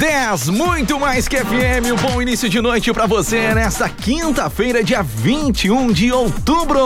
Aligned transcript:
10, 0.00 0.48
muito 0.48 0.98
mais 0.98 1.28
que 1.28 1.36
FM. 1.36 1.92
Um 1.92 1.96
bom 1.96 2.22
início 2.22 2.48
de 2.48 2.58
noite 2.58 2.90
para 2.90 3.04
você 3.04 3.52
nesta 3.52 3.86
quinta-feira, 3.86 4.82
dia 4.82 5.02
21 5.02 5.92
de 5.92 6.10
outubro. 6.10 6.80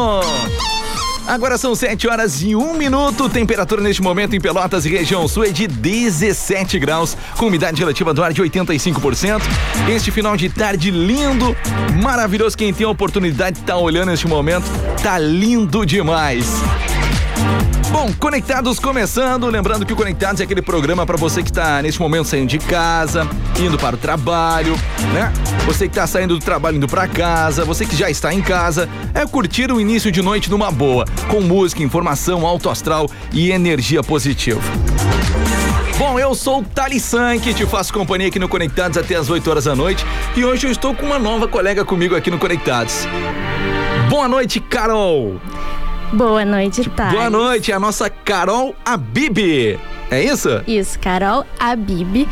Agora 1.25 1.57
são 1.57 1.77
7 1.77 2.09
horas 2.09 2.43
e 2.43 2.57
1 2.57 2.75
minuto. 2.75 3.29
Temperatura 3.29 3.81
neste 3.81 4.03
momento 4.03 4.35
em 4.35 4.41
Pelotas 4.41 4.85
e 4.85 4.91
região 4.91 5.29
sul 5.29 5.45
é 5.45 5.51
de 5.51 5.69
17 5.69 6.77
graus, 6.81 7.17
com 7.39 7.47
umidade 7.47 7.79
relativa 7.79 8.13
do 8.13 8.21
ar 8.21 8.33
de 8.33 8.43
85%. 8.43 9.41
Este 9.89 10.11
final 10.11 10.37
de 10.37 10.49
tarde 10.49 10.91
lindo, 10.91 11.57
maravilhoso. 12.03 12.59
Quem 12.59 12.75
tem 12.75 12.85
a 12.85 12.91
oportunidade 12.91 13.59
de 13.59 13.63
estar 13.63 13.75
tá 13.75 13.79
olhando 13.79 14.09
neste 14.09 14.27
momento, 14.27 14.65
tá 15.01 15.21
lindo 15.21 15.87
demais. 15.87 16.47
Bom, 17.95 18.13
Conectados 18.19 18.81
começando. 18.81 19.47
Lembrando 19.47 19.87
que 19.87 19.93
o 19.93 19.97
Conectados 19.97 20.41
é 20.41 20.45
aquele 20.45 20.61
programa 20.61 21.07
para 21.07 21.17
você 21.17 21.45
que 21.45 21.51
está 21.51 21.81
neste 21.81 22.01
momento 22.01 22.27
saindo 22.27 22.49
de 22.49 22.59
casa, 22.59 23.25
indo 23.57 23.79
para 23.79 23.95
o 23.95 23.99
trabalho, 23.99 24.75
né? 25.13 25.33
Você 25.65 25.87
que 25.87 25.93
está 25.93 26.05
saindo 26.05 26.37
do 26.37 26.45
trabalho 26.45 26.77
indo 26.77 26.89
para 26.89 27.07
casa, 27.07 27.65
você 27.65 27.87
que 27.87 27.95
já 27.95 28.11
está 28.11 28.35
em 28.35 28.43
casa, 28.43 28.89
é 29.15 29.25
curtir 29.25 29.71
o 29.71 29.81
início 29.81 30.11
de 30.11 30.21
noite 30.23 30.51
numa 30.51 30.73
boa, 30.73 31.05
com 31.29 31.41
música, 31.41 31.85
informação, 31.85 32.45
alto 32.45 32.69
astral 32.69 33.09
e 33.33 33.53
energia 33.53 34.03
positiva. 34.03 34.61
Bom, 35.97 36.19
eu 36.19 36.35
sou 36.35 36.63
o 36.63 36.65
Talissan, 36.65 37.39
que 37.39 37.55
te 37.55 37.65
faço 37.65 37.93
companhia 37.93 38.27
aqui 38.27 38.41
no 38.41 38.49
Conectados 38.49 38.99
até 38.99 39.15
as 39.15 39.31
8 39.31 39.49
horas 39.49 39.65
da 39.67 39.77
noite. 39.77 40.05
E 40.35 40.45
hoje 40.45 40.67
eu 40.67 40.73
estou 40.73 40.97
com 40.97 41.07
uma 41.07 41.21
nova 41.21 41.47
colega 41.47 41.85
comigo 41.85 42.17
aqui 42.17 42.29
no 42.29 42.41
Conectados. 42.41 43.07
Boa 44.11 44.27
noite, 44.27 44.59
Carol! 44.59 45.41
Boa 46.15 46.45
noite, 46.45 46.89
Thales. 46.91 47.13
Boa 47.13 47.29
noite, 47.29 47.73
a 47.73 47.81
nossa 47.81 48.09
Carol 48.09 48.75
Abib. 48.85 49.79
É 50.11 50.23
isso? 50.23 50.63
Isso, 50.67 50.99
Carol 50.99 51.45
Abib 51.59 52.27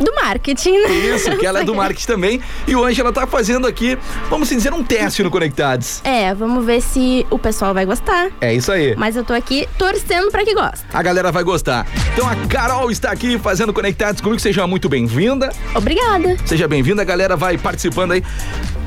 do 0.00 0.14
marketing, 0.14 0.78
né? 0.78 0.92
Isso, 0.94 1.36
que 1.36 1.46
ela 1.46 1.60
é 1.60 1.64
do 1.64 1.74
marketing 1.74 2.06
também. 2.06 2.40
E 2.66 2.76
hoje 2.76 3.00
ela 3.00 3.12
tá 3.12 3.26
fazendo 3.26 3.66
aqui, 3.66 3.96
vamos 4.28 4.48
dizer, 4.48 4.72
um 4.72 4.84
teste 4.84 5.22
no 5.22 5.30
Conectados. 5.30 6.00
É, 6.04 6.34
vamos 6.34 6.64
ver 6.64 6.80
se 6.80 7.26
o 7.30 7.38
pessoal 7.38 7.72
vai 7.72 7.86
gostar. 7.86 8.30
É 8.40 8.52
isso 8.54 8.70
aí. 8.70 8.94
Mas 8.96 9.16
eu 9.16 9.24
tô 9.24 9.32
aqui 9.32 9.68
torcendo 9.78 10.30
para 10.30 10.44
que 10.44 10.54
goste. 10.54 10.84
A 10.92 11.02
galera 11.02 11.32
vai 11.32 11.42
gostar. 11.42 11.86
Então 12.12 12.28
a 12.28 12.36
Carol 12.46 12.90
está 12.90 13.10
aqui 13.10 13.38
fazendo 13.38 13.72
Conectados 13.72 14.20
comigo. 14.20 14.40
Seja 14.40 14.66
muito 14.66 14.88
bem-vinda. 14.88 15.50
Obrigada. 15.74 16.36
Seja 16.44 16.68
bem-vinda, 16.68 17.02
a 17.02 17.04
galera 17.04 17.36
vai 17.36 17.56
participando 17.56 18.12
aí. 18.12 18.22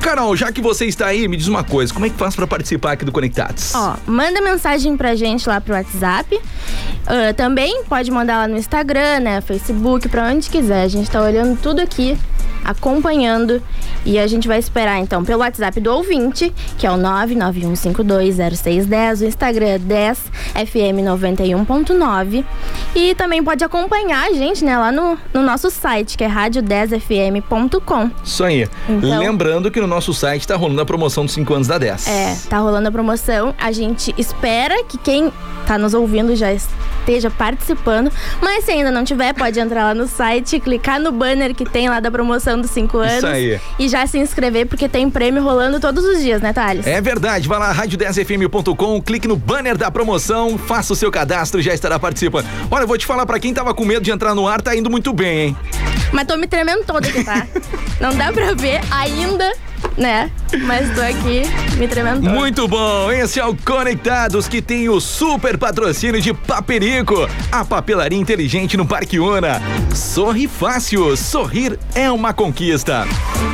Carol, 0.00 0.34
já 0.34 0.50
que 0.50 0.62
você 0.62 0.86
está 0.86 1.06
aí, 1.06 1.28
me 1.28 1.36
diz 1.36 1.46
uma 1.46 1.62
coisa, 1.62 1.92
como 1.92 2.06
é 2.06 2.08
que 2.08 2.16
faz 2.16 2.34
para 2.34 2.46
participar 2.46 2.92
aqui 2.92 3.04
do 3.04 3.12
Conectados? 3.12 3.74
Ó, 3.74 3.96
manda 4.06 4.40
mensagem 4.40 4.96
pra 4.96 5.14
gente 5.14 5.46
lá 5.46 5.60
pro 5.60 5.74
WhatsApp. 5.74 6.36
Uh, 6.36 7.34
também 7.36 7.84
pode 7.84 8.10
mandar 8.10 8.29
lá 8.38 8.48
no 8.48 8.56
Instagram, 8.56 9.20
né, 9.20 9.40
Facebook, 9.40 10.08
pra 10.08 10.28
onde 10.28 10.48
quiser. 10.48 10.82
A 10.82 10.88
gente 10.88 11.10
tá 11.10 11.22
olhando 11.22 11.60
tudo 11.60 11.80
aqui 11.80 12.18
acompanhando. 12.64 13.62
E 14.04 14.18
a 14.18 14.26
gente 14.26 14.48
vai 14.48 14.58
esperar 14.58 14.98
então 14.98 15.24
pelo 15.24 15.40
WhatsApp 15.40 15.80
do 15.80 15.92
ouvinte, 15.92 16.52
que 16.78 16.86
é 16.86 16.90
o 16.90 16.94
991520610, 16.94 19.20
o 19.20 19.26
Instagram 19.26 19.66
é 19.66 19.78
10fm91.9. 19.78 22.42
E 22.94 23.14
também 23.14 23.44
pode 23.44 23.62
acompanhar 23.62 24.28
a 24.28 24.32
gente, 24.32 24.64
né, 24.64 24.78
lá 24.78 24.90
no, 24.90 25.18
no 25.34 25.42
nosso 25.42 25.70
site, 25.70 26.16
que 26.16 26.24
é 26.24 26.28
rádio10fm.com. 26.28 28.10
Isso 28.24 28.42
aí. 28.42 28.66
Então, 28.88 29.18
Lembrando 29.18 29.70
que 29.70 29.78
no 29.80 29.86
nosso 29.86 30.14
site 30.14 30.48
tá 30.48 30.56
rolando 30.56 30.80
a 30.80 30.86
promoção 30.86 31.26
dos 31.26 31.34
5 31.34 31.54
anos 31.54 31.68
da 31.68 31.76
10. 31.76 32.08
É, 32.08 32.38
tá 32.48 32.56
rolando 32.58 32.88
a 32.88 32.92
promoção. 32.92 33.54
A 33.58 33.70
gente 33.70 34.14
espera 34.16 34.82
que 34.84 34.96
quem 34.96 35.30
tá 35.66 35.76
nos 35.76 35.92
ouvindo 35.94 36.34
já 36.34 36.50
esteja 36.52 37.30
participando. 37.30 38.10
Mas 38.40 38.64
se 38.64 38.70
ainda 38.72 38.90
não 38.90 39.04
tiver, 39.04 39.34
pode 39.34 39.60
entrar 39.60 39.84
lá 39.84 39.94
no 39.94 40.08
site, 40.08 40.58
clicar 40.58 40.98
no 40.98 41.12
banner 41.12 41.54
que 41.54 41.64
tem 41.64 41.88
lá 41.88 42.00
da 42.00 42.10
promoção 42.10 42.29
dos 42.60 42.70
5 42.70 42.98
anos. 42.98 43.14
Isso 43.14 43.26
aí. 43.26 43.60
E 43.78 43.88
já 43.88 44.06
se 44.06 44.18
inscrever, 44.18 44.66
porque 44.66 44.88
tem 44.88 45.10
prêmio 45.10 45.42
rolando 45.42 45.80
todos 45.80 46.04
os 46.04 46.20
dias, 46.20 46.40
né, 46.40 46.52
Thales? 46.52 46.86
É 46.86 47.00
verdade. 47.00 47.48
Vai 47.48 47.58
lá, 47.58 47.74
rádio10fm.com, 47.74 49.00
clique 49.02 49.28
no 49.28 49.36
banner 49.36 49.76
da 49.76 49.90
promoção, 49.90 50.58
faça 50.58 50.92
o 50.92 50.96
seu 50.96 51.10
cadastro, 51.10 51.60
já 51.60 51.74
estará 51.74 51.98
participando. 51.98 52.46
Olha, 52.70 52.84
eu 52.84 52.88
vou 52.88 52.98
te 52.98 53.06
falar 53.06 53.26
para 53.26 53.38
quem 53.38 53.52
tava 53.52 53.74
com 53.74 53.84
medo 53.84 54.02
de 54.02 54.10
entrar 54.10 54.34
no 54.34 54.46
ar, 54.46 54.60
tá 54.60 54.76
indo 54.76 54.90
muito 54.90 55.12
bem, 55.12 55.48
hein? 55.48 55.56
Mas 56.12 56.26
tô 56.26 56.36
me 56.36 56.46
tremendo 56.46 56.84
toda 56.84 57.08
aqui, 57.08 57.24
tá? 57.24 57.46
não 58.00 58.14
dá 58.14 58.32
pra 58.32 58.54
ver 58.54 58.80
ainda 58.90 59.50
né? 59.96 60.30
Mas 60.58 60.92
tô 60.94 61.00
aqui 61.00 61.42
me 61.76 61.86
tremendo. 61.86 62.28
Muito 62.28 62.66
bom! 62.66 63.10
Esse 63.10 63.38
é 63.38 63.44
o 63.44 63.56
Conectados 63.56 64.48
que 64.48 64.60
tem 64.60 64.88
o 64.88 65.00
super 65.00 65.56
patrocínio 65.56 66.20
de 66.20 66.34
Paperico, 66.34 67.28
a 67.52 67.64
papelaria 67.64 68.18
inteligente 68.18 68.76
no 68.76 68.84
Parque 68.86 69.20
Una. 69.20 69.62
Sorri 69.94 70.48
fácil, 70.48 71.16
sorrir 71.16 71.78
é 71.94 72.10
uma 72.10 72.32
conquista. 72.32 73.06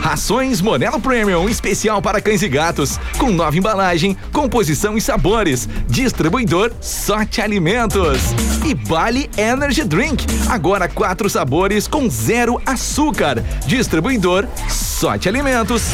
Rações 0.02 0.60
Monelo 0.60 0.98
Premium, 0.98 1.48
especial 1.48 2.00
para 2.00 2.20
cães 2.20 2.42
e 2.42 2.48
gatos, 2.48 2.98
com 3.18 3.30
nova 3.30 3.56
embalagem, 3.56 4.16
composição 4.32 4.96
e 4.96 5.00
sabores. 5.00 5.68
Distribuidor 5.88 6.72
Sorte 6.80 7.40
Alimentos. 7.42 8.18
E 8.64 8.74
Bali 8.74 9.28
Energy 9.36 9.84
Drink, 9.84 10.26
agora 10.48 10.88
quatro 10.88 11.28
sabores 11.28 11.86
com 11.86 12.08
zero 12.08 12.60
açúcar. 12.64 13.42
Distribuidor 13.66 14.46
Sorte 14.68 15.28
Alimentos. 15.28 15.92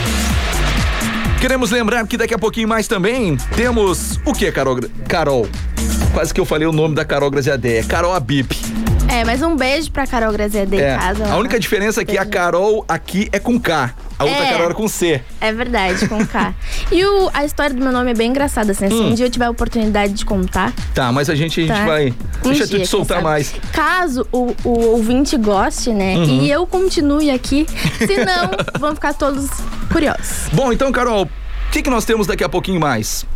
Queremos 1.42 1.72
lembrar 1.72 2.06
que 2.06 2.16
daqui 2.16 2.32
a 2.32 2.38
pouquinho 2.38 2.68
mais 2.68 2.86
também 2.86 3.36
temos 3.56 4.20
o 4.24 4.32
que, 4.32 4.52
Carol? 4.52 4.78
Carol. 5.08 5.48
Quase 6.14 6.32
que 6.32 6.40
eu 6.40 6.44
falei 6.44 6.68
o 6.68 6.72
nome 6.72 6.94
da 6.94 7.04
Carol 7.04 7.28
Graziadé. 7.32 7.78
É 7.78 7.82
Carol 7.82 8.14
Abip. 8.14 8.56
É, 9.08 9.24
mas 9.24 9.42
um 9.42 9.56
beijo 9.56 9.90
pra 9.90 10.06
Carol 10.06 10.32
Graziadé 10.32 10.76
é. 10.76 10.94
em 10.94 10.98
casa. 10.98 11.26
A 11.26 11.36
única 11.36 11.58
diferença 11.58 12.00
é 12.00 12.04
que 12.04 12.16
a 12.16 12.24
Carol 12.24 12.84
aqui 12.86 13.28
é 13.32 13.40
com 13.40 13.58
K. 13.58 13.92
A 14.18 14.24
outra 14.24 14.44
é, 14.44 14.50
Carol 14.50 14.64
era 14.66 14.74
com 14.74 14.88
C. 14.88 15.20
É 15.40 15.52
verdade, 15.52 16.08
com 16.08 16.24
K. 16.26 16.54
e 16.92 17.04
o, 17.04 17.30
a 17.32 17.44
história 17.44 17.74
do 17.74 17.82
meu 17.82 17.92
nome 17.92 18.10
é 18.10 18.14
bem 18.14 18.30
engraçada, 18.30 18.72
assim. 18.72 18.88
Se 18.88 18.94
hum. 18.94 19.10
um 19.10 19.14
dia 19.14 19.26
eu 19.26 19.30
tiver 19.30 19.46
a 19.46 19.50
oportunidade 19.50 20.12
de 20.12 20.24
contar. 20.24 20.72
Tá, 20.94 21.10
mas 21.12 21.28
a 21.28 21.34
gente, 21.34 21.60
a 21.60 21.66
gente 21.66 21.76
tá. 21.76 21.84
vai. 21.84 22.08
Um 22.44 22.48
deixa 22.50 22.66
dia, 22.66 22.78
tu 22.78 22.82
te 22.82 22.88
soltar 22.88 23.22
mais. 23.22 23.54
Caso 23.72 24.26
o, 24.32 24.54
o 24.64 24.80
ouvinte 24.90 25.36
goste, 25.36 25.90
né? 25.90 26.16
Uhum. 26.16 26.42
E 26.42 26.50
eu 26.50 26.66
continue 26.66 27.30
aqui. 27.30 27.66
Senão, 27.98 28.50
vão 28.78 28.94
ficar 28.94 29.14
todos 29.14 29.48
curiosos. 29.90 30.48
Bom, 30.52 30.72
então, 30.72 30.90
Carol, 30.92 31.24
o 31.24 31.70
que, 31.70 31.82
que 31.82 31.90
nós 31.90 32.04
temos 32.04 32.26
daqui 32.26 32.44
a 32.44 32.48
pouquinho 32.48 32.80
mais? 32.80 33.26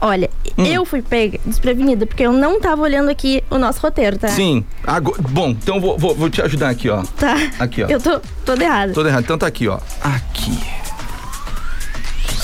Olha, 0.00 0.30
hum. 0.58 0.64
eu 0.64 0.84
fui 0.84 1.02
pega 1.02 1.38
desprevenida, 1.44 2.06
porque 2.06 2.22
eu 2.22 2.32
não 2.32 2.60
tava 2.60 2.82
olhando 2.82 3.10
aqui 3.10 3.42
o 3.50 3.58
nosso 3.58 3.80
roteiro, 3.80 4.18
tá? 4.18 4.28
Sim. 4.28 4.64
Agora, 4.86 5.20
bom, 5.22 5.50
então 5.50 5.80
vou, 5.80 5.98
vou, 5.98 6.14
vou, 6.14 6.30
te 6.30 6.42
ajudar 6.42 6.70
aqui, 6.70 6.88
ó. 6.88 7.02
Tá. 7.18 7.36
Aqui, 7.58 7.82
ó. 7.82 7.86
Eu 7.86 8.00
tô 8.00 8.20
toda 8.44 8.62
errada. 8.62 8.92
Toda 8.92 9.08
errada. 9.08 9.22
Então 9.22 9.38
tá 9.38 9.46
aqui, 9.46 9.68
ó. 9.68 9.78
Aqui. 10.02 10.58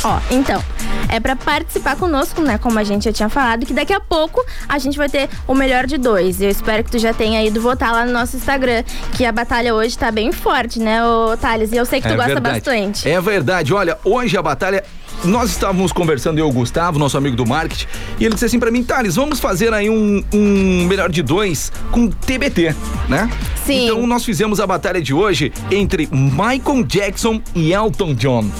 Ó, 0.04 0.18
então, 0.30 0.62
é 1.08 1.20
para 1.20 1.36
participar 1.36 1.96
conosco, 1.96 2.42
né? 2.42 2.58
Como 2.58 2.78
a 2.78 2.84
gente 2.84 3.04
já 3.04 3.12
tinha 3.12 3.28
falado, 3.28 3.64
que 3.64 3.72
daqui 3.72 3.92
a 3.92 4.00
pouco 4.00 4.44
a 4.68 4.78
gente 4.78 4.98
vai 4.98 5.08
ter 5.08 5.28
o 5.46 5.54
melhor 5.54 5.86
de 5.86 5.96
dois. 5.96 6.40
Eu 6.40 6.50
espero 6.50 6.82
que 6.82 6.90
tu 6.90 6.98
já 6.98 7.14
tenha 7.14 7.44
ido 7.44 7.60
votar 7.60 7.92
lá 7.92 8.04
no 8.04 8.12
nosso 8.12 8.36
Instagram, 8.36 8.82
que 9.16 9.24
a 9.24 9.30
batalha 9.30 9.74
hoje 9.74 9.96
tá 9.96 10.10
bem 10.10 10.32
forte, 10.32 10.80
né, 10.80 11.04
ô 11.04 11.36
Thales? 11.36 11.72
E 11.72 11.76
eu 11.76 11.86
sei 11.86 12.00
que 12.00 12.08
tu 12.08 12.14
é 12.14 12.16
gosta 12.16 12.34
verdade. 12.34 12.60
bastante. 12.60 13.08
É 13.08 13.20
verdade. 13.20 13.72
Olha, 13.72 13.98
hoje 14.04 14.36
a 14.36 14.42
batalha 14.42 14.82
nós 15.24 15.50
estávamos 15.50 15.92
conversando, 15.92 16.38
eu 16.38 16.46
e 16.46 16.50
o 16.50 16.52
Gustavo, 16.52 16.98
nosso 16.98 17.16
amigo 17.16 17.36
do 17.36 17.46
marketing, 17.46 17.86
e 18.18 18.24
ele 18.24 18.34
disse 18.34 18.46
assim 18.46 18.58
para 18.58 18.70
mim, 18.70 18.82
Thales, 18.82 19.14
vamos 19.14 19.38
fazer 19.38 19.72
aí 19.72 19.88
um, 19.88 20.24
um 20.32 20.86
melhor 20.86 21.10
de 21.10 21.22
dois 21.22 21.70
com 21.92 22.08
TBT, 22.08 22.74
né? 23.08 23.30
Sim. 23.64 23.84
Então 23.84 24.06
nós 24.06 24.24
fizemos 24.24 24.58
a 24.58 24.66
batalha 24.66 25.00
de 25.00 25.14
hoje 25.14 25.52
entre 25.70 26.08
Michael 26.10 26.82
Jackson 26.84 27.40
e 27.54 27.72
Elton 27.72 28.14
John. 28.14 28.50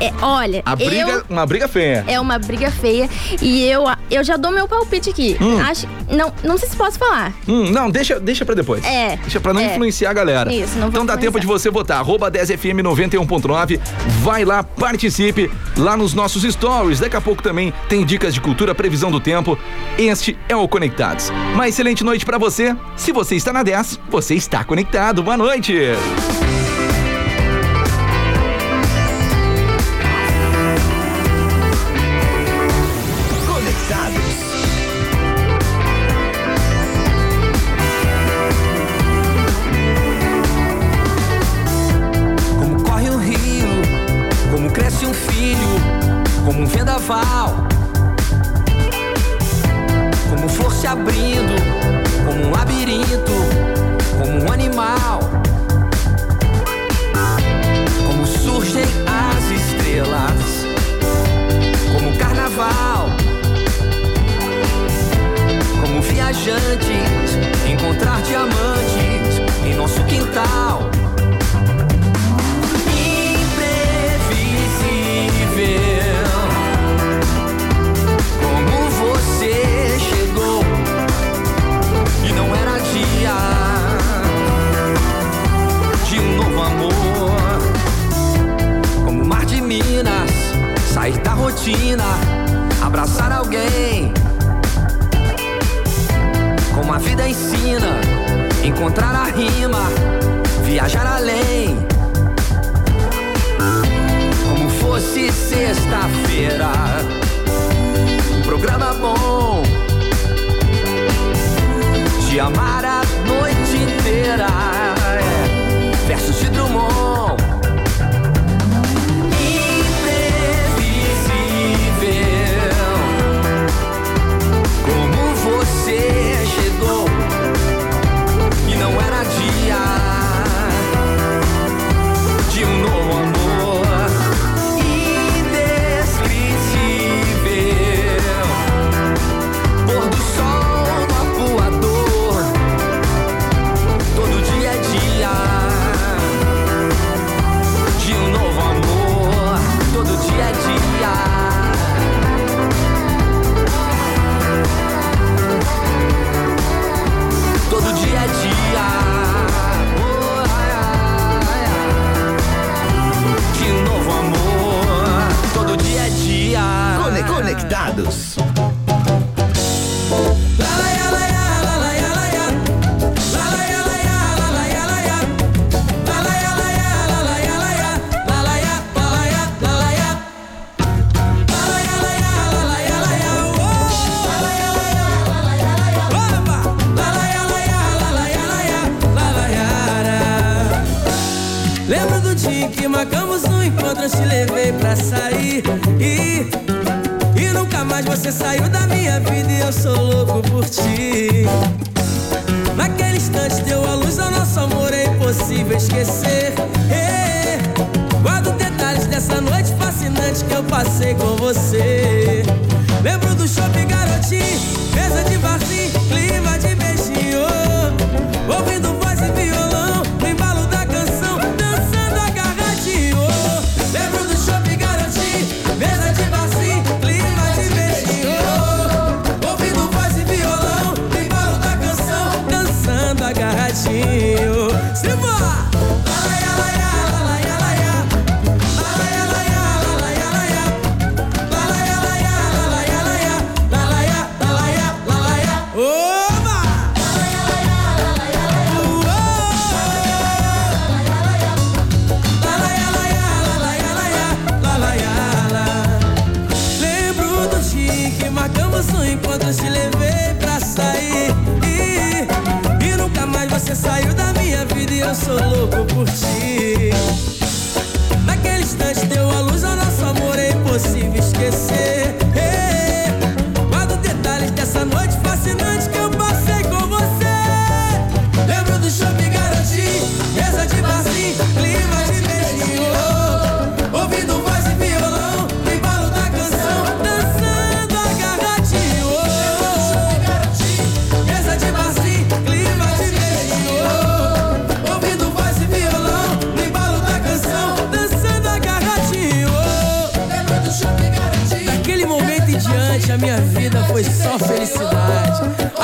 É, 0.00 0.12
olha, 0.22 0.62
a 0.64 0.74
briga, 0.74 1.10
eu, 1.10 1.24
uma 1.28 1.44
briga 1.44 1.68
feia. 1.68 2.04
É 2.06 2.18
uma 2.18 2.38
briga 2.38 2.70
feia 2.70 3.08
e 3.40 3.64
eu, 3.64 3.84
eu 4.10 4.24
já 4.24 4.36
dou 4.36 4.50
meu 4.50 4.66
palpite 4.66 5.10
aqui. 5.10 5.36
Hum. 5.40 5.60
Acho, 5.60 5.86
não, 6.08 6.32
não 6.42 6.56
sei 6.56 6.70
se 6.70 6.76
posso 6.76 6.98
falar. 6.98 7.34
Hum, 7.46 7.70
não, 7.70 7.90
deixa, 7.90 8.18
deixa 8.18 8.44
pra 8.44 8.54
depois. 8.54 8.82
É. 8.84 9.16
Deixa 9.16 9.38
pra 9.38 9.52
não 9.52 9.60
é. 9.60 9.66
influenciar 9.66 10.10
a 10.10 10.12
galera. 10.14 10.52
Isso, 10.52 10.78
não 10.78 10.88
Então 10.88 11.04
dá 11.04 11.16
tempo 11.18 11.38
de 11.38 11.46
você 11.46 11.70
votar. 11.70 11.98
Arroba 11.98 12.30
10FM 12.30 12.82
91.9. 12.82 13.78
Vai 14.22 14.44
lá, 14.44 14.62
participe 14.62 15.50
lá 15.76 15.96
nos 15.96 16.14
nossos 16.14 16.42
stories. 16.42 16.98
Daqui 16.98 17.16
a 17.16 17.20
pouco 17.20 17.42
também 17.42 17.72
tem 17.88 18.04
dicas 18.04 18.32
de 18.32 18.40
cultura, 18.40 18.74
previsão 18.74 19.10
do 19.10 19.20
tempo. 19.20 19.58
Este 19.98 20.38
é 20.48 20.56
o 20.56 20.66
Conectados. 20.66 21.30
Uma 21.52 21.68
excelente 21.68 22.02
noite 22.02 22.24
para 22.24 22.38
você. 22.38 22.74
Se 22.96 23.12
você 23.12 23.36
está 23.36 23.52
na 23.52 23.62
10, 23.62 24.00
você 24.08 24.34
está 24.34 24.64
conectado. 24.64 25.22
Boa 25.22 25.36
noite. 25.36 25.74
Como 66.30 66.44
viajantes, 66.44 67.09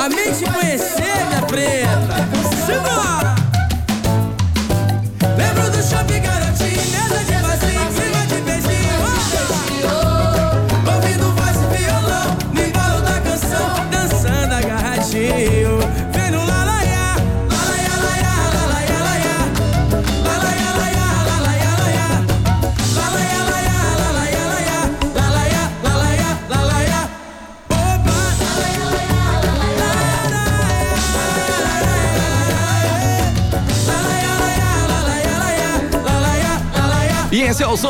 felicidade. 0.09 0.55
Amei 0.55 0.77
te 0.77 0.96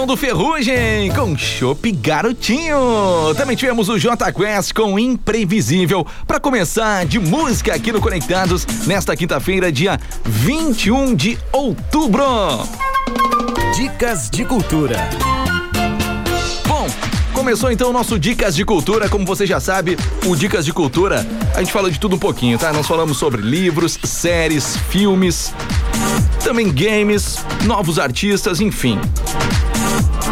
do 0.08 0.16
Ferrugem 0.16 1.12
com 1.14 1.38
Chopp 1.38 1.92
Garotinho. 1.92 3.36
Também 3.36 3.58
tivemos 3.58 3.90
o 3.90 4.00
J 4.00 4.32
Quest 4.32 4.72
com 4.72 4.98
Imprevisível 4.98 6.08
para 6.26 6.40
começar 6.40 7.06
de 7.06 7.20
música 7.20 7.76
aqui 7.76 7.92
no 7.92 8.00
Conectados 8.00 8.66
nesta 8.88 9.18
quinta-feira, 9.18 9.70
dia 9.70 10.00
21 10.24 11.14
de 11.14 11.38
outubro. 11.52 12.24
Dicas 13.76 14.30
de 14.30 14.46
cultura. 14.46 14.98
Bom, 16.66 16.88
Começou 17.34 17.70
então 17.70 17.90
o 17.90 17.94
nosso 17.94 18.18
Dicas 18.18 18.56
de 18.56 18.66
Cultura. 18.66 19.08
Como 19.10 19.26
você 19.26 19.46
já 19.46 19.60
sabe, 19.60 19.98
o 20.26 20.36
Dicas 20.36 20.66
de 20.66 20.74
Cultura, 20.74 21.28
a 21.54 21.60
gente 21.60 21.72
fala 21.72 21.92
de 21.92 22.00
tudo 22.00 22.16
um 22.16 22.20
pouquinho, 22.20 22.58
tá? 22.58 22.74
Nós 22.74 22.88
falamos 22.88 23.18
sobre 23.18 23.42
livros, 23.42 24.00
séries, 24.04 24.76
filmes, 24.90 25.54
também 26.44 26.72
games, 26.72 27.46
novos 27.66 28.00
artistas, 28.00 28.60
enfim. 28.60 29.00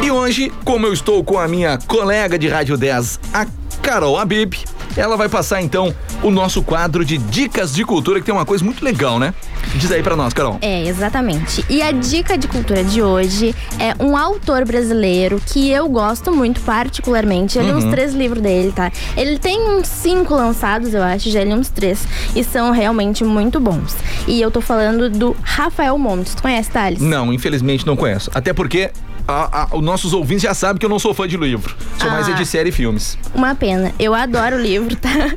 E 0.06 0.12
hoje, 0.12 0.52
como 0.64 0.86
eu 0.86 0.94
estou 0.94 1.24
com 1.24 1.40
a 1.40 1.48
minha 1.48 1.80
colega 1.88 2.38
de 2.38 2.48
Rádio 2.48 2.78
10, 2.78 3.20
a 3.34 3.48
Carol 3.82 4.20
Abib, 4.20 4.54
ela 4.96 5.18
vai 5.18 5.28
passar 5.28 5.64
então 5.64 5.92
o 6.22 6.30
nosso 6.30 6.62
quadro 6.62 7.04
de 7.04 7.18
dicas 7.18 7.74
de 7.74 7.84
cultura, 7.84 8.20
que 8.20 8.26
tem 8.28 8.34
uma 8.36 8.46
coisa 8.46 8.64
muito 8.64 8.86
legal, 8.86 9.18
né? 9.18 9.34
Diz 9.78 9.92
aí 9.92 10.04
pra 10.04 10.16
nós, 10.16 10.32
Carol. 10.32 10.60
É, 10.62 10.84
exatamente. 10.88 11.66
E 11.68 11.82
a 11.82 11.92
dica 11.92 12.38
de 12.38 12.48
cultura 12.48 12.84
de 12.84 13.02
hoje 13.02 13.56
é 13.80 13.96
um 14.02 14.16
autor 14.16 14.64
brasileiro 14.64 15.42
que 15.44 15.72
eu 15.72 15.90
gosto 15.90 16.32
muito, 16.32 16.62
particularmente. 16.62 17.58
Eu 17.58 17.64
li 17.66 17.72
uns 17.74 17.84
Uhum. 17.86 17.90
três 17.92 18.14
livros 18.14 18.44
dele, 18.44 18.72
tá? 18.72 18.92
Ele 19.18 19.40
tem 19.40 19.60
uns 19.72 19.88
cinco 19.88 20.36
lançados, 20.36 20.94
eu 20.94 21.02
acho, 21.02 21.32
já 21.32 21.44
li 21.44 21.52
uns 21.52 21.70
três. 21.70 22.08
E 22.36 22.44
são 22.44 22.70
realmente 22.70 23.24
muito 23.24 23.60
bons. 23.60 23.96
E 24.28 24.40
eu 24.40 24.52
tô 24.52 24.62
falando 24.62 25.10
do 25.10 25.36
Rafael 25.42 25.98
Montes. 25.98 26.36
Tu 26.36 26.44
conhece, 26.44 26.70
Thales? 26.70 27.02
Não, 27.02 27.34
infelizmente 27.34 27.88
não 27.88 27.96
conheço. 27.96 28.30
Até 28.36 28.54
porque 28.54 28.92
a- 29.28 29.64
a- 29.64 29.76
os 29.76 29.84
nossos 29.84 30.14
ouvintes 30.14 30.44
já 30.44 30.54
sabem 30.54 30.78
que 30.80 30.86
eu 30.86 30.90
não 30.90 31.00
sou 31.00 31.14
fã 31.14 31.28
de 31.28 31.38
livro. 31.38 31.76
Sou 32.00 32.10
mais 32.12 32.28
é 32.28 32.32
Ah. 32.32 32.36
de 32.36 32.46
série 32.46 32.70
e 32.70 32.72
filmes. 32.72 33.18
Uma 33.34 33.56
pena. 33.56 33.92
Eu 34.00 34.14
adoro 34.14 34.60
livro, 34.62 34.96
tá? 34.96 35.10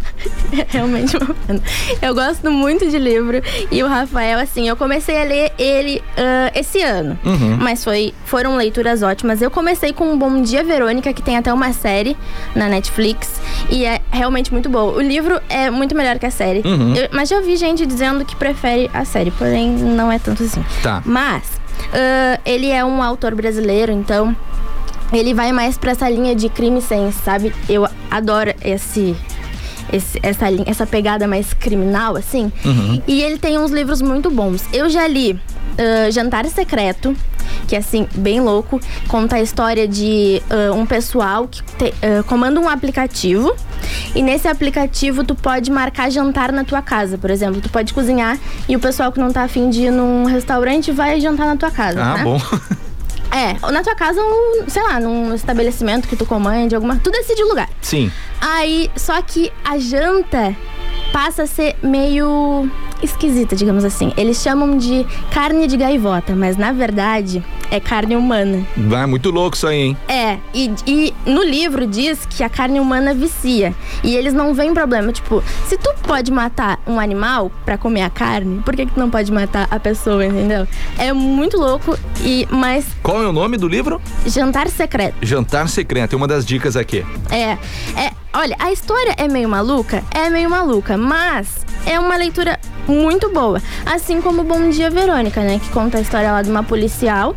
É 0.51 0.67
realmente 0.71 1.17
uma 1.17 1.35
pena. 1.47 1.61
Eu 2.01 2.15
gosto 2.15 2.51
muito 2.51 2.89
de 2.89 2.99
livro. 2.99 3.43
E 3.71 3.83
o 3.83 3.87
Rafael, 3.89 4.39
assim, 4.39 4.67
eu 4.69 4.77
comecei 4.77 5.21
a 5.21 5.25
ler 5.25 5.53
ele 5.59 6.03
ah, 6.17 6.51
esse 6.55 6.83
ano. 6.83 7.19
Mas 7.61 7.85
foi, 7.85 8.15
foram 8.25 8.57
leituras 8.57 9.03
ótimas. 9.03 9.43
Eu 9.43 9.51
comecei 9.51 9.93
com 9.93 10.17
Bom 10.19 10.41
Dia 10.43 10.65
Verônica, 10.65 11.13
que 11.13 11.23
tem 11.23 11.37
até 11.37 11.53
uma 11.53 11.73
série 11.73 12.17
na 12.55 12.69
Netflix. 12.69 13.41
E 13.71 13.85
é 13.85 14.01
realmente 14.11 14.53
muito 14.53 14.69
boa. 14.69 14.93
O 14.97 15.01
livro 15.01 15.41
é 15.49 15.71
muito 15.71 15.95
melhor 15.95 16.19
que 16.19 16.27
a 16.27 16.31
série. 16.31 16.61
Eu- 16.61 17.09
mas 17.13 17.29
já 17.29 17.37
ouvi 17.37 17.57
gente 17.57 17.85
dizendo 17.85 18.25
que 18.25 18.35
prefere 18.35 18.91
a 18.95 19.05
série, 19.05 19.31
porém 19.31 19.71
não 19.71 20.11
é 20.11 20.19
tanto 20.19 20.43
assim. 20.43 20.65
Tá. 20.83 21.03
Mas 21.05 21.58
ah, 21.93 22.41
ele 22.45 22.69
é 22.71 22.85
um 22.85 23.03
autor 23.03 23.35
brasileiro, 23.35 23.93
então 23.93 24.35
ele 25.13 25.33
vai 25.35 25.53
mais 25.53 25.79
pra 25.79 25.93
essa 25.93 26.09
linha 26.09 26.35
de 26.35 26.49
crime 26.49 26.81
sense, 26.83 27.19
sabe? 27.25 27.55
Eu 27.69 27.89
adoro 28.11 28.53
esse, 28.65 29.17
esse- 29.93 30.19
essa, 30.23 30.51
linha, 30.51 30.65
essa 30.67 30.87
pegada 30.87 31.27
mais 31.27 31.53
criminal, 31.55 32.15
assim. 32.17 32.53
E 33.07 33.23
ele 33.23 33.39
tem 33.39 33.59
uns 33.59 33.71
livros 33.71 34.03
muito 34.03 34.31
bons. 34.31 34.63
Eu 34.73 34.91
já 34.91 35.07
li 35.09 35.39
ah, 35.79 36.11
Jantar 36.11 36.45
Secreto, 36.47 37.17
que 37.67 37.75
é 37.75 37.79
assim, 37.79 38.07
bem 38.15 38.41
louco. 38.41 38.81
Conta 39.09 39.37
a 39.37 39.41
história 39.41 39.87
de 39.89 40.43
ah, 40.51 40.73
um 40.75 40.85
pessoal 40.85 41.47
que 41.49 41.63
te- 41.63 41.95
ah, 42.03 42.23
comanda 42.25 42.61
um 42.61 42.69
aplicativo. 42.69 43.55
E 44.15 44.23
nesse 44.23 44.49
aplicativo 44.49 45.23
tu 45.25 45.35
pode 45.35 45.71
marcar 45.71 46.11
jantar 46.11 46.51
na 46.53 46.65
tua 46.65 46.83
casa, 46.83 47.17
por 47.17 47.31
exemplo. 47.31 47.61
Tu 47.61 47.69
pode 47.71 47.95
cozinhar 47.95 48.39
e 48.69 48.75
o 48.77 48.81
pessoal 48.81 49.13
que 49.13 49.21
não 49.21 49.33
tá 49.33 49.43
afim 49.45 49.71
de 49.71 49.83
ir 49.85 49.91
num 49.93 50.25
restaurante 50.25 50.91
vai 50.93 51.21
jantar 51.21 51.47
na 51.47 51.57
tua 51.57 51.71
casa. 51.71 52.03
Ah, 52.03 52.17
né? 52.19 52.25
bom. 52.25 52.41
É, 53.31 53.57
ou 53.63 53.71
na 53.71 53.83
tua 53.83 53.95
casa, 53.95 54.19
um, 54.23 54.65
sei 54.69 54.83
lá, 54.83 54.99
num 54.99 55.35
estabelecimento 55.35 56.09
que 56.09 56.17
tu 56.17 56.25
comande, 56.25 56.75
alguma. 56.75 56.97
Tu 56.97 57.11
decide 57.11 57.43
o 57.43 57.49
lugar. 57.49 57.69
Sim. 57.83 58.11
Aí, 58.41 58.91
só 58.97 59.21
que 59.21 59.53
a 59.63 59.79
janta 59.79 60.57
passa 61.13 61.43
a 61.43 61.47
ser 61.47 61.77
meio 61.83 62.71
esquisita, 63.03 63.55
digamos 63.57 63.85
assim. 63.85 64.13
Eles 64.17 64.41
chamam 64.43 64.77
de 64.77 65.07
carne 65.31 65.67
de 65.67 65.77
gaivota, 65.77 66.35
mas 66.35 66.57
na 66.57 66.73
verdade 66.73 67.43
é 67.71 67.79
carne 67.81 68.17
humana. 68.17 68.67
Vai 68.77 69.07
muito 69.07 69.31
louco 69.31 69.57
isso 69.57 69.67
aí, 69.67 69.79
hein? 69.81 69.97
É, 70.09 70.39
e, 70.55 70.71
e 70.87 71.15
no 71.27 71.43
livro 71.43 71.87
diz 71.87 72.25
que 72.27 72.43
a 72.43 72.49
carne 72.49 72.81
humana 72.81 73.13
vicia. 73.15 73.75
E 74.03 74.15
eles 74.17 74.33
não 74.33 74.55
veem 74.55 74.73
problema. 74.73 75.13
Tipo, 75.13 75.43
se 75.67 75.77
tu 75.77 75.93
pode 76.03 76.31
matar 76.33 76.81
um 76.87 76.99
animal 76.99 77.51
pra 77.65 77.77
comer 77.77 78.03
a 78.03 78.11
carne, 78.11 78.61
por 78.63 78.75
que, 78.75 78.87
que 78.87 78.93
tu 78.93 79.01
não 79.01 79.11
pode 79.11 79.31
matar 79.31 79.69
a 79.71 79.79
pessoa, 79.79 80.25
entendeu? 80.25 80.67
É 80.97 81.13
muito 81.13 81.57
louco, 81.57 81.99
e 82.23 82.47
mas 82.51 82.87
Qual 83.03 83.23
é 83.23 83.27
o 83.27 83.33
nome 83.33 83.57
do 83.57 83.69
livro? 83.69 84.01
jantar 84.27 84.69
secreto. 84.69 85.15
Jantar 85.23 85.69
Secreto. 85.69 86.15
É 86.15 86.17
uma 86.17 86.27
das 86.29 86.45
dicas 86.47 86.77
aqui. 86.77 87.05
É, 87.31 87.59
é, 88.01 88.11
olha, 88.33 88.57
a 88.59 88.73
história 88.73 89.15
é 89.17 89.29
meio 89.29 89.49
maluca, 89.49 90.03
é 90.11 90.31
meio 90.31 90.49
maluca, 90.49 90.97
mas 90.97 91.65
é 91.87 91.99
uma 91.99 92.17
leitura 92.17 92.59
muito 92.93 93.31
boa. 93.31 93.63
Assim 93.85 94.21
como 94.21 94.45
Bom 94.45 94.71
Dia 94.71 94.91
Verônica, 94.91 95.41
né, 95.41 95.59
que 95.59 95.69
conta 95.71 95.99
a 95.99 96.01
história 96.01 96.33
lá 96.33 96.43
de 96.43 96.51
uma 96.51 96.63
policial 96.63 97.35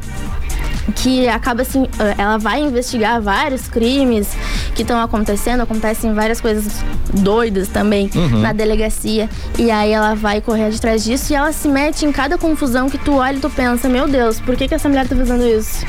que 0.96 1.28
acaba 1.28 1.62
assim, 1.62 1.88
eh, 2.00 2.16
ela 2.18 2.38
vai 2.38 2.62
investigar 2.62 3.22
vários 3.22 3.68
crimes 3.68 4.30
que 4.76 4.82
estão 4.82 5.00
acontecendo, 5.00 5.62
acontecem 5.62 6.14
várias 6.14 6.42
coisas 6.42 6.84
doidas 7.14 7.68
também 7.68 8.10
na 8.42 8.52
delegacia, 8.52 9.30
e 9.58 9.70
aí 9.70 9.92
ela 9.92 10.16
vai 10.16 10.42
correr 10.42 10.74
atrás 10.74 11.04
disso 11.04 11.32
e 11.32 11.36
ela 11.36 11.52
se 11.52 11.68
mete 11.68 12.06
em 12.06 12.12
cada 12.12 12.38
confusão 12.38 12.90
que 12.90 12.98
tu 12.98 13.16
olha 13.16 13.38
e 13.38 13.40
tu 13.40 13.50
pensa, 13.50 13.88
meu 13.88 14.08
Deus, 14.08 14.40
por 14.40 14.56
que, 14.56 14.68
que 14.68 14.74
essa 14.74 14.90
mulher 14.90 15.08
tá 15.08 15.16
fazendo 15.16 15.46
isso? 15.48 15.86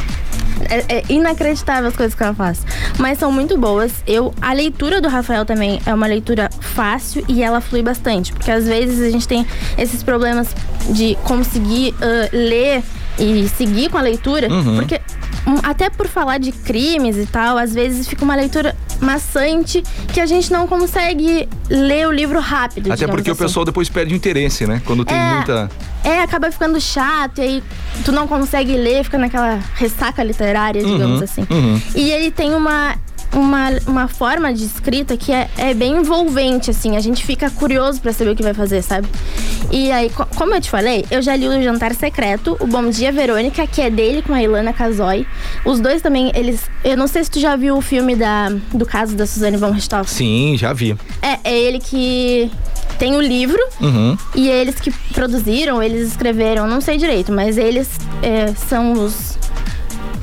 É, 0.72 0.84
é 0.88 1.04
inacreditável 1.08 1.88
as 1.88 1.96
coisas 1.96 2.14
que 2.14 2.22
ela 2.22 2.34
faz. 2.34 2.64
Mas 2.98 3.18
são 3.18 3.30
muito 3.30 3.58
boas. 3.58 3.92
Eu, 4.06 4.34
a 4.40 4.52
leitura 4.52 5.00
do 5.00 5.08
Rafael 5.08 5.44
também 5.44 5.80
é 5.84 5.92
uma 5.92 6.06
leitura 6.06 6.48
fácil 6.60 7.24
e 7.28 7.42
ela 7.42 7.60
flui 7.60 7.82
bastante. 7.82 8.32
Porque 8.32 8.50
às 8.50 8.66
vezes 8.66 9.00
a 9.00 9.10
gente 9.10 9.28
tem 9.28 9.46
esses 9.76 10.02
problemas 10.02 10.54
de 10.88 11.16
conseguir 11.24 11.94
ah, 12.00 12.28
ler 12.32 12.82
e 13.18 13.48
seguir 13.48 13.90
com 13.90 13.98
a 13.98 14.02
leitura. 14.02 14.48
Porque 14.76 15.00
hum, 15.46 15.56
até 15.62 15.88
por 15.90 16.06
falar 16.08 16.38
de 16.38 16.52
crimes 16.52 17.16
e 17.16 17.26
tal, 17.26 17.56
às 17.58 17.72
vezes 17.74 18.08
fica 18.08 18.24
uma 18.24 18.34
leitura 18.34 18.76
maçante 19.00 19.82
que 20.12 20.20
a 20.20 20.26
gente 20.26 20.52
não 20.52 20.66
consegue 20.66 21.48
ler 21.68 22.06
o 22.06 22.12
livro 22.12 22.38
rápido. 22.40 22.92
Até 22.92 23.06
porque 23.06 23.30
o 23.30 23.32
assim. 23.32 23.42
pessoal 23.42 23.64
depois 23.64 23.88
perde 23.88 24.14
o 24.14 24.16
interesse, 24.16 24.66
né? 24.66 24.80
Quando 24.84 25.04
tem 25.04 25.16
É. 25.16 25.34
muita. 25.34 25.70
É, 26.04 26.20
acaba 26.22 26.50
ficando 26.50 26.80
chato, 26.80 27.38
e 27.38 27.42
aí 27.42 27.64
tu 28.04 28.10
não 28.10 28.26
consegue 28.26 28.76
ler, 28.76 29.04
fica 29.04 29.18
naquela 29.18 29.60
ressaca 29.74 30.22
literária, 30.24 30.82
digamos 30.82 31.22
assim. 31.22 31.46
E 31.94 32.10
ele 32.10 32.30
tem 32.30 32.54
uma, 32.54 32.96
uma, 33.32 33.70
uma 33.86 34.08
forma 34.08 34.52
de 34.52 34.64
escrita 34.64 35.16
que 35.16 35.32
é, 35.32 35.48
é 35.56 35.72
bem 35.74 35.92
envolvente, 35.98 36.70
assim. 36.70 36.96
A 36.96 37.00
gente 37.00 37.24
fica 37.24 37.50
curioso 37.50 38.00
pra 38.00 38.12
saber 38.12 38.30
o 38.32 38.36
que 38.36 38.42
vai 38.42 38.54
fazer, 38.54 38.82
sabe? 38.82 39.08
E 39.70 39.90
aí, 39.90 40.10
co- 40.10 40.26
como 40.36 40.54
eu 40.54 40.60
te 40.60 40.68
falei, 40.70 41.04
eu 41.10 41.22
já 41.22 41.34
li 41.34 41.48
o 41.48 41.62
Jantar 41.62 41.94
Secreto, 41.94 42.56
o 42.60 42.66
Bom 42.66 42.90
Dia 42.90 43.10
Verônica, 43.10 43.66
que 43.66 43.80
é 43.80 43.88
dele 43.88 44.20
com 44.22 44.34
a 44.34 44.42
Ilana 44.42 44.72
Casoy. 44.72 45.26
Os 45.64 45.80
dois 45.80 46.02
também, 46.02 46.30
eles... 46.34 46.60
Eu 46.84 46.96
não 46.96 47.06
sei 47.06 47.24
se 47.24 47.30
tu 47.30 47.40
já 47.40 47.56
viu 47.56 47.76
o 47.76 47.80
filme 47.80 48.14
da, 48.14 48.50
do 48.72 48.84
caso 48.84 49.16
da 49.16 49.26
Suzane 49.26 49.56
von 49.56 49.70
Richthofen. 49.70 50.04
Sim, 50.06 50.56
já 50.58 50.72
vi. 50.72 50.96
É, 51.22 51.38
é 51.50 51.58
ele 51.58 51.78
que 51.78 52.50
tem 52.98 53.16
o 53.16 53.20
livro 53.20 53.58
Uhum. 53.80 54.16
e 54.34 54.48
eles 54.48 54.76
que 54.78 54.90
produziram, 55.14 55.82
eles 55.82 56.08
escreveram, 56.08 56.66
não 56.66 56.80
sei 56.80 56.98
direito, 56.98 57.32
mas 57.32 57.56
eles 57.56 57.88
é, 58.22 58.52
são 58.68 58.92
os, 58.92 59.38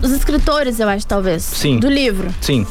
os 0.02 0.12
escritores, 0.12 0.80
eu 0.80 0.88
acho, 0.88 1.06
talvez. 1.08 1.42
Sim. 1.44 1.80
Do 1.80 1.90
livro. 1.90 2.30
Sim. 2.40 2.66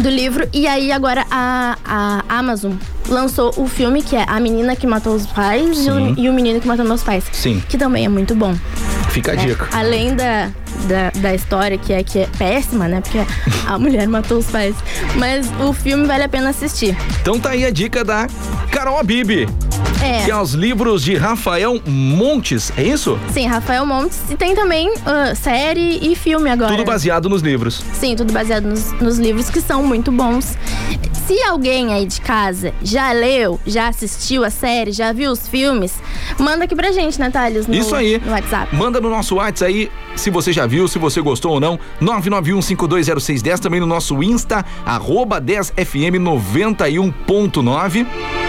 Do 0.00 0.08
livro. 0.08 0.48
E 0.52 0.66
aí 0.66 0.90
agora 0.92 1.26
a, 1.30 1.76
a 1.84 2.24
Amazon 2.38 2.72
lançou 3.08 3.52
o 3.56 3.68
filme 3.68 4.02
que 4.02 4.16
é 4.16 4.24
A 4.26 4.40
Menina 4.40 4.74
que 4.74 4.86
Matou 4.86 5.14
os 5.14 5.26
Pais 5.26 5.84
e 5.86 5.90
o, 5.90 6.18
e 6.18 6.28
o 6.28 6.32
Menino 6.32 6.58
que 6.60 6.66
Matou 6.66 6.86
Meus 6.86 7.02
Pais. 7.02 7.24
Sim. 7.32 7.62
Que 7.68 7.76
também 7.76 8.06
é 8.06 8.08
muito 8.08 8.34
bom. 8.34 8.54
Fica 9.10 9.32
a 9.32 9.34
né? 9.34 9.44
dica. 9.44 9.68
Além 9.72 10.14
da, 10.14 10.50
da, 10.86 11.10
da 11.16 11.34
história, 11.34 11.76
que 11.78 11.92
é, 11.92 12.02
que 12.02 12.18
é 12.20 12.28
péssima, 12.38 12.88
né? 12.88 13.00
Porque 13.00 13.18
a 13.66 13.78
mulher 13.78 14.06
matou 14.08 14.38
os 14.38 14.46
pais. 14.46 14.74
Mas 15.16 15.46
o 15.60 15.72
filme 15.72 16.06
vale 16.06 16.24
a 16.24 16.28
pena 16.28 16.50
assistir. 16.50 16.96
Então 17.20 17.38
tá 17.38 17.50
aí 17.50 17.64
a 17.64 17.70
dica 17.70 18.04
da 18.04 18.26
Carol 18.70 18.98
Abib, 18.98 19.48
É. 20.02 20.24
que 20.24 20.30
é 20.30 20.36
os 20.36 20.52
livros 20.52 21.02
de 21.02 21.14
Rafael 21.16 21.80
Montes, 21.86 22.72
é 22.76 22.82
isso? 22.82 23.18
Sim, 23.32 23.46
Rafael 23.46 23.84
Montes. 23.86 24.18
E 24.30 24.36
tem 24.36 24.54
também 24.54 24.92
ah, 25.04 25.34
série 25.34 25.98
e 26.02 26.14
filme 26.14 26.48
agora. 26.50 26.70
Tudo 26.72 26.84
baseado 26.84 27.28
nos 27.28 27.42
livros. 27.42 27.82
Sim, 27.94 28.16
tudo 28.16 28.32
baseado 28.32 28.64
nos, 28.64 28.92
nos 29.00 29.18
livros 29.18 29.50
que 29.50 29.60
são 29.60 29.82
muito 29.84 30.10
bons. 30.10 30.56
Se 31.26 31.40
alguém 31.44 31.92
aí 31.92 32.06
de 32.06 32.20
casa 32.20 32.74
já 32.82 33.12
leu, 33.12 33.60
já 33.64 33.86
assistiu 33.88 34.44
a 34.44 34.50
série, 34.50 34.90
já 34.90 35.12
viu 35.12 35.30
os 35.30 35.46
filmes, 35.46 35.92
manda 36.36 36.64
aqui 36.64 36.74
pra 36.74 36.90
gente, 36.90 37.20
né, 37.20 37.30
Thales? 37.30 37.68
No, 37.68 37.74
Isso 37.74 37.94
aí. 37.94 38.20
No 38.24 38.32
WhatsApp. 38.32 38.74
Manda 38.74 39.00
no 39.00 39.08
nosso 39.08 39.36
WhatsApp 39.36 39.70
aí 39.72 39.90
se 40.16 40.28
você 40.28 40.52
já 40.52 40.66
viu, 40.70 40.86
se 40.86 40.98
você 40.98 41.20
gostou 41.20 41.54
ou 41.54 41.60
não. 41.60 41.76
991520610 42.00 43.58
também 43.58 43.80
no 43.80 43.86
nosso 43.86 44.22
Insta, 44.22 44.64
arroba 44.86 45.40
10fm91.9. 45.40 48.39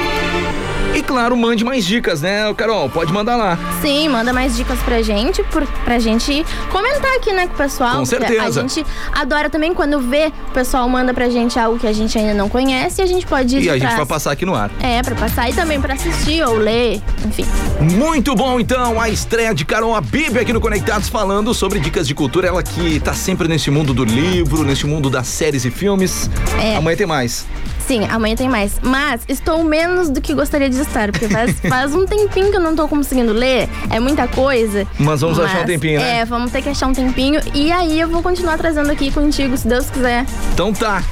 E 1.02 1.04
claro, 1.04 1.36
mande 1.36 1.66
mais 1.66 1.84
dicas, 1.84 2.22
né, 2.22 2.54
Carol? 2.54 2.88
Pode 2.88 3.12
mandar 3.12 3.36
lá. 3.36 3.58
Sim, 3.82 4.08
manda 4.08 4.32
mais 4.32 4.56
dicas 4.56 4.78
pra 4.84 5.02
gente, 5.02 5.42
por, 5.46 5.66
pra 5.84 5.98
gente 5.98 6.46
comentar 6.70 7.16
aqui, 7.16 7.34
né, 7.34 7.48
com 7.48 7.56
o 7.56 7.58
pessoal. 7.58 7.98
Com 7.98 8.06
certeza. 8.06 8.44
A 8.44 8.52
gente 8.52 8.86
adora 9.12 9.50
também 9.50 9.74
quando 9.74 10.00
vê 10.00 10.32
o 10.50 10.52
pessoal 10.52 10.88
manda 10.88 11.12
pra 11.12 11.28
gente 11.28 11.58
algo 11.58 11.80
que 11.80 11.88
a 11.88 11.92
gente 11.92 12.16
ainda 12.20 12.36
não 12.36 12.48
conhece 12.48 13.02
e 13.02 13.04
a 13.04 13.08
gente 13.08 13.26
pode 13.26 13.58
ir 13.58 13.64
E 13.64 13.70
a 13.72 13.80
gente 13.80 13.96
vai 13.96 14.06
passar 14.06 14.32
aqui 14.32 14.46
no 14.46 14.54
ar. 14.54 14.70
É, 14.80 15.02
pra 15.02 15.16
passar 15.16 15.50
e 15.50 15.54
também 15.54 15.82
pra 15.82 15.96
assistir 15.96 16.44
ou 16.44 16.56
ler, 16.56 17.02
enfim. 17.26 17.48
Muito 17.80 18.36
bom, 18.36 18.60
então, 18.60 19.02
a 19.02 19.10
estreia 19.10 19.56
de 19.56 19.66
Carol 19.66 19.96
Abib 19.96 20.38
aqui 20.38 20.54
no 20.54 20.62
Conectados 20.62 21.10
falando 21.10 21.52
sobre 21.52 21.80
dicas 21.80 22.08
de 22.08 22.14
cultura. 22.14 22.48
Ela 22.48 22.62
que 22.62 23.00
tá 23.00 23.16
sempre 23.16 23.48
nesse 23.48 23.72
mundo 23.72 23.92
do 23.92 24.06
livro, 24.06 24.64
nesse 24.64 24.86
mundo 24.86 25.10
das 25.10 25.26
séries 25.26 25.66
e 25.66 25.72
filmes. 25.72 26.30
É. 26.62 26.76
Amanhã 26.76 26.96
tem 26.96 27.08
mais. 27.08 27.48
Sim, 27.88 28.06
amanhã 28.06 28.36
tem 28.36 28.50
mais. 28.50 28.80
Mas 28.82 29.22
estou 29.28 29.64
menos 29.64 30.10
do 30.10 30.22
que 30.22 30.34
gostaria 30.34 30.70
de 30.70 30.80
estar, 30.80 31.12
porque 31.12 31.28
faz, 31.28 31.60
faz 31.68 31.96
um 31.96 32.06
tempinho 32.06 32.52
que 32.52 32.58
eu 32.58 32.62
não 32.62 32.76
tô 32.76 32.88
conseguindo 32.88 33.34
ler. 33.34 33.70
É 33.90 34.00
muita 34.00 34.28
coisa. 34.28 34.88
Mas 35.00 35.22
vamos 35.22 35.40
achar 35.40 35.62
um 35.64 35.66
tempinho, 35.66 36.00
né? 36.00 36.20
É, 36.20 36.26
vamos 36.26 36.52
ter 36.52 36.62
que 36.62 36.70
achar 36.70 36.88
um 36.88 36.94
tempinho. 36.94 37.42
E 37.54 37.72
aí 37.72 38.00
eu 38.00 38.08
vou 38.08 38.22
continuar 38.22 38.58
trazendo 38.58 38.92
aqui 38.92 39.12
contigo, 39.12 39.58
se 39.58 39.68
Deus 39.68 39.90
quiser. 39.90 40.26
Então 40.54 40.74
tá, 40.74 41.04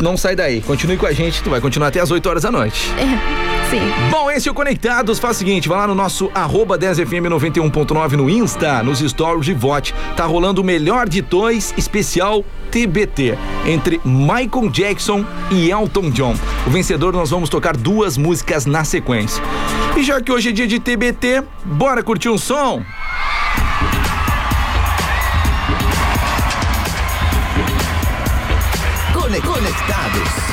não 0.00 0.16
sai 0.16 0.36
daí. 0.36 0.60
Continue 0.60 0.96
com 0.96 1.06
a 1.06 1.12
gente, 1.12 1.42
tu 1.42 1.50
vai 1.50 1.60
continuar 1.60 1.88
até 1.88 2.00
as 2.00 2.10
8 2.10 2.28
horas 2.28 2.42
da 2.42 2.50
noite. 2.50 2.90
É, 2.98 3.55
sim. 3.70 3.80
Bom, 4.10 4.30
esse 4.30 4.48
é 4.48 4.52
o 4.52 4.54
Conectados. 4.54 5.18
Faz 5.18 5.36
o 5.36 5.38
seguinte, 5.38 5.68
vai 5.68 5.78
lá 5.78 5.86
no 5.86 5.94
nosso 5.94 6.30
arroba 6.34 6.78
10fm91.9 6.78 8.12
no 8.12 8.28
Insta, 8.30 8.82
nos 8.82 8.98
stories 9.00 9.48
e 9.48 9.54
vote. 9.54 9.94
Tá 10.16 10.24
rolando 10.24 10.60
o 10.60 10.64
melhor 10.64 11.08
de 11.08 11.20
dois 11.20 11.74
especial 11.76 12.44
TBT 12.70 13.36
entre 13.66 14.00
Michael 14.04 14.70
Jackson 14.70 15.24
e 15.50 15.70
Elton 15.70 16.10
John. 16.10 16.34
O 16.66 16.70
vencedor 16.70 17.12
nós 17.12 17.30
vamos 17.30 17.48
tocar 17.48 17.76
duas 17.76 18.16
músicas 18.16 18.66
na 18.66 18.84
sequência. 18.84 19.42
E 19.96 20.02
já 20.02 20.20
que 20.20 20.30
hoje 20.30 20.50
é 20.50 20.52
dia 20.52 20.66
de 20.66 20.78
TBT, 20.78 21.42
bora 21.64 22.02
curtir 22.02 22.28
um 22.28 22.38
som? 22.38 22.82
Cone- 29.12 29.40
Conectados. 29.40 30.45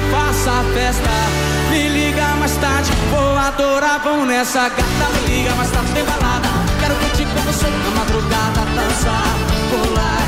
E 0.00 0.10
faça 0.10 0.50
a 0.50 0.64
festa. 0.74 1.10
Me 1.70 1.88
liga 1.88 2.26
mais 2.38 2.56
tarde, 2.56 2.90
vou 3.10 3.36
adorar, 3.36 4.00
vão 4.00 4.26
nessa 4.26 4.68
gata. 4.68 5.06
Me 5.14 5.34
liga 5.34 5.54
mais 5.54 5.70
tarde, 5.70 5.92
tem 5.92 6.04
balada. 6.04 6.48
Quero 6.80 6.94
curtir 6.96 7.26
com 7.26 7.40
você 7.40 7.66
na 7.66 7.90
madrugada, 7.98 8.60
dançar, 8.74 9.34
pular. 9.70 10.22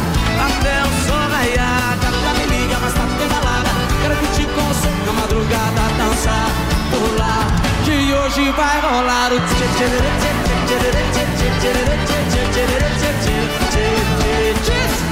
Até 0.46 0.82
o 0.82 0.92
sol 1.06 1.24
raiar, 1.30 1.98
gata, 2.02 2.30
me 2.38 2.46
liga 2.46 2.78
mais 2.78 2.94
tarde, 2.94 3.14
tem 3.18 3.28
balada. 3.28 3.70
Quero 4.02 4.16
curtir 4.16 4.46
com 4.54 4.62
você 4.62 4.88
na 5.06 5.12
madrugada, 5.20 5.82
dançar, 5.98 6.48
pular. 6.90 7.46
Que 7.84 8.14
hoje 8.14 8.52
vai 8.52 8.80
rolar 8.80 9.32
o 9.32 9.40
tchê 9.40 9.66
tchê 9.76 9.86
tchê 9.88 10.32
tchê 10.68 10.78
tchê 10.78 11.02
tchê 11.12 11.22
tchê 11.22 11.52
tchê 11.58 11.72
tchê 11.72 12.42
tchê 12.52 12.52
tchê 12.52 12.70
tchê 12.92 13.32
tchê 13.32 13.84
tchê 13.86 14.12
Gustavo 14.92 15.11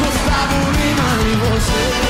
Gustavo 0.00 0.58
rimani 0.72 1.34
você 1.40 2.07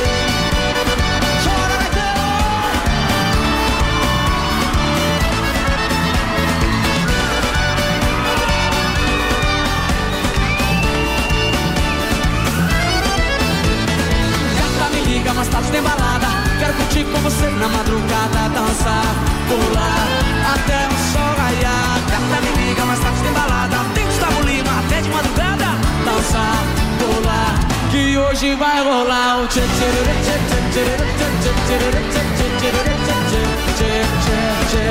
tem 15.66 15.82
balada 15.82 16.28
Quero 16.58 16.72
curtir 16.74 17.04
com 17.04 17.18
você 17.20 17.46
na 17.50 17.68
madrugada 17.68 18.48
Dançar, 18.54 19.14
pular, 19.48 20.06
até 20.54 20.86
o 20.86 20.96
sol 21.12 21.34
raiar 21.36 21.98
Gata 22.10 22.40
me 22.42 22.50
liga, 22.64 22.84
mais 22.84 23.00
tarde 23.00 23.20
tem 23.22 23.32
balada 23.32 23.76
Tem 23.94 24.04
Gustavo 24.06 24.42
Lima, 24.42 24.70
até 24.78 25.00
de 25.00 25.08
madrugada 25.10 25.66
Dançar, 26.04 26.62
pular, 26.98 27.58
que 27.90 28.16
hoje 28.18 28.54
vai 28.54 28.82
rolar 28.82 29.42
O 29.42 29.46
tchê 29.48 29.60
tchê 29.60 29.66
tchê 30.24 30.36
tchê 30.48 30.58
tchê 30.70 30.84
tchê 30.84 31.18
tchê 34.68 34.84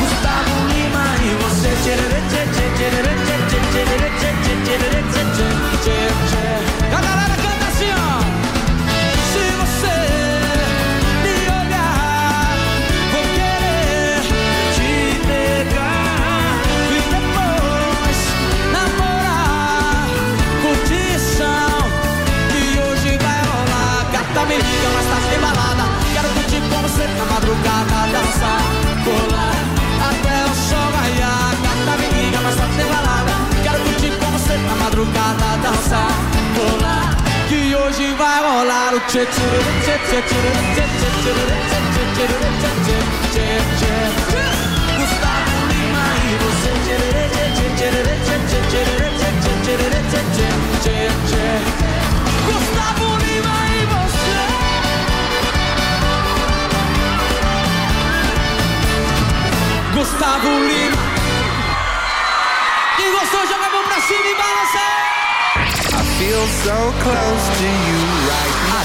Gustavo 0.00 0.56
Lima 0.68 1.04
e 1.22 1.34
você 1.42 1.70
tchê 1.82 1.94
tchê 1.96 2.42
tchê 2.52 2.66
tchê 2.74 2.90
tchê 2.90 2.90
tchê 2.94 3.50
tchê 3.50 3.82
tchê 3.82 4.08
tchê 4.14 4.78
tchê 4.84 5.48
tchê 5.82 5.98
tchê 6.30 6.73
Gustavo 59.94 60.48
Lima. 60.48 60.96
Quem 62.96 63.10
gostou 63.12 63.40
joga 63.46 63.66
a 63.66 63.70
mão 63.70 63.84
pra 63.84 64.00
cima 64.02 64.26
e 64.26 64.34
balança 64.34 64.84
Feel 66.18 66.46
so 66.62 66.92
close 67.02 67.46
to 67.58 67.64
you 67.64 68.03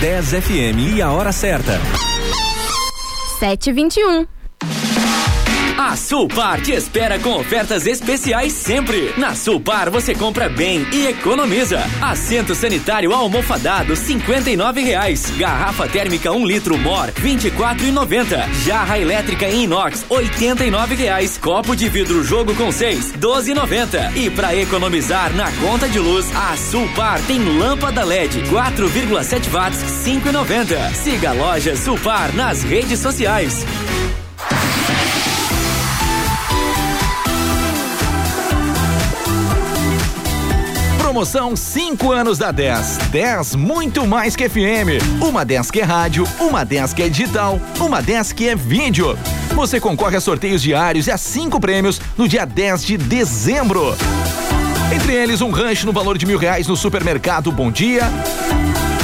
10 0.00 0.40
FM 0.40 0.96
e 0.96 1.02
a 1.02 1.12
hora 1.12 1.30
certa. 1.30 1.72
1721. 3.38 4.39
A 5.80 5.96
Sulpar 5.96 6.60
te 6.60 6.72
espera 6.72 7.18
com 7.18 7.40
ofertas 7.40 7.86
especiais 7.86 8.52
sempre. 8.52 9.14
Na 9.16 9.34
Sulpar 9.34 9.88
você 9.88 10.14
compra 10.14 10.46
bem 10.46 10.86
e 10.92 11.06
economiza. 11.06 11.80
Assento 12.02 12.54
sanitário 12.54 13.14
almofadado, 13.14 13.96
cinquenta 13.96 14.50
e 14.50 14.58
reais. 14.84 15.32
Garrafa 15.38 15.88
térmica 15.88 16.30
1 16.32 16.36
um 16.36 16.44
litro 16.44 16.76
Mor, 16.76 17.10
vinte 17.12 17.46
e. 17.46 18.62
Jarra 18.62 18.98
elétrica 18.98 19.48
inox, 19.48 20.04
oitenta 20.10 20.66
e 20.66 20.70
reais. 20.94 21.38
Copo 21.38 21.74
de 21.74 21.88
vidro 21.88 22.22
jogo 22.22 22.54
com 22.54 22.70
seis, 22.70 23.12
doze 23.12 23.52
e. 23.52 24.26
E 24.26 24.28
para 24.28 24.54
economizar 24.54 25.34
na 25.34 25.50
conta 25.52 25.88
de 25.88 25.98
luz, 25.98 26.26
a 26.36 26.58
Sulpar 26.58 27.22
tem 27.22 27.42
lâmpada 27.58 28.04
LED 28.04 28.42
4,7 28.50 29.48
watts, 29.48 29.78
cinco 30.04 30.28
e. 30.28 30.94
Siga 30.94 31.30
a 31.30 31.32
loja 31.32 31.74
Sulpar 31.74 32.36
nas 32.36 32.62
redes 32.64 32.98
sociais. 32.98 33.64
Promoção 41.10 41.56
5 41.56 42.12
anos 42.12 42.38
da 42.38 42.52
10. 42.52 42.98
10 43.10 43.56
muito 43.56 44.06
mais 44.06 44.36
que 44.36 44.48
FM. 44.48 45.02
Uma 45.20 45.44
10 45.44 45.68
que 45.68 45.80
é 45.80 45.82
rádio, 45.82 46.24
uma 46.38 46.64
10 46.64 46.92
que 46.92 47.02
é 47.02 47.08
digital, 47.08 47.60
uma 47.80 48.00
10 48.00 48.32
que 48.32 48.48
é 48.48 48.54
vídeo. 48.54 49.18
Você 49.56 49.80
concorre 49.80 50.16
a 50.16 50.20
sorteios 50.20 50.62
diários 50.62 51.08
e 51.08 51.10
a 51.10 51.18
cinco 51.18 51.58
prêmios 51.58 52.00
no 52.16 52.28
dia 52.28 52.44
10 52.44 52.84
de 52.84 52.96
dezembro. 52.96 53.96
Entre 54.94 55.12
eles, 55.12 55.40
um 55.40 55.50
rancho 55.50 55.84
no 55.84 55.92
valor 55.92 56.16
de 56.16 56.24
mil 56.26 56.38
reais 56.38 56.68
no 56.68 56.76
supermercado 56.76 57.50
Bom 57.50 57.72
Dia, 57.72 58.04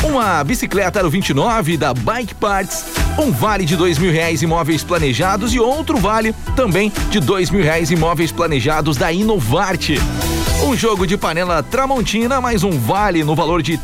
uma 0.04 0.44
bicicleta 0.44 1.00
Aro 1.00 1.10
29 1.10 1.76
da 1.76 1.92
Bike 1.92 2.36
Parts, 2.36 2.84
um 3.18 3.32
vale 3.32 3.64
de 3.64 3.74
dois 3.74 3.98
mil 3.98 4.12
reais 4.12 4.42
imóveis 4.42 4.84
planejados 4.84 5.52
e 5.52 5.58
outro 5.58 5.98
vale 5.98 6.32
também 6.54 6.92
de 7.10 7.18
dois 7.18 7.50
mil 7.50 7.64
reais 7.64 7.90
imóveis 7.90 8.30
planejados 8.30 8.96
da 8.96 9.10
Inovarte. 9.10 9.98
Um 10.64 10.76
jogo 10.76 11.06
de 11.06 11.16
panela 11.16 11.62
Tramontina, 11.62 12.40
mais 12.40 12.64
um 12.64 12.70
vale 12.70 13.22
no 13.22 13.34
valor 13.34 13.62
de 13.62 13.78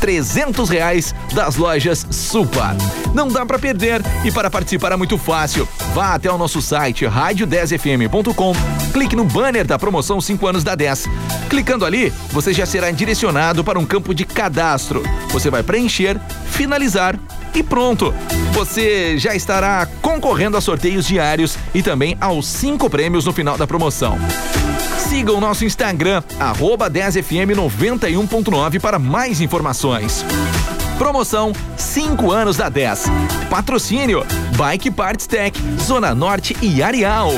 trezentos 0.00 0.68
reais 0.68 1.14
das 1.32 1.56
lojas 1.56 2.06
Supa. 2.10 2.76
Não 3.14 3.28
dá 3.28 3.44
para 3.44 3.58
perder 3.58 4.02
e 4.24 4.30
para 4.30 4.50
participar 4.50 4.92
é 4.92 4.96
muito 4.96 5.18
fácil. 5.18 5.68
Vá 5.94 6.14
até 6.14 6.30
o 6.30 6.38
nosso 6.38 6.62
site 6.62 7.04
rádio10fm.com, 7.04 8.52
clique 8.92 9.16
no 9.16 9.24
banner 9.24 9.66
da 9.66 9.78
promoção 9.78 10.20
5 10.20 10.46
anos 10.46 10.64
da 10.64 10.74
10. 10.74 11.08
Clicando 11.48 11.84
ali, 11.84 12.12
você 12.30 12.52
já 12.52 12.64
será 12.64 12.90
direcionado 12.90 13.64
para 13.64 13.78
um 13.78 13.84
campo 13.84 14.14
de 14.14 14.24
cadastro. 14.24 15.02
Você 15.30 15.50
vai 15.50 15.62
preencher, 15.62 16.18
finalizar 16.46 17.18
e 17.54 17.62
pronto. 17.62 18.14
Você 18.52 19.18
já 19.18 19.34
estará 19.34 19.86
concorrendo 20.00 20.56
a 20.56 20.60
sorteios 20.60 21.06
diários 21.06 21.56
e 21.74 21.82
também 21.82 22.16
aos 22.20 22.46
cinco 22.46 22.88
prêmios 22.88 23.24
no 23.24 23.32
final 23.32 23.56
da 23.56 23.66
promoção. 23.66 24.18
Siga 25.14 25.32
o 25.32 25.40
nosso 25.40 25.64
Instagram, 25.64 26.24
arroba 26.40 26.90
10fm 26.90 27.54
91.9 27.54 28.80
para 28.80 28.98
mais 28.98 29.40
informações. 29.40 30.24
Promoção 30.98 31.52
5 31.76 32.32
anos 32.32 32.56
da 32.56 32.68
10. 32.68 33.04
Patrocínio 33.48 34.26
Bike 34.56 34.90
Parts 34.90 35.28
Tech, 35.28 35.56
Zona 35.80 36.16
Norte 36.16 36.56
e 36.60 36.82
Areal. 36.82 37.30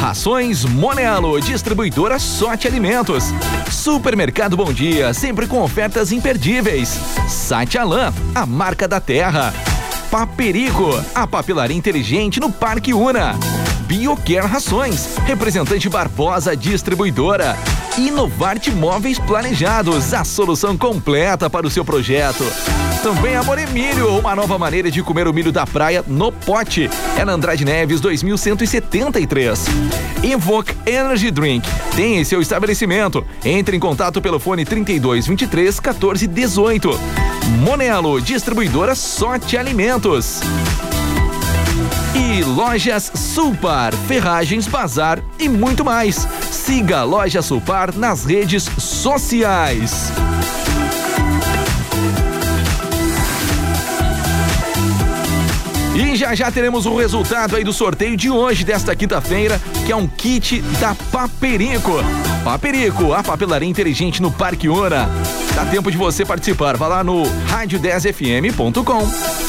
Rações 0.00 0.64
Monelo, 0.64 1.40
distribuidora 1.40 2.20
Sorte 2.20 2.68
Alimentos. 2.68 3.24
Supermercado 3.72 4.56
Bom 4.56 4.72
Dia, 4.72 5.12
sempre 5.12 5.48
com 5.48 5.60
ofertas 5.62 6.12
imperdíveis. 6.12 6.96
Site 7.26 7.76
Alan, 7.76 8.14
a 8.36 8.46
marca 8.46 8.86
da 8.86 9.00
terra. 9.00 9.52
Paperico, 10.12 10.90
a 11.12 11.26
papelaria 11.26 11.76
inteligente 11.76 12.38
no 12.38 12.52
Parque 12.52 12.94
Una. 12.94 13.34
BioCare 13.86 14.46
Rações, 14.46 15.16
representante 15.24 15.88
Barbosa 15.88 16.56
Distribuidora. 16.56 17.56
Inovarte 17.96 18.70
Móveis 18.72 19.18
Planejados, 19.18 20.12
a 20.12 20.24
solução 20.24 20.76
completa 20.76 21.48
para 21.48 21.66
o 21.66 21.70
seu 21.70 21.84
projeto. 21.84 22.44
Também 23.02 23.36
Amor 23.36 23.58
Emílio, 23.58 24.18
uma 24.18 24.34
nova 24.34 24.58
maneira 24.58 24.90
de 24.90 25.02
comer 25.02 25.28
o 25.28 25.32
milho 25.32 25.52
da 25.52 25.64
praia 25.64 26.04
no 26.06 26.32
pote. 26.32 26.90
É 27.16 27.24
na 27.24 27.32
Andrade 27.32 27.64
Neves 27.64 28.00
2173. 28.00 29.66
Evoque 30.24 30.74
Energy 30.84 31.30
Drink. 31.30 31.68
Tem 31.94 32.18
em 32.18 32.24
seu 32.24 32.40
estabelecimento. 32.40 33.24
Entre 33.44 33.76
em 33.76 33.80
contato 33.80 34.20
pelo 34.20 34.40
fone 34.40 34.64
3223 34.64 35.80
1418. 35.80 37.00
Monelo, 37.60 38.20
distribuidora 38.20 38.96
Sorte 38.96 39.56
Alimentos. 39.56 40.40
E 42.16 42.42
lojas 42.42 43.12
Sulpar, 43.14 43.94
ferragens, 43.94 44.66
bazar 44.66 45.22
e 45.38 45.50
muito 45.50 45.84
mais. 45.84 46.26
Siga 46.50 47.00
a 47.00 47.04
loja 47.04 47.42
Sulpar 47.42 47.94
nas 47.94 48.24
redes 48.24 48.62
sociais. 48.78 50.10
E 55.94 56.16
já 56.16 56.34
já 56.34 56.50
teremos 56.50 56.86
o 56.86 56.96
resultado 56.96 57.54
aí 57.54 57.62
do 57.62 57.74
sorteio 57.74 58.16
de 58.16 58.30
hoje, 58.30 58.64
desta 58.64 58.96
quinta-feira, 58.96 59.60
que 59.84 59.92
é 59.92 59.96
um 59.96 60.06
kit 60.06 60.62
da 60.80 60.94
Paperico. 61.12 62.02
Paperico, 62.42 63.12
a 63.12 63.22
papelaria 63.22 63.68
inteligente 63.68 64.22
no 64.22 64.32
Parque 64.32 64.70
Ora. 64.70 65.06
Dá 65.54 65.66
tempo 65.66 65.90
de 65.90 65.98
você 65.98 66.24
participar. 66.24 66.78
Vá 66.78 66.88
lá 66.88 67.04
no 67.04 67.24
rádio10fm.com 67.24 69.45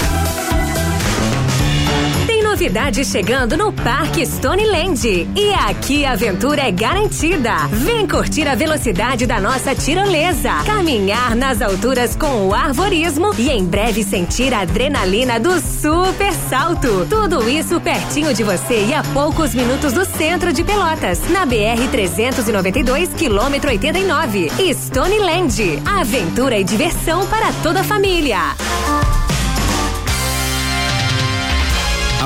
novidade 2.58 3.06
chegando 3.06 3.56
no 3.56 3.72
Parque 3.72 4.26
Stoneland. 4.26 5.08
E 5.36 5.54
aqui 5.54 6.04
a 6.04 6.14
aventura 6.14 6.64
é 6.64 6.72
garantida. 6.72 7.68
Vem 7.72 8.08
curtir 8.08 8.48
a 8.48 8.56
velocidade 8.56 9.28
da 9.28 9.40
nossa 9.40 9.76
tirolesa, 9.76 10.64
caminhar 10.66 11.36
nas 11.36 11.62
alturas 11.62 12.16
com 12.16 12.48
o 12.48 12.56
arvorismo 12.56 13.32
e 13.38 13.52
em 13.52 13.64
breve 13.64 14.04
sentir 14.04 14.56
a 14.56 14.62
adrenalina 14.62 15.40
do 15.40 15.60
super 15.62 16.34
salto. 16.50 17.06
Tudo 17.08 17.48
isso 17.48 17.80
pertinho 17.80 18.34
de 18.34 18.42
você 18.42 18.86
e 18.86 18.92
a 18.92 19.04
poucos 19.04 19.54
minutos 19.54 19.94
do 19.94 20.04
centro 20.04 20.52
de 20.52 20.64
Pelotas, 20.64 21.30
na 21.30 21.46
BR 21.46 21.88
392, 21.92 23.10
quilômetro 23.14 23.70
89. 23.70 24.50
Stoneland, 24.74 25.80
aventura 25.86 26.58
e 26.58 26.64
diversão 26.64 27.28
para 27.28 27.54
toda 27.62 27.82
a 27.82 27.84
família. 27.84 28.40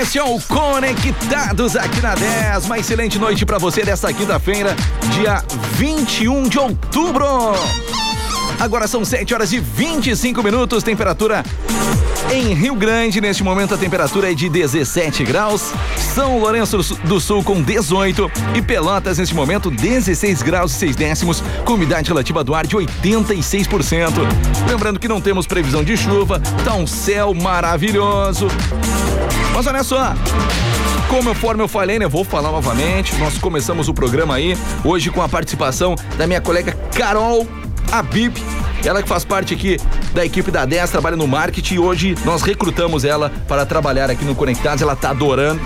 Esse 0.00 0.16
é 0.16 0.22
o 0.22 0.38
Conectados 0.40 1.74
aqui 1.74 2.00
na 2.00 2.14
10. 2.14 2.66
Uma 2.66 2.78
excelente 2.78 3.18
noite 3.18 3.44
para 3.44 3.58
você 3.58 3.82
desta 3.82 4.12
quinta-feira, 4.12 4.76
dia 5.12 5.42
21 5.72 6.48
de 6.48 6.56
outubro. 6.56 7.26
Agora 8.60 8.86
são 8.86 9.04
7 9.04 9.34
horas 9.34 9.52
e 9.52 9.58
25 9.58 10.40
minutos, 10.40 10.84
temperatura 10.84 11.42
em 12.30 12.54
Rio 12.54 12.74
Grande, 12.74 13.20
neste 13.20 13.42
momento 13.42 13.74
a 13.74 13.78
temperatura 13.78 14.30
é 14.30 14.34
de 14.34 14.48
17 14.48 15.24
graus. 15.24 15.72
São 16.14 16.38
Lourenço 16.38 16.78
do 17.04 17.18
Sul 17.20 17.42
com 17.42 17.60
18 17.60 18.30
e 18.54 18.62
Pelotas 18.62 19.18
neste 19.18 19.34
momento 19.34 19.70
16 19.70 20.42
graus 20.42 20.72
e 20.72 20.78
6 20.78 20.96
décimos, 20.96 21.42
com 21.64 21.74
umidade 21.74 22.08
relativa 22.08 22.44
do 22.44 22.54
ar 22.54 22.66
de 22.66 22.76
86%. 22.76 24.12
Lembrando 24.68 25.00
que 25.00 25.08
não 25.08 25.20
temos 25.20 25.46
previsão 25.46 25.82
de 25.82 25.96
chuva, 25.96 26.38
tá 26.64 26.74
um 26.74 26.86
céu 26.86 27.34
maravilhoso. 27.34 28.46
Mas 29.58 29.66
olha 29.66 29.82
só, 29.82 30.14
como 31.08 31.30
eu 31.30 31.66
falei, 31.66 31.98
né? 31.98 32.06
Vou 32.06 32.22
falar 32.22 32.52
novamente. 32.52 33.16
Nós 33.16 33.38
começamos 33.38 33.88
o 33.88 33.92
programa 33.92 34.36
aí 34.36 34.56
hoje 34.84 35.10
com 35.10 35.20
a 35.20 35.28
participação 35.28 35.96
da 36.16 36.28
minha 36.28 36.40
colega 36.40 36.78
Carol 36.96 37.44
Abib 37.90 38.36
ela 38.84 39.02
que 39.02 39.08
faz 39.08 39.24
parte 39.24 39.54
aqui 39.54 39.76
da 40.14 40.24
equipe 40.24 40.52
da 40.52 40.64
10, 40.64 40.90
trabalha 40.90 41.16
no 41.16 41.26
marketing 41.26 41.74
e 41.74 41.78
hoje 41.80 42.14
nós 42.24 42.42
recrutamos 42.42 43.04
ela 43.04 43.32
para 43.48 43.66
trabalhar 43.66 44.08
aqui 44.08 44.24
no 44.24 44.36
Conectados. 44.36 44.80
Ela 44.80 44.94
tá 44.94 45.10
adorando, 45.10 45.60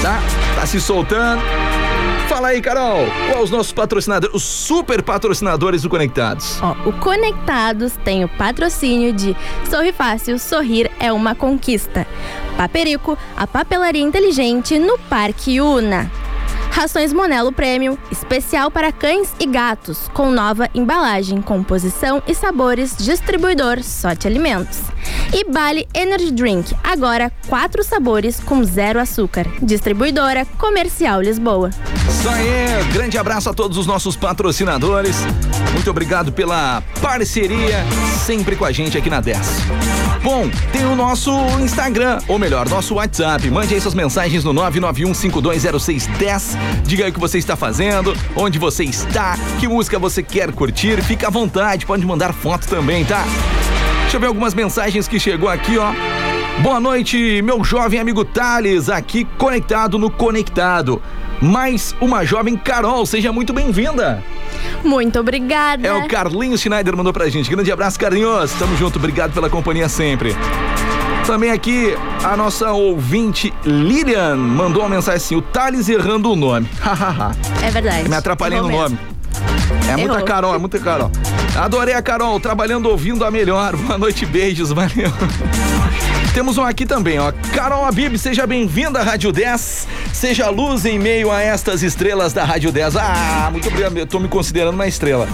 tá? 0.00 0.20
Tá 0.54 0.64
se 0.64 0.80
soltando. 0.80 1.42
Fala 2.28 2.48
aí, 2.48 2.62
Carol, 2.62 3.06
quais 3.28 3.44
os 3.44 3.50
nossos 3.50 3.72
patrocinadores, 3.72 4.34
os 4.34 4.42
super 4.42 5.02
patrocinadores 5.02 5.82
do 5.82 5.90
Conectados? 5.90 6.60
Ó, 6.62 6.88
o 6.88 6.92
Conectados 6.92 7.92
tem 8.04 8.24
o 8.24 8.28
patrocínio 8.28 9.12
de 9.12 9.36
Sorri 9.68 9.92
Fácil, 9.92 10.38
sorrir 10.38 10.90
é 11.00 11.12
uma 11.12 11.34
conquista. 11.34 12.06
Paperico, 12.56 13.16
a 13.36 13.46
papelaria 13.46 14.02
inteligente 14.02 14.78
no 14.78 14.98
Parque 14.98 15.60
Una. 15.60 16.10
Rações 16.72 17.12
Monelo 17.12 17.52
Premium, 17.52 17.98
especial 18.10 18.70
para 18.70 18.90
cães 18.90 19.34
e 19.38 19.46
gatos, 19.46 20.08
com 20.14 20.30
nova 20.30 20.70
embalagem, 20.74 21.42
composição 21.42 22.22
e 22.26 22.34
sabores, 22.34 22.96
distribuidor 22.96 23.82
Sorte 23.82 24.26
Alimentos. 24.26 24.80
E 25.34 25.44
Bali 25.44 25.86
Energy 25.92 26.32
Drink, 26.32 26.74
agora 26.82 27.30
quatro 27.46 27.84
sabores 27.84 28.40
com 28.40 28.64
zero 28.64 28.98
açúcar. 28.98 29.46
Distribuidora 29.60 30.46
Comercial 30.58 31.20
Lisboa. 31.20 31.68
Isso 32.08 32.28
aí, 32.28 32.92
grande 32.92 33.18
abraço 33.18 33.50
a 33.50 33.54
todos 33.54 33.76
os 33.76 33.86
nossos 33.86 34.16
patrocinadores. 34.16 35.16
Muito 35.74 35.90
obrigado 35.90 36.32
pela 36.32 36.82
parceria 37.02 37.84
sempre 38.24 38.56
com 38.56 38.64
a 38.64 38.72
gente 38.72 38.96
aqui 38.96 39.10
na 39.10 39.20
10. 39.20 39.38
Bom, 40.22 40.48
tem 40.70 40.86
o 40.86 40.94
nosso 40.94 41.32
Instagram, 41.60 42.20
ou 42.28 42.38
melhor, 42.38 42.68
nosso 42.68 42.94
WhatsApp. 42.94 43.50
Mande 43.50 43.74
aí 43.74 43.80
suas 43.80 43.92
mensagens 43.92 44.44
no 44.44 44.54
991520610. 44.54 46.56
Diga 46.84 47.04
aí 47.04 47.10
o 47.10 47.12
que 47.12 47.18
você 47.18 47.38
está 47.38 47.56
fazendo, 47.56 48.16
onde 48.36 48.56
você 48.56 48.84
está, 48.84 49.36
que 49.58 49.66
música 49.66 49.98
você 49.98 50.22
quer 50.22 50.52
curtir. 50.52 51.02
Fica 51.02 51.26
à 51.26 51.30
vontade, 51.30 51.84
pode 51.84 52.06
mandar 52.06 52.32
foto 52.32 52.68
também, 52.68 53.04
tá? 53.04 53.24
Deixa 54.02 54.16
eu 54.16 54.20
ver 54.20 54.28
algumas 54.28 54.54
mensagens 54.54 55.08
que 55.08 55.18
chegou 55.18 55.48
aqui, 55.48 55.76
ó. 55.76 55.92
Boa 56.62 56.78
noite, 56.78 57.42
meu 57.42 57.64
jovem 57.64 57.98
amigo 57.98 58.24
Thales, 58.24 58.88
aqui 58.88 59.24
conectado 59.36 59.98
no 59.98 60.08
Conectado. 60.08 61.02
Mais 61.40 61.96
uma 62.00 62.24
jovem 62.24 62.56
Carol, 62.56 63.04
seja 63.04 63.32
muito 63.32 63.52
bem-vinda. 63.52 64.22
Muito 64.84 65.18
obrigada. 65.18 65.86
É 65.86 65.92
o 65.92 66.06
Carlinhos 66.08 66.60
Schneider 66.60 66.96
mandou 66.96 67.12
pra 67.12 67.28
gente. 67.28 67.50
Grande 67.50 67.70
abraço, 67.70 67.98
Carlinhos. 67.98 68.52
Tamo 68.52 68.76
junto, 68.76 68.98
obrigado 68.98 69.32
pela 69.32 69.48
companhia 69.48 69.88
sempre. 69.88 70.36
Também 71.26 71.50
aqui 71.50 71.96
a 72.24 72.36
nossa 72.36 72.72
ouvinte 72.72 73.52
Lilian 73.64 74.36
mandou 74.36 74.82
uma 74.82 74.88
mensagem 74.88 75.16
assim: 75.18 75.36
o 75.36 75.42
Thales 75.42 75.88
errando 75.88 76.30
o 76.30 76.36
nome. 76.36 76.68
Hahaha. 76.80 77.36
É 77.62 77.70
verdade. 77.70 78.08
Me 78.08 78.16
atrapalhei 78.16 78.60
no 78.60 78.68
Errou 78.68 78.82
nome. 78.82 78.98
É 79.88 79.96
muita 79.96 80.14
Errou. 80.14 80.24
Carol, 80.24 80.54
é 80.54 80.58
muita 80.58 80.80
Carol. 80.80 81.12
Adorei 81.56 81.94
a 81.94 82.02
Carol, 82.02 82.40
trabalhando 82.40 82.86
ouvindo 82.88 83.24
a 83.24 83.30
melhor. 83.30 83.76
Boa 83.76 83.96
noite, 83.96 84.26
beijos, 84.26 84.70
valeu. 84.72 85.12
Temos 86.34 86.56
um 86.56 86.62
aqui 86.62 86.86
também, 86.86 87.18
ó. 87.18 87.30
Carol 87.54 87.84
Abib, 87.84 88.16
seja 88.16 88.46
bem-vinda 88.46 89.00
à 89.00 89.02
Rádio 89.02 89.30
10. 89.30 89.86
Seja 90.14 90.48
luz 90.48 90.86
em 90.86 90.98
meio 90.98 91.30
a 91.30 91.42
estas 91.42 91.82
estrelas 91.82 92.32
da 92.32 92.42
Rádio 92.42 92.72
10. 92.72 92.96
Ah, 92.96 93.48
muito 93.52 93.68
obrigado, 93.68 93.98
eu 93.98 94.06
tô 94.06 94.18
me 94.18 94.28
considerando 94.28 94.74
uma 94.74 94.86
estrela. 94.86 95.28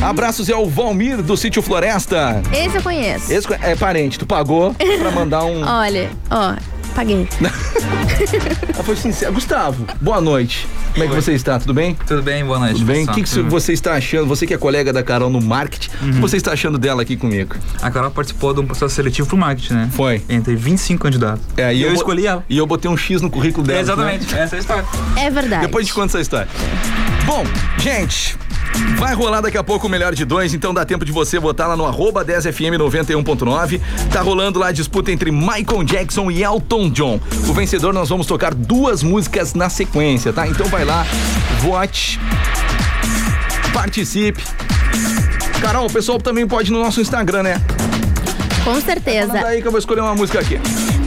Abraços 0.00 0.48
ao 0.48 0.66
Valmir 0.66 1.18
do 1.20 1.36
Sítio 1.36 1.60
Floresta. 1.60 2.40
Esse 2.50 2.78
eu 2.78 2.82
conheço. 2.82 3.30
Esse 3.30 3.46
é 3.60 3.76
parente, 3.76 4.18
tu 4.18 4.24
pagou 4.24 4.74
pra 4.74 5.10
mandar 5.10 5.44
um. 5.44 5.60
Olha, 5.68 6.08
ó, 6.30 6.54
paguei. 6.94 7.28
Ah, 8.78 8.82
foi 8.82 8.96
sincero. 8.96 9.32
Gustavo, 9.32 9.86
boa 10.00 10.20
noite. 10.20 10.66
Como 10.92 11.04
é 11.04 11.08
que 11.08 11.14
Oi. 11.14 11.20
você 11.22 11.32
está? 11.34 11.58
Tudo 11.58 11.72
bem? 11.74 11.96
Tudo 12.06 12.22
bem, 12.22 12.44
boa 12.44 12.58
noite. 12.58 12.74
Tudo 12.74 12.86
bem? 12.86 13.04
O 13.04 13.08
que, 13.12 13.22
que 13.22 13.28
você 13.42 13.72
está 13.72 13.94
achando? 13.94 14.26
Você 14.26 14.46
que 14.46 14.54
é 14.54 14.58
colega 14.58 14.92
da 14.92 15.02
Carol 15.02 15.30
no 15.30 15.40
marketing, 15.40 15.90
o 16.02 16.12
que 16.14 16.20
você 16.20 16.36
está 16.36 16.52
achando 16.52 16.78
dela 16.78 17.02
aqui 17.02 17.16
comigo? 17.16 17.54
A 17.80 17.90
Carol 17.90 18.10
participou 18.10 18.52
de 18.54 18.60
um 18.60 18.66
processo 18.66 18.94
seletivo 18.94 19.28
pro 19.28 19.36
marketing, 19.36 19.74
né? 19.74 19.90
Foi. 19.92 20.22
Entre 20.28 20.54
25 20.56 21.02
candidatos. 21.02 21.44
É, 21.56 21.72
e 21.74 21.82
eu, 21.82 21.90
bo- 21.90 21.96
escolhi 21.96 22.26
ela. 22.26 22.44
E 22.48 22.56
eu 22.58 22.66
botei 22.66 22.90
um 22.90 22.96
X 22.96 23.20
no 23.22 23.30
currículo 23.30 23.66
dela. 23.66 23.80
Exatamente, 23.80 24.34
essa 24.34 24.56
é 24.56 24.58
a 24.58 24.60
história. 24.60 24.84
É 25.16 25.30
verdade. 25.30 25.62
Depois 25.66 25.86
te 25.86 25.92
conto 25.94 26.06
essa 26.08 26.20
história. 26.20 26.48
Bom, 27.28 27.44
gente. 27.78 28.38
Vai 28.96 29.14
rolar 29.14 29.42
daqui 29.42 29.58
a 29.58 29.62
pouco 29.62 29.86
o 29.86 29.90
melhor 29.90 30.14
de 30.14 30.24
dois, 30.24 30.54
então 30.54 30.72
dá 30.72 30.82
tempo 30.82 31.04
de 31.04 31.12
você 31.12 31.38
botar 31.38 31.66
lá 31.66 31.76
no 31.76 31.84
arroba 31.84 32.24
10fm 32.24 32.78
91.9. 32.78 33.82
Tá 34.10 34.22
rolando 34.22 34.58
lá 34.58 34.68
a 34.68 34.72
disputa 34.72 35.12
entre 35.12 35.30
Michael 35.30 35.84
Jackson 35.84 36.30
e 36.30 36.42
Elton 36.42 36.88
John. 36.88 37.20
O 37.46 37.52
vencedor 37.52 37.92
nós 37.92 38.08
vamos 38.08 38.26
tocar 38.26 38.54
duas 38.54 39.02
músicas 39.02 39.52
na 39.52 39.68
sequência, 39.68 40.32
tá? 40.32 40.48
Então 40.48 40.66
vai 40.68 40.86
lá, 40.86 41.06
vote, 41.60 42.18
participe. 43.74 44.42
Carol, 45.60 45.84
o 45.84 45.92
pessoal 45.92 46.18
também 46.18 46.48
pode 46.48 46.70
ir 46.70 46.72
no 46.72 46.82
nosso 46.82 46.98
Instagram, 46.98 47.42
né? 47.42 47.60
Com 48.64 48.80
certeza. 48.80 49.34
Manda 49.34 49.48
aí 49.48 49.60
que 49.60 49.68
eu 49.68 49.72
vou 49.72 49.78
escolher 49.78 50.00
uma 50.00 50.14
música 50.14 50.40
aqui. 50.40 50.58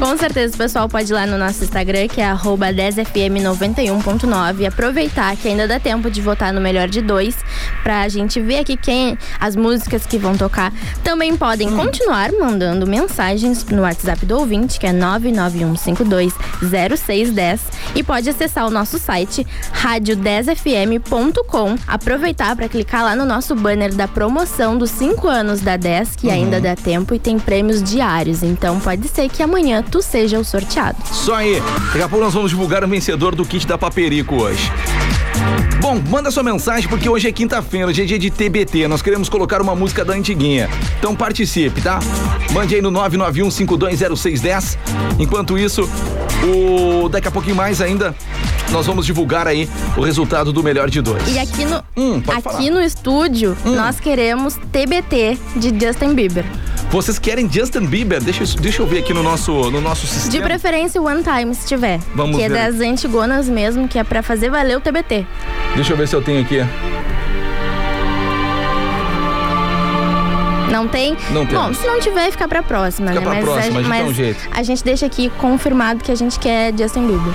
Com 0.02 0.18
certeza 0.18 0.56
o 0.56 0.58
pessoal 0.58 0.90
pode 0.90 1.12
ir 1.12 1.14
lá 1.14 1.28
no 1.28 1.38
nosso 1.38 1.64
Instagram, 1.64 2.08
que 2.08 2.20
é 2.20 2.26
arroba 2.26 2.74
10fm91.9 2.74 4.62
e 4.62 4.66
aproveitar 4.66 5.38
que 5.38 5.48
ainda 5.48 5.68
dá 5.68 5.80
tempo 5.80 6.10
de 6.10 6.20
votar 6.20 6.52
no 6.52 6.60
melhor 6.60 6.88
de 6.88 7.04
dois, 7.04 7.38
pra 7.84 8.10
gente 8.10 8.42
ver 8.42 8.58
aqui 8.58 8.76
quem 8.76 9.16
as 9.40 9.56
músicas 9.56 10.08
que 10.08 10.18
vão 10.18 10.36
tocar. 10.36 10.74
Também 11.04 11.38
podem 11.38 11.70
continuar 11.76 12.32
mandando 12.32 12.88
mensagens 12.88 13.64
no 13.66 13.84
WhatsApp 13.84 14.26
do 14.26 14.40
ouvinte, 14.40 14.80
que 14.80 14.88
é 14.88 14.92
991520610 14.92 17.60
e 17.94 18.02
pode 18.02 18.28
acessar 18.28 18.66
o 18.66 18.72
nosso 18.72 18.98
site 18.98 19.46
rádio10fm.com, 19.84 21.76
aproveitar 21.86 22.56
para 22.56 22.68
clicar 22.68 23.04
lá 23.04 23.16
no 23.16 23.24
nosso 23.24 23.54
banner 23.54 23.94
da 23.94 24.08
promoção 24.08 24.80
dos 24.80 24.90
5 24.90 25.28
anos 25.28 25.62
da 25.62 25.78
10, 25.78 26.16
que 26.16 26.32
ainda 26.32 26.60
dá 26.60 26.76
tempo 26.76 27.14
e 27.14 27.20
tem 27.20 27.38
prêmios 27.38 27.84
diários. 27.84 28.42
Então 28.42 28.80
pode 28.80 29.08
ser 29.08 29.30
que 29.30 29.44
amanhã 29.44 29.84
tu 29.91 30.01
seja 30.01 30.39
o 30.39 30.43
sorteado. 30.43 30.97
Só 31.12 31.36
aí. 31.36 31.62
Daqui 31.88 32.01
a 32.01 32.08
pouco 32.10 32.23
nós 32.23 32.34
vamos 32.34 32.49
divulgar 32.49 32.84
o 32.84 32.88
vencedor 32.88 33.36
do 33.36 33.45
kit 33.45 33.67
da 33.67 33.77
Paperico 33.77 34.36
hoje. 34.36 34.71
Bom, 35.82 35.99
manda 36.10 36.30
sua 36.32 36.43
mensagem 36.43 36.88
porque 36.88 37.10
hoje 37.10 37.27
é 37.27 37.32
quinta-feira, 37.32 37.88
hoje 37.88 38.04
é 38.04 38.06
dia 38.06 38.19
de 38.19 38.30
TBT. 38.30 38.88
Nós 38.88 39.01
queremos 39.01 39.27
colocar 39.27 39.62
uma 39.62 39.75
música 39.75 40.06
da 40.06 40.13
antiguinha. 40.13 40.69
Então 40.99 41.15
participe, 41.15 41.82
tá? 41.82 41.99
Mande 42.51 42.75
aí 42.75 42.82
no 42.82 42.91
991520610. 42.91 44.77
Enquanto 45.19 45.58
isso, 45.58 45.89
o 46.43 47.10
daqui 47.10 47.27
a 47.27 47.32
pouquinho 47.32 47.56
mais 47.56 47.82
ainda 47.82 48.15
nós 48.71 48.86
vamos 48.86 49.06
divulgar 49.06 49.47
aí 49.47 49.67
o 49.97 50.01
resultado 50.01 50.54
do 50.54 50.63
melhor 50.63 50.89
de 50.89 51.01
dois. 51.01 51.21
E 51.27 51.38
aqui 51.39 51.65
no, 51.65 51.84
Hum, 51.97 52.21
aqui 52.27 52.41
falar. 52.41 52.62
Hum. 52.62 52.69
no 52.71 52.82
estúdio, 52.82 53.58
nós 53.65 53.99
queremos 53.99 54.56
TBT 54.71 55.38
de 55.58 55.86
Justin 55.86 56.13
Bieber. 56.13 56.45
Vocês 56.91 57.17
querem 57.17 57.49
Justin 57.49 57.86
Bieber? 57.86 58.21
Deixa, 58.21 58.43
eu- 58.43 58.62
deixa 58.62 58.82
eu 58.82 58.88
ver 58.88 58.99
aqui 58.99 59.13
no 59.13 59.23
nosso, 59.23 59.51
no 59.71 59.80
nosso 59.80 60.06
De 60.06 60.12
sistema. 60.12 60.43
preferência 60.45 61.01
One 61.01 61.23
Time, 61.23 61.56
se 61.56 61.65
tiver. 61.65 61.99
Vamos 62.13 62.36
que 62.36 62.43
é 62.43 62.49
ver. 62.49 62.56
das 62.71 62.82
antigonas 62.82 63.47
mesmo, 63.47 63.88
que 63.88 63.97
é 63.97 64.04
pra 64.04 64.21
fazer 64.21 64.49
valer 64.49 64.77
o 64.77 64.82
TBT. 64.82 65.25
Deixa 65.75 65.93
eu 65.93 65.97
ver 65.97 66.08
se 66.08 66.15
eu 66.15 66.21
tenho 66.21 66.41
aqui. 66.41 66.58
Não 70.69 70.88
tem? 70.88 71.15
Não 71.32 71.45
Bom, 71.45 71.63
temos. 71.63 71.77
se 71.77 71.88
não 71.88 71.99
tiver, 71.99 72.32
fica 72.32 72.47
pra 72.47 72.63
próxima, 72.63 73.10
Fica 73.10 73.19
né? 73.19 73.25
pra 73.25 73.36
mas 73.36 73.43
próxima, 73.45 73.80
a 73.80 73.84
mas 73.84 74.08
um 74.10 74.13
jeito. 74.13 74.39
a 74.51 74.63
gente 74.63 74.84
deixa 74.84 75.06
aqui 75.06 75.30
confirmado 75.38 76.04
que 76.04 76.12
a 76.12 76.15
gente 76.15 76.39
quer 76.39 76.73
Justin 76.77 77.08
Bieber. 77.08 77.34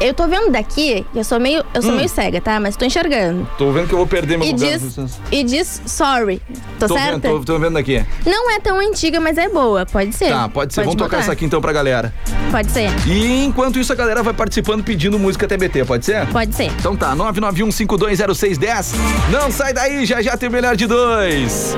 Eu 0.00 0.14
tô 0.14 0.26
vendo 0.26 0.50
daqui, 0.50 1.04
eu 1.14 1.24
sou 1.24 1.38
meio, 1.40 1.64
eu 1.74 1.82
sou 1.82 1.92
Hum. 1.92 1.96
meio 1.96 2.08
cega, 2.08 2.40
tá? 2.40 2.58
Mas 2.60 2.76
tô 2.76 2.84
enxergando. 2.84 3.48
Tô 3.58 3.70
vendo 3.72 3.86
que 3.88 3.94
eu 3.94 3.98
vou 3.98 4.06
perder 4.06 4.36
meu 4.38 4.46
E 4.48 4.52
lugar. 4.52 4.78
diz, 4.78 4.98
e 5.32 5.44
diz 5.44 5.82
sorry. 5.86 6.40
Tô, 6.78 6.86
Tô 6.88 6.94
certa? 6.94 7.28
vendo, 7.28 7.38
tô, 7.40 7.44
tô 7.54 7.58
vendo 7.58 7.76
aqui. 7.76 8.04
Não 8.26 8.50
é 8.50 8.60
tão 8.60 8.78
antiga, 8.80 9.20
mas 9.20 9.36
é 9.38 9.48
boa. 9.48 9.84
Pode 9.86 10.14
ser. 10.14 10.28
Tá, 10.30 10.48
pode 10.48 10.72
ser. 10.74 10.80
Vamos 10.82 10.94
tocar 10.96 11.08
botar. 11.10 11.22
essa 11.22 11.32
aqui 11.32 11.44
então 11.44 11.60
pra 11.60 11.72
galera. 11.72 12.12
Pode 12.50 12.70
ser. 12.70 12.88
E 13.06 13.44
enquanto 13.44 13.78
isso, 13.78 13.92
a 13.92 13.96
galera 13.96 14.22
vai 14.22 14.32
participando 14.34 14.82
pedindo 14.84 15.18
música 15.18 15.46
TBT, 15.46 15.84
pode 15.84 16.04
ser? 16.04 16.26
Pode 16.28 16.54
ser. 16.54 16.70
Então 16.78 16.96
tá, 16.96 17.14
991520610. 17.16 18.94
Não 19.30 19.50
sai 19.50 19.72
daí, 19.72 20.04
já 20.06 20.22
já 20.22 20.36
tem 20.36 20.48
o 20.48 20.52
melhor 20.52 20.76
de 20.76 20.86
dois. 20.86 21.76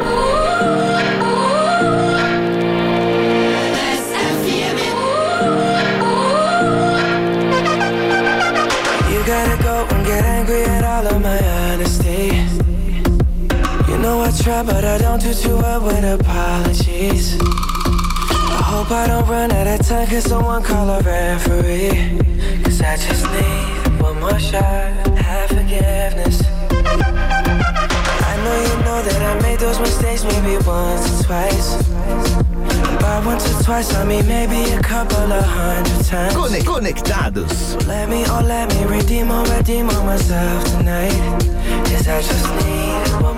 Get 10.11 10.25
angry 10.25 10.62
at 10.62 10.85
all 10.92 11.07
of 11.07 11.23
my 11.23 11.38
honesty. 11.59 12.27
You 13.88 13.96
know 13.99 14.16
I 14.27 14.31
try, 14.42 14.62
but 14.64 14.85
I 14.85 14.99
don't 14.99 15.23
do 15.23 15.33
too 15.33 15.57
well 15.57 15.81
with 15.87 16.05
apologies. 16.18 17.38
I 18.59 18.62
hope 18.73 18.90
I 18.90 19.07
don't 19.07 19.27
run 19.29 19.53
out 19.53 19.68
of 19.75 19.87
time, 19.87 20.09
cause 20.09 20.25
someone 20.25 20.62
call 20.64 20.88
a 20.90 21.01
referee. 21.03 22.18
Cause 22.64 22.81
I 22.81 22.96
just 23.07 23.25
need 23.35 24.03
one 24.03 24.18
more 24.18 24.40
shot, 24.40 24.90
have 25.29 25.49
forgiveness. 25.49 26.37
I 28.31 28.35
know 28.44 28.57
you 28.68 28.77
know 28.87 28.99
that 29.07 29.20
I 29.31 29.33
made 29.42 29.61
those 29.61 29.79
mistakes 29.79 30.25
maybe 30.25 30.57
once 30.66 31.05
or 31.12 31.25
twice. 31.25 32.49
By 32.98 33.22
once 33.24 33.46
or 33.48 33.62
twice, 33.62 33.94
I 33.94 34.05
mean 34.05 34.26
maybe 34.26 34.72
a 34.72 34.81
couple 34.81 35.33
of 35.33 35.44
hundred 35.44 36.05
times. 36.07 36.35
Conectados. 36.64 37.87
Let 37.87 38.09
me, 38.09 38.24
oh 38.26 38.42
let 38.46 38.68
me 38.74 38.85
redeem 38.85 39.31
or 39.31 39.44
redeem 39.44 39.88
on 39.90 40.07
myself 40.07 40.64
tonight 40.64 41.12
Cause 41.87 42.09
I 42.09 42.22
just 42.22 42.48
need 42.64 43.30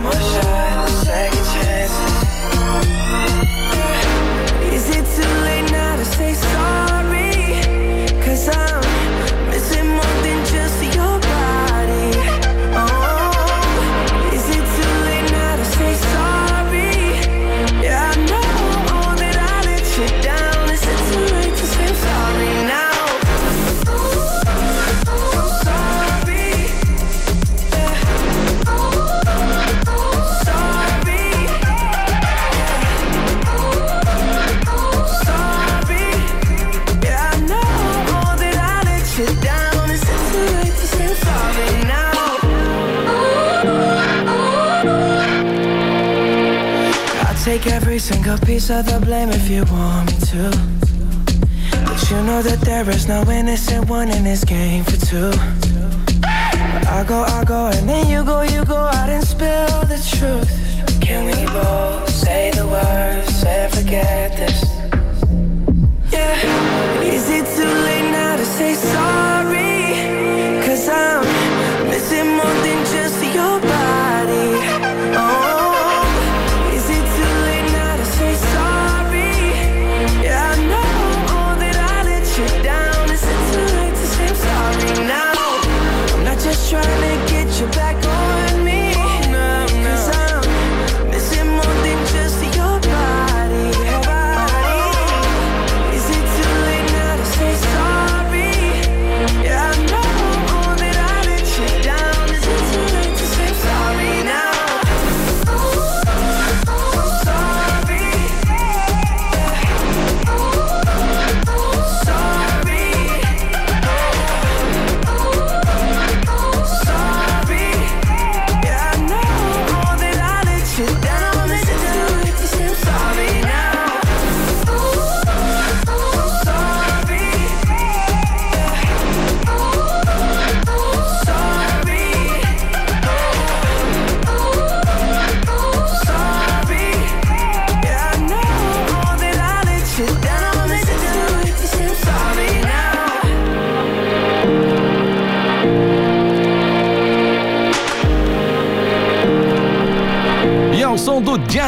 each 48.62 48.68
the 48.68 49.00
blame 49.00 49.30
if 49.30 49.50
you 49.50 49.64
want. 49.64 49.81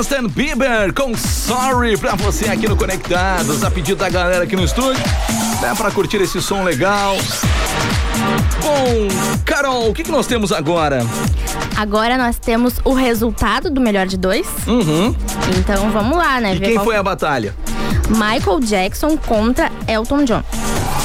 Justin 0.07 0.29
Bieber 0.29 0.93
com 0.93 1.17
Sorry 1.17 1.97
pra 1.97 2.15
você 2.15 2.51
aqui 2.51 2.69
no 2.69 2.77
Conectados, 2.77 3.65
a 3.65 3.71
pedido 3.71 3.97
da 3.97 4.11
galera 4.11 4.45
aqui 4.45 4.55
no 4.55 4.63
estúdio. 4.63 5.03
Dá 5.63 5.75
pra 5.75 5.91
curtir 5.91 6.19
esse 6.19 6.43
som 6.43 6.63
legal. 6.63 7.17
Bom, 8.61 9.09
Carol, 9.47 9.89
o 9.89 9.95
que, 9.95 10.03
que 10.03 10.11
nós 10.11 10.27
temos 10.27 10.53
agora? 10.53 11.07
Agora 11.75 12.19
nós 12.19 12.39
temos 12.39 12.75
o 12.85 12.93
resultado 12.93 13.71
do 13.71 13.81
melhor 13.81 14.07
de 14.07 14.19
dois. 14.19 14.47
Uhum. 14.67 15.17
Então 15.57 15.91
vamos 15.91 16.19
lá, 16.19 16.39
né? 16.39 16.55
E 16.55 16.59
ver 16.59 16.67
quem 16.67 16.75
qual- 16.75 16.85
foi 16.85 16.97
a 16.97 17.03
batalha? 17.03 17.55
Michael 18.11 18.61
Jackson 18.61 19.17
contra 19.17 19.73
Elton 19.89 20.25
John. 20.25 20.43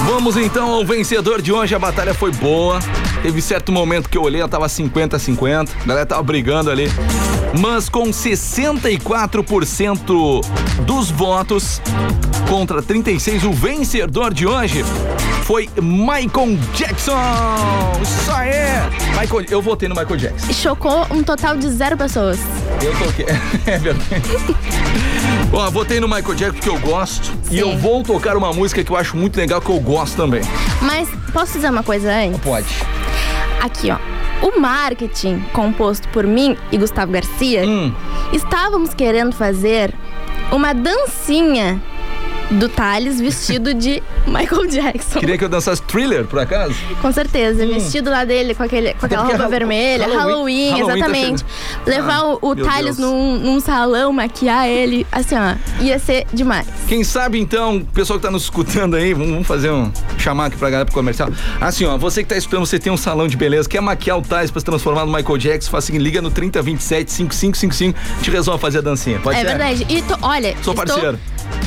Vamos 0.08 0.36
então 0.36 0.74
ao 0.74 0.84
vencedor 0.86 1.42
de 1.42 1.54
hoje. 1.54 1.74
A 1.74 1.80
batalha 1.80 2.14
foi 2.14 2.32
boa. 2.34 2.80
Teve 3.24 3.42
certo 3.42 3.72
momento 3.72 4.10
que 4.10 4.18
eu 4.18 4.24
olhei, 4.24 4.42
ela 4.42 4.50
tava 4.50 4.68
50-50. 4.68 5.70
A 5.84 5.88
galera 5.88 6.06
tava 6.06 6.22
brigando 6.24 6.70
ali. 6.70 6.92
Mas 7.58 7.90
com 7.90 8.12
64% 8.12 10.46
dos 10.86 11.10
votos 11.10 11.82
contra 12.48 12.80
36, 12.82 13.44
o 13.44 13.52
vencedor 13.52 14.34
de 14.34 14.46
hoje 14.46 14.84
foi 15.44 15.68
Michael 15.82 16.58
Jackson. 16.76 17.18
Isso 18.02 18.32
aí! 18.32 18.54
Michael, 19.20 19.46
eu 19.50 19.62
votei 19.62 19.90
no 19.90 19.96
Michael 19.96 20.18
Jackson. 20.18 20.54
Chocou 20.54 21.06
um 21.12 21.24
total 21.24 21.58
de 21.58 21.70
zero 21.70 21.98
pessoas. 21.98 22.40
Eu 22.82 22.94
toquei. 22.98 23.26
É 23.66 23.78
verdade. 23.78 24.24
Ó, 25.52 25.70
votei 25.72 26.00
no 26.00 26.08
Michael 26.08 26.36
Jackson 26.36 26.54
porque 26.54 26.70
eu 26.70 26.80
gosto. 26.80 27.32
E 27.52 27.56
Sim. 27.56 27.60
eu 27.60 27.78
vou 27.78 28.02
tocar 28.04 28.38
uma 28.38 28.54
música 28.54 28.84
que 28.84 28.92
eu 28.92 28.96
acho 28.98 29.18
muito 29.18 29.36
legal, 29.38 29.60
que 29.60 29.70
eu 29.70 29.80
gosto 29.80 30.16
também. 30.16 30.42
Mas 30.82 31.10
posso 31.34 31.54
dizer 31.54 31.70
uma 31.70 31.84
coisa 31.84 32.12
antes? 32.12 32.40
Pode. 32.42 32.68
Aqui, 33.62 33.92
ó. 33.92 33.98
O 34.42 34.60
marketing, 34.60 35.40
composto 35.54 36.08
por 36.10 36.26
mim 36.26 36.56
e 36.72 36.78
Gustavo 36.78 37.12
Garcia, 37.12 37.66
Hum. 37.66 37.94
estávamos 38.32 38.94
querendo 38.94 39.34
fazer 39.34 39.94
uma 40.52 40.74
dancinha 40.74 41.82
do 42.52 42.68
Thales 42.68 43.22
vestido 43.22 43.76
de 43.76 44.02
Michael 44.26 44.66
Jackson. 44.68 45.20
Queria 45.20 45.38
que 45.38 45.44
eu 45.44 45.50
dançasse 45.50 45.84
thriller, 45.84 46.26
por 46.26 46.40
acaso? 46.40 46.74
Com 47.00 47.12
certeza, 47.12 47.64
vestido 47.68 48.10
lá 48.10 48.26
dele 48.26 48.56
com, 48.56 48.64
aquele, 48.64 48.94
com 48.96 49.06
aquela 49.06 49.22
roupa 49.24 49.38
Hall- 49.44 49.50
vermelha, 49.52 50.06
Halloween- 50.08 50.18
Halloween, 50.18 50.70
Halloween 50.72 50.88
tá 50.88 50.96
exatamente. 50.98 51.46
Levar 51.86 52.16
Ah, 52.22 52.34
o, 52.34 52.40
o 52.42 52.56
Thales 52.56 52.98
num, 52.98 53.38
num 53.38 53.60
salão, 53.60 54.12
maquiar 54.12 54.68
ele, 54.68 55.06
assim, 55.12 55.36
ó, 55.36 55.56
ia 55.84 56.00
ser 56.00 56.26
demais. 56.34 56.66
Quem 56.88 57.04
sabe 57.04 57.40
então, 57.40 57.78
o 57.78 57.86
pessoal 57.86 58.18
que 58.18 58.26
tá 58.26 58.32
nos 58.32 58.44
escutando 58.44 58.96
aí, 58.96 59.14
vamos 59.14 59.46
fazer 59.46 59.70
um. 59.70 59.92
Chamar 60.20 60.46
aqui 60.48 60.58
pra 60.58 60.70
galera 60.70 60.86
pro 60.86 60.94
comercial. 60.94 61.30
Assim, 61.60 61.86
ó, 61.86 61.98
você 61.98 62.24
que 62.24 62.30
tá 62.30 62.38
escutando, 62.38 62.66
você 62.66 62.78
tem 62.80 62.92
um 62.92 62.98
salão 62.98 63.28
de 63.28 63.36
beleza, 63.38 63.68
quer 63.68 63.82
maquiar 63.82 64.18
o 64.18 64.22
Thales 64.22 64.52
pra 64.52 64.60
se 64.60 64.66
transformar 64.66 65.06
no 65.06 65.12
Michael 65.14 65.38
Jackson, 65.38 65.72
faz 65.72 65.86
assim, 65.86 65.98
liga 65.98 66.22
no 66.22 66.30
3027 66.32 67.12
5555, 67.12 68.00
te 68.22 68.30
resolve 68.32 68.60
fazer 68.62 68.80
a 68.80 68.82
dancinha. 68.82 69.20
Pode 69.20 69.38
é 69.38 69.42
ser? 69.42 69.48
verdade. 69.48 69.86
E 69.90 70.02
tô- 70.02 70.18
olha, 70.22 70.56
Sou 70.62 70.74
parceiro. 70.76 71.20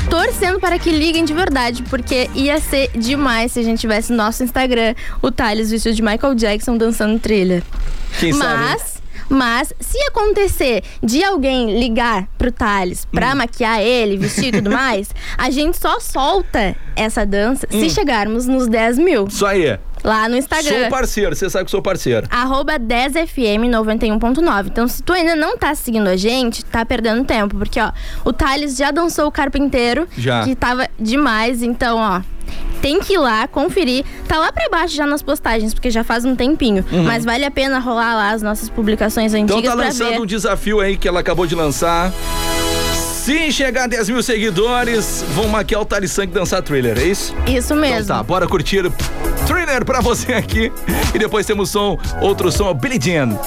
torcendo 0.09 0.61
para 0.61 0.79
que 0.79 0.91
liguem 0.91 1.25
de 1.25 1.33
verdade, 1.33 1.83
porque 1.85 2.29
ia 2.35 2.61
ser 2.61 2.91
demais 2.95 3.53
se 3.53 3.61
a 3.61 3.63
gente 3.63 3.81
tivesse 3.81 4.11
no 4.11 4.19
nosso 4.19 4.43
Instagram 4.45 4.95
o 5.21 5.31
Thales 5.31 5.71
vestido 5.71 5.95
de 5.95 6.03
Michael 6.03 6.35
Jackson 6.35 6.77
dançando 6.77 7.19
trilha. 7.19 7.63
Quem 8.21 8.33
sabe? 8.33 8.77
Mas, 9.33 9.73
se 9.81 9.99
acontecer 10.09 10.83
de 11.03 11.25
alguém 11.25 11.79
ligar 11.81 12.29
pro 12.37 12.53
Thales 12.53 13.07
pra 13.07 13.33
Hum. 13.33 13.37
maquiar 13.37 13.81
ele, 13.81 14.17
vestir 14.19 14.47
e 14.49 14.53
tudo 14.53 14.69
mais, 14.71 15.09
a 15.39 15.49
gente 15.51 15.79
só 15.79 15.99
solta 16.01 16.77
essa 16.95 17.25
dança 17.25 17.67
Hum. 17.73 17.81
se 17.81 17.89
chegarmos 17.91 18.47
nos 18.47 18.69
10 18.69 18.99
mil 18.99 19.27
Isso 19.27 19.47
aí. 19.47 19.79
lá 20.05 20.29
no 20.29 20.37
Instagram. 20.37 20.81
Sou 20.83 20.89
parceiro, 20.91 21.35
você 21.35 21.49
sabe 21.49 21.65
que 21.65 21.71
sou 21.71 21.81
parceiro. 21.81 22.27
Arroba 22.31 22.79
10fm 22.79 23.71
91.9. 23.71 24.67
Então, 24.69 24.87
se 24.87 25.03
tu 25.03 25.13
ainda 25.15 25.35
não 25.35 25.57
tá 25.57 25.75
seguindo 25.75 26.09
a 26.09 26.17
gente, 26.17 26.63
tá 26.65 26.85
perdendo 26.85 27.25
tempo. 27.25 27.57
Porque, 27.57 27.81
ó, 27.81 27.91
o 28.25 28.33
Thales 28.33 28.77
já 28.77 28.91
dançou 28.91 29.27
o 29.27 29.33
carpinteiro. 29.33 30.07
Já. 30.19 30.45
Que 30.45 30.55
tava 30.55 30.89
demais. 31.01 31.63
Então, 31.63 31.97
ó, 31.99 32.21
tem 32.83 33.01
que 33.01 33.15
ir 33.15 33.19
lá, 33.19 33.47
conferir. 33.49 34.05
Tá 34.29 34.39
lá 34.39 34.53
pra 34.53 34.69
baixo 34.69 34.95
já 34.95 35.07
nas 35.07 35.23
postagens, 35.23 35.73
porque 35.73 35.91
já 35.91 36.03
faz 36.05 36.25
um 36.25 36.35
tempinho. 36.37 36.85
Mas 37.07 37.25
vale 37.25 37.45
a 37.45 37.51
pena 37.51 37.79
rolar 37.79 38.15
lá 38.15 38.31
as 38.33 38.43
nossas 38.43 38.69
publicações 38.69 39.33
Uhum. 39.33 39.39
Então 39.39 39.59
antigas 39.59 39.77
tá 39.77 39.83
lançando 39.83 40.11
ver. 40.11 40.21
um 40.21 40.27
desafio 40.27 40.81
aí 40.81 40.97
que 40.97 41.07
ela 41.07 41.21
acabou 41.21 41.47
de 41.47 41.55
lançar. 41.55 42.13
Se 42.95 43.53
chegar 43.53 43.85
a 43.85 43.87
10 43.87 44.09
mil 44.09 44.23
seguidores, 44.23 45.25
vão 45.35 45.47
maquiar 45.47 45.81
o 45.81 45.85
Thales 45.85 46.11
Sank 46.11 46.33
dançar 46.33 46.61
thriller, 46.61 46.99
é 46.99 47.05
isso? 47.05 47.33
Isso 47.47 47.75
mesmo. 47.77 48.03
Então 48.03 48.17
tá, 48.17 48.23
bora 48.23 48.49
curtir 48.49 48.91
Thriller 49.47 49.85
pra 49.85 50.01
você 50.01 50.33
aqui. 50.33 50.73
E 51.15 51.19
depois 51.19 51.47
temos 51.47 51.71
som, 51.71 51.97
outro 52.21 52.51
som, 52.51 52.75
Billie 52.75 52.99
Jean. 53.01 53.39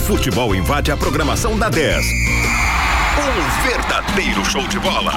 futebol 0.00 0.54
invade 0.54 0.90
a 0.90 0.96
programação 0.96 1.58
da 1.58 1.68
10. 1.68 2.04
Um 2.04 3.68
verdadeiro 3.68 4.44
show 4.44 4.66
de 4.66 4.78
bola. 4.78 5.12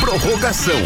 Prorrogação. 0.00 0.80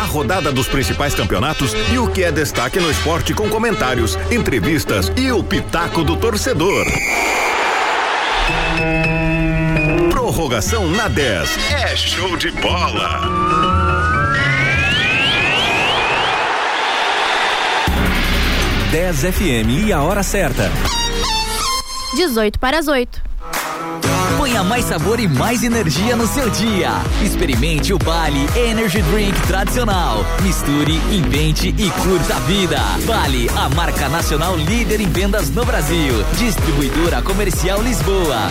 A 0.00 0.04
rodada 0.04 0.52
dos 0.52 0.68
principais 0.68 1.14
campeonatos 1.14 1.74
e 1.92 1.98
o 1.98 2.08
que 2.08 2.22
é 2.22 2.30
destaque 2.30 2.78
no 2.78 2.90
esporte 2.90 3.34
com 3.34 3.48
comentários, 3.48 4.16
entrevistas 4.30 5.10
e 5.16 5.32
o 5.32 5.42
pitaco 5.42 6.04
do 6.04 6.16
torcedor. 6.16 6.86
Prorrogação 10.10 10.86
na 10.88 11.08
10. 11.08 11.58
É 11.72 11.96
show 11.96 12.36
de 12.36 12.50
bola. 12.50 13.22
Dez 18.90 19.22
FM 19.22 19.86
e 19.86 19.92
a 19.92 20.00
hora 20.02 20.22
certa. 20.22 20.70
18 22.14 22.58
para 22.58 22.78
as 22.78 22.88
8. 22.88 23.22
Ponha 24.36 24.62
mais 24.62 24.84
sabor 24.84 25.18
e 25.18 25.26
mais 25.26 25.62
energia 25.62 26.16
no 26.16 26.26
seu 26.26 26.50
dia. 26.50 26.90
Experimente 27.22 27.92
o 27.92 27.98
Bali 27.98 28.46
Energy 28.56 29.00
Drink 29.02 29.40
tradicional. 29.46 30.24
Misture, 30.42 31.00
invente 31.10 31.68
e 31.68 31.90
curta 32.02 32.36
a 32.36 32.40
vida. 32.40 32.78
Bali, 33.06 33.48
a 33.56 33.68
marca 33.70 34.08
nacional 34.08 34.56
líder 34.56 35.00
em 35.00 35.08
vendas 35.08 35.50
no 35.50 35.64
Brasil. 35.64 36.14
Distribuidora 36.36 37.22
Comercial 37.22 37.82
Lisboa. 37.82 38.50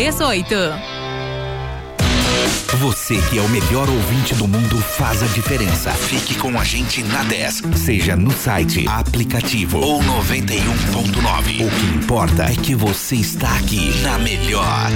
338. 0.01 0.55
Você 2.79 3.21
que 3.29 3.37
é 3.37 3.41
o 3.41 3.47
melhor 3.49 3.87
ouvinte 3.87 4.33
do 4.33 4.47
mundo 4.47 4.81
faz 4.81 5.21
a 5.21 5.27
diferença. 5.27 5.91
Fique 5.91 6.33
com 6.33 6.59
a 6.59 6.63
gente 6.63 7.03
na 7.03 7.21
10, 7.21 7.61
seja 7.75 8.15
no 8.15 8.31
site, 8.31 8.87
aplicativo 8.87 9.79
ou 9.79 10.01
91.9. 10.01 11.67
O 11.67 11.69
que 11.69 11.85
importa 11.97 12.45
é 12.45 12.55
que 12.55 12.73
você 12.73 13.17
está 13.17 13.55
aqui 13.57 13.95
na 14.01 14.17
melhor. 14.17 14.89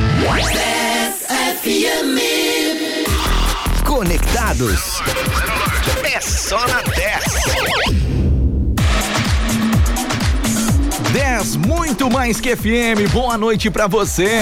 Conectados. 3.85 5.01
É 6.03 6.19
só 6.19 6.67
na 6.67 6.81
10. 6.81 7.23
10, 11.11 11.55
muito 11.57 12.09
mais 12.09 12.41
que 12.41 12.55
FM. 12.55 13.11
Boa 13.13 13.37
noite 13.37 13.69
pra 13.69 13.85
você. 13.85 14.41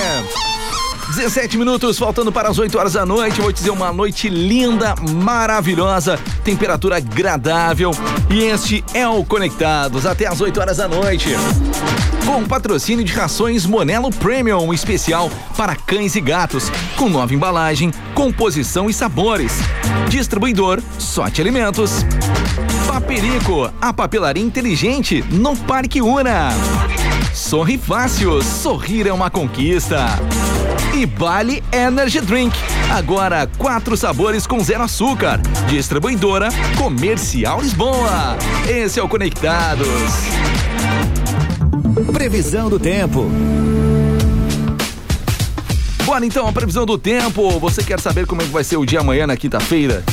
17 1.15 1.59
minutos 1.59 1.99
faltando 1.99 2.31
para 2.31 2.49
as 2.49 2.57
8 2.57 2.75
horas 2.75 2.93
da 2.93 3.05
noite. 3.05 3.39
Vou 3.39 3.53
te 3.53 3.57
dizer 3.57 3.69
uma 3.69 3.93
noite 3.93 4.29
linda, 4.29 4.95
maravilhosa, 5.21 6.19
temperatura 6.43 6.97
agradável. 6.97 7.91
E 8.31 8.43
este 8.45 8.83
é 8.95 9.07
o 9.07 9.23
Conectados 9.23 10.07
até 10.07 10.25
as 10.25 10.41
8 10.41 10.59
horas 10.59 10.77
da 10.77 10.87
noite. 10.87 11.29
Com 12.25 12.43
patrocínio 12.45 13.05
de 13.05 13.13
rações 13.13 13.63
Monelo 13.63 14.09
Premium 14.09 14.73
especial 14.73 15.29
para 15.55 15.75
cães 15.75 16.15
e 16.15 16.21
gatos, 16.21 16.71
com 16.95 17.07
nova 17.09 17.33
embalagem, 17.33 17.91
composição 18.15 18.89
e 18.89 18.93
sabores. 18.93 19.53
Distribuidor 20.09 20.81
Sorte 20.97 21.41
Alimentos. 21.41 22.03
Paperico, 22.87 23.71
a 23.79 23.93
papelaria 23.93 24.43
inteligente 24.43 25.23
no 25.29 25.55
Parque 25.55 26.01
Una. 26.01 26.49
Sorri 27.33 27.77
Fácil, 27.77 28.41
sorrir 28.41 29.05
é 29.05 29.13
uma 29.13 29.29
conquista. 29.29 30.07
Bali 31.05 31.63
Energy 31.71 32.21
Drink, 32.21 32.55
agora 32.91 33.49
quatro 33.57 33.95
sabores 33.95 34.47
com 34.47 34.63
zero 34.63 34.83
açúcar. 34.83 35.41
Distribuidora 35.67 36.49
Comercial 36.77 37.61
Lisboa. 37.61 38.37
Esse 38.67 38.99
é 38.99 39.03
o 39.03 39.07
Conectados. 39.07 39.87
Previsão 42.11 42.69
do 42.69 42.79
tempo. 42.79 43.29
Bora 46.05 46.25
então, 46.25 46.47
a 46.47 46.51
previsão 46.51 46.85
do 46.85 46.97
tempo. 46.97 47.59
Você 47.59 47.83
quer 47.83 47.99
saber 47.99 48.27
como 48.27 48.41
é 48.41 48.45
que 48.45 48.51
vai 48.51 48.63
ser 48.63 48.77
o 48.77 48.85
dia 48.85 48.99
amanhã 48.99 49.25
na 49.25 49.37
quinta-feira? 49.37 50.03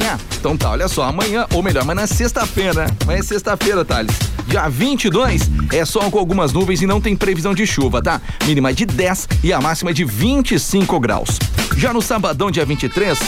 É, 0.00 0.18
então 0.38 0.56
tá, 0.56 0.70
olha 0.70 0.86
só, 0.86 1.04
amanhã, 1.04 1.46
ou 1.54 1.62
melhor, 1.62 1.84
mas 1.84 1.96
na 1.96 2.06
sexta-feira, 2.06 2.84
né? 2.84 2.86
Amanhã 3.02 3.20
é 3.20 3.22
sexta-feira, 3.22 3.84
Thales. 3.84 4.14
Dia 4.46 4.68
22 4.68 5.50
é 5.72 5.84
sol 5.84 6.10
com 6.10 6.18
algumas 6.18 6.52
nuvens 6.52 6.82
e 6.82 6.86
não 6.86 7.00
tem 7.00 7.16
previsão 7.16 7.54
de 7.54 7.66
chuva, 7.66 8.02
tá? 8.02 8.20
Mínima 8.46 8.72
de 8.72 8.86
10 8.86 9.28
e 9.42 9.52
a 9.52 9.60
máxima 9.60 9.92
de 9.92 10.04
25 10.04 11.00
graus. 11.00 11.38
Já 11.76 11.92
no 11.92 12.02
sabadão, 12.02 12.50
dia 12.50 12.64
23, 12.64 13.18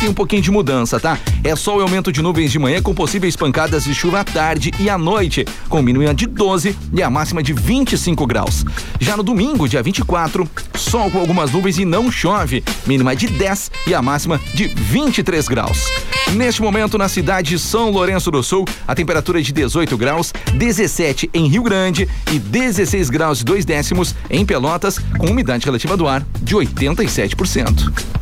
tem 0.00 0.08
um 0.08 0.14
pouquinho 0.14 0.40
de 0.40 0.50
mudança, 0.50 0.98
tá? 0.98 1.18
É 1.44 1.54
sol 1.54 1.78
e 1.78 1.82
aumento 1.82 2.10
de 2.10 2.22
nuvens 2.22 2.50
de 2.50 2.58
manhã 2.58 2.80
com 2.80 2.94
possíveis 2.94 3.36
pancadas 3.36 3.84
de 3.84 3.94
chuva 3.94 4.20
à 4.20 4.24
tarde 4.24 4.70
e 4.80 4.88
à 4.88 4.96
noite, 4.96 5.44
com 5.68 5.82
mínima 5.82 6.14
de 6.14 6.26
12 6.26 6.74
e 6.94 7.02
a 7.02 7.10
máxima 7.10 7.42
de 7.42 7.52
25 7.52 8.26
graus. 8.26 8.64
Já 8.98 9.14
no 9.14 9.22
domingo, 9.22 9.68
dia 9.68 9.82
24, 9.82 10.48
sol 10.74 11.10
com 11.10 11.18
algumas 11.18 11.52
nuvens 11.52 11.78
e 11.78 11.84
não 11.84 12.10
chove, 12.10 12.64
mínima 12.86 13.14
de 13.14 13.26
10 13.26 13.70
e 13.88 13.94
a 13.94 14.00
máxima 14.00 14.40
de 14.54 14.68
23 14.68 15.46
graus. 15.48 15.84
Neste 16.32 16.62
momento, 16.62 16.96
na 16.96 17.08
cidade 17.08 17.50
de 17.50 17.58
São 17.58 17.90
Lourenço 17.90 18.30
do 18.30 18.42
Sul, 18.42 18.64
a 18.88 18.94
temperatura 18.94 19.40
é 19.40 19.42
de 19.42 19.52
18 19.52 19.98
graus, 19.98 20.32
17 20.54 21.28
em 21.34 21.46
Rio 21.46 21.62
Grande 21.62 22.08
e 22.32 22.38
16 22.38 23.10
graus 23.10 23.42
e 23.42 23.44
2 23.44 23.66
décimos 23.66 24.14
em 24.30 24.46
Pelotas, 24.46 24.98
com 25.18 25.26
umidade 25.26 25.66
relativa 25.66 25.94
do 25.96 26.08
ar 26.08 26.24
de 26.40 26.56
87%. 26.56 28.19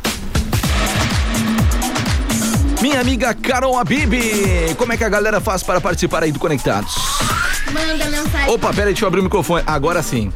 Minha 2.81 3.01
amiga 3.01 3.35
Carol 3.35 3.77
Abib, 3.77 4.15
como 4.77 4.93
é 4.93 4.97
que 4.97 5.03
a 5.03 5.09
galera 5.09 5.41
faz 5.41 5.65
para 5.65 5.81
participar 5.81 6.23
aí 6.23 6.31
do 6.31 6.39
Conectados? 6.39 6.95
Manda 7.73 8.05
mensagem. 8.09 8.55
Opa, 8.55 8.71
pera 8.71 8.87
aí, 8.87 8.93
deixa 8.93 9.05
eu 9.05 9.09
abrir 9.09 9.21
o 9.21 9.25
microfone. 9.25 9.65
Agora 9.67 10.01
sim. 10.01 10.33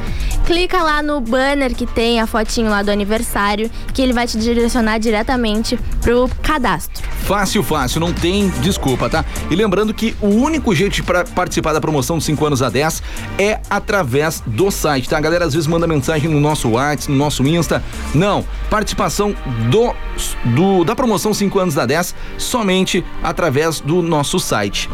clica 0.47 0.83
lá 0.83 1.03
no 1.03 1.21
banner 1.21 1.75
que 1.75 1.87
tem 1.87 2.21
a 2.21 2.27
fotinho 2.27 2.71
lá 2.71 2.83
do 2.83 2.91
aniversário, 2.91 3.71
que 3.93 4.01
ele 4.01 4.13
vai 4.13 4.27
te 4.27 4.39
direcionar 4.39 4.88
diretamente 4.97 5.79
pro 6.01 6.31
cadastro. 6.43 7.07
Fácil, 7.25 7.63
fácil, 7.63 8.01
não 8.01 8.13
tem 8.13 8.49
desculpa, 8.63 9.11
tá? 9.11 9.25
E 9.51 9.55
lembrando 9.55 9.93
que 9.93 10.17
o 10.21 10.29
único 10.29 10.75
jeito 10.75 11.05
pra 11.05 11.25
participar 11.25 11.75
da 11.75 11.81
promoção 11.81 12.17
dos 12.17 12.25
5 12.25 12.47
anos 12.47 12.63
a 12.63 12.71
10 12.71 13.03
é 13.39 13.61
através 13.69 14.43
do 14.47 14.71
site, 14.71 15.09
tá? 15.09 15.19
A 15.19 15.21
galera 15.21 15.45
às 15.45 15.53
vezes 15.53 15.67
manda 15.67 15.87
mensagem 15.87 16.31
no 16.31 16.41
nosso 16.41 16.71
WhatsApp, 16.71 17.13
no 17.13 17.19
nosso 17.19 17.47
Insta. 17.47 17.83
Não, 18.15 18.45
participação 18.71 19.35
do, 19.71 19.95
do 20.55 20.85
da 20.85 20.97
promoção 20.97 21.35
5 21.35 21.59
anos 21.59 21.75
da 21.75 21.85
10 21.85 22.15
somente 22.39 23.05
através 23.23 23.81
do 23.81 24.01
nosso 24.01 24.39
site. 24.39 24.89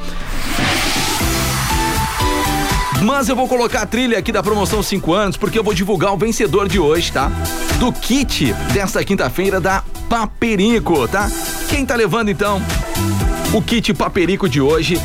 Mas 3.05 3.29
eu 3.29 3.37
vou 3.37 3.47
colocar 3.47 3.83
a 3.83 3.87
trilha 3.87 4.19
aqui 4.19 4.33
da 4.33 4.43
promoção 4.43 4.83
5 4.83 5.13
anos, 5.13 5.37
porque 5.37 5.59
eu 5.59 5.63
vou 5.63 5.75
divulgar 5.75 6.15
o 6.15 6.17
vencedor 6.17 6.67
de 6.69 6.79
hoje, 6.79 7.13
tá? 7.13 7.31
Do 7.79 7.93
kit 7.93 8.53
desta 8.73 9.05
quinta-feira 9.05 9.61
da 9.61 9.83
Paperico, 10.09 11.07
tá? 11.09 11.31
Quem 11.69 11.85
tá 11.85 11.97
levando 11.97 12.31
então 12.31 12.63
o 13.53 13.61
kit 13.61 13.93
Paperico 13.95 14.49
de 14.49 14.61
hoje 14.61 15.01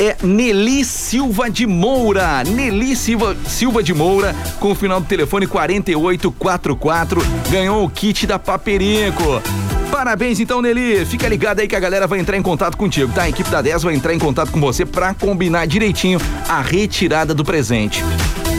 é 0.00 0.16
Nelly 0.22 0.84
Silva 0.84 1.50
de 1.50 1.66
Moura. 1.66 2.42
Nelly 2.44 2.96
Silva, 2.96 3.36
Silva 3.46 3.82
de 3.82 3.94
Moura, 3.94 4.34
com 4.58 4.72
o 4.72 4.74
final 4.74 5.00
do 5.00 5.06
telefone 5.06 5.46
4844, 5.46 7.22
ganhou 7.50 7.84
o 7.84 7.88
kit 7.88 8.26
da 8.26 8.38
Paperico. 8.38 9.42
Parabéns 9.90 10.40
então, 10.40 10.60
Nelly. 10.60 11.06
Fica 11.06 11.28
ligado 11.28 11.60
aí 11.60 11.68
que 11.68 11.76
a 11.76 11.80
galera 11.80 12.06
vai 12.06 12.18
entrar 12.18 12.36
em 12.36 12.42
contato 12.42 12.76
contigo, 12.76 13.12
tá? 13.12 13.22
A 13.22 13.28
equipe 13.28 13.48
da 13.48 13.62
10 13.62 13.84
vai 13.84 13.94
entrar 13.94 14.12
em 14.12 14.18
contato 14.18 14.50
com 14.50 14.60
você 14.60 14.84
pra 14.84 15.14
combinar 15.14 15.66
direitinho 15.66 16.20
a 16.48 16.60
retirada 16.60 17.32
do 17.32 17.44
presente. 17.44 18.02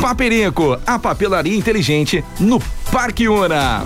Paperico, 0.05 0.79
a 0.85 0.99
papelaria 0.99 1.57
inteligente 1.57 2.23
no 2.39 2.61
Parque 2.91 3.27
Una. 3.27 3.83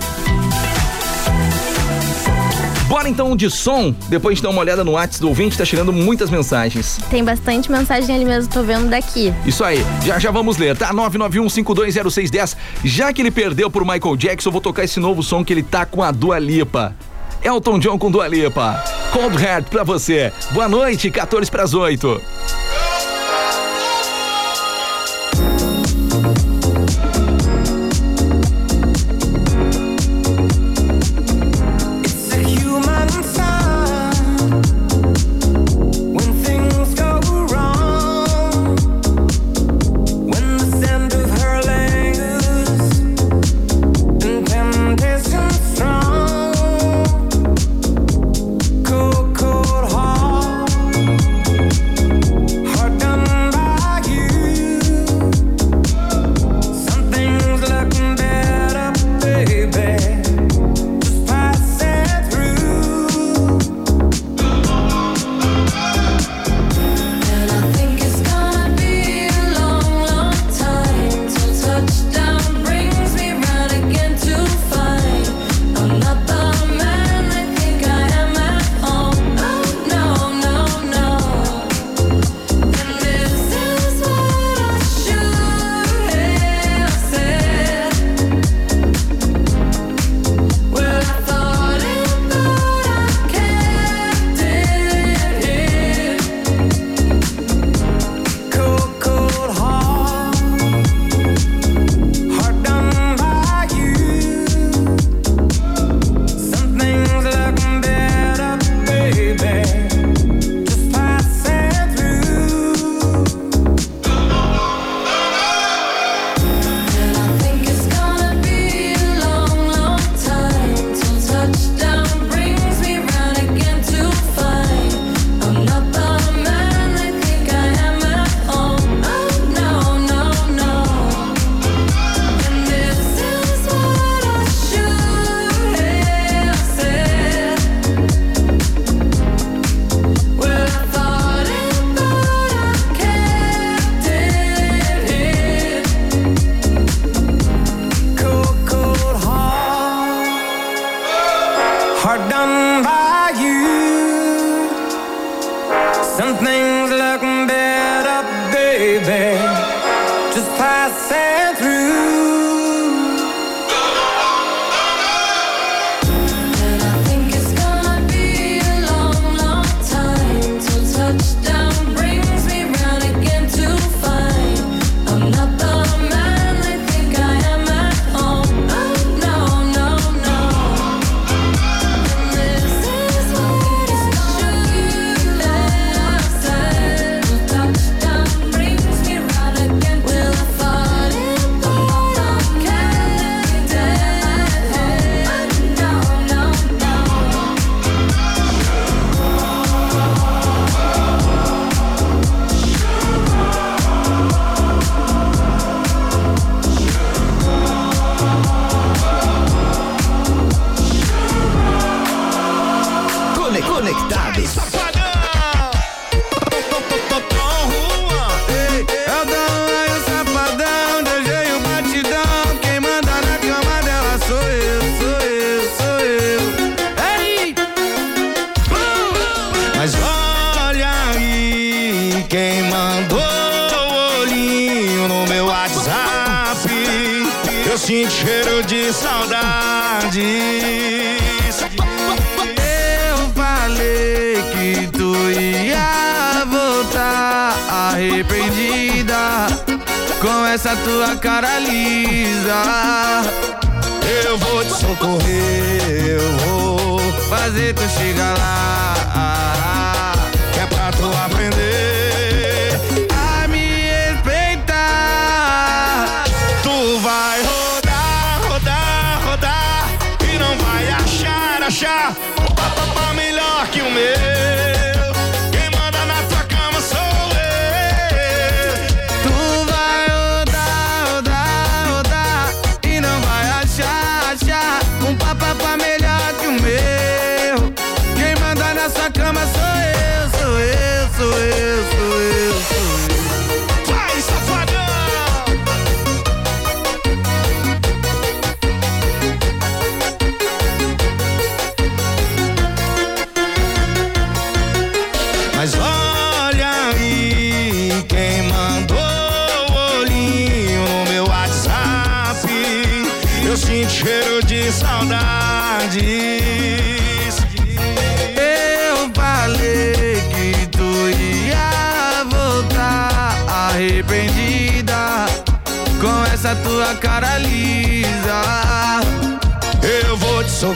Bora 2.86 3.08
então 3.08 3.34
de 3.34 3.48
som, 3.48 3.94
depois 4.06 4.36
de 4.36 4.42
dar 4.42 4.50
uma 4.50 4.60
olhada 4.60 4.84
no 4.84 4.92
WhatsApp 4.92 5.22
do 5.22 5.28
ouvinte, 5.28 5.56
tá 5.56 5.64
chegando 5.64 5.94
muitas 5.94 6.28
mensagens. 6.28 6.98
Tem 7.08 7.24
bastante 7.24 7.72
mensagem 7.72 8.14
ali 8.14 8.26
mesmo, 8.26 8.52
tô 8.52 8.62
vendo 8.62 8.90
daqui. 8.90 9.32
Isso 9.46 9.64
aí, 9.64 9.82
já 10.04 10.18
já 10.18 10.30
vamos 10.30 10.58
ler, 10.58 10.76
tá? 10.76 10.92
991520610. 10.92 12.54
Já 12.84 13.14
que 13.14 13.22
ele 13.22 13.30
perdeu 13.30 13.70
por 13.70 13.82
Michael 13.82 14.14
Jackson, 14.18 14.50
eu 14.50 14.52
vou 14.52 14.60
tocar 14.60 14.84
esse 14.84 15.00
novo 15.00 15.22
som 15.22 15.42
que 15.42 15.54
ele 15.54 15.62
tá 15.62 15.86
com 15.86 16.02
a 16.02 16.10
Dua 16.10 16.38
Lipa. 16.38 16.94
Elton 17.42 17.78
John 17.78 17.98
com 17.98 18.10
Dua 18.10 18.28
Lipa. 18.28 18.84
Cold 19.10 19.42
Heart 19.42 19.68
pra 19.70 19.84
você. 19.84 20.30
Boa 20.52 20.68
noite, 20.68 21.10
14 21.10 21.50
pras 21.50 21.72
8. 21.72 22.20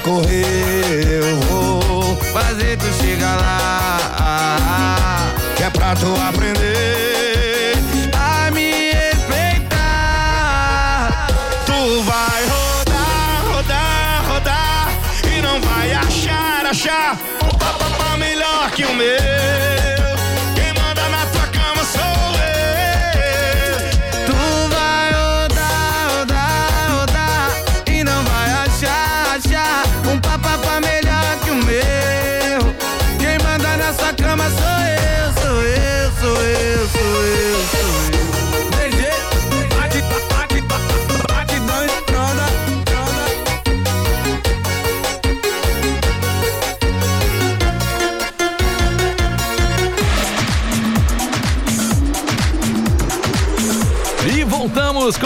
Socorrer, 0.05 1.25
eu 1.25 1.37
vou 1.41 2.17
fazer 2.17 2.77
tu 2.77 2.93
chegar 3.03 3.37
lá. 3.37 5.35
Que 5.57 5.63
é 5.63 5.71
pra 5.71 5.95
tu 5.95 6.15
aprender 6.29 6.64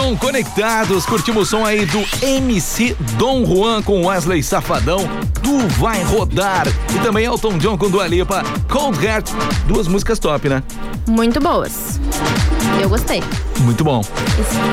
com 0.08 0.16
Conectados. 0.16 1.04
Curtimos 1.04 1.48
o 1.48 1.50
som 1.50 1.66
aí 1.66 1.84
do 1.84 2.02
MC 2.22 2.96
Dom 3.18 3.44
Juan 3.44 3.82
com 3.82 4.06
Wesley 4.06 4.42
Safadão. 4.42 5.06
Tu 5.42 5.58
vai 5.78 6.02
rodar. 6.02 6.66
E 6.94 6.98
também 7.00 7.26
Elton 7.26 7.58
John 7.58 7.76
com 7.76 7.90
Dua 7.90 8.06
Lipa. 8.06 8.42
Cold 8.70 9.04
Heart. 9.04 9.30
Duas 9.66 9.86
músicas 9.86 10.18
top, 10.18 10.48
né? 10.48 10.62
Muito 11.06 11.40
boas. 11.40 12.00
Eu 12.80 12.88
gostei. 12.88 13.22
Muito 13.60 13.84
bom. 13.84 14.02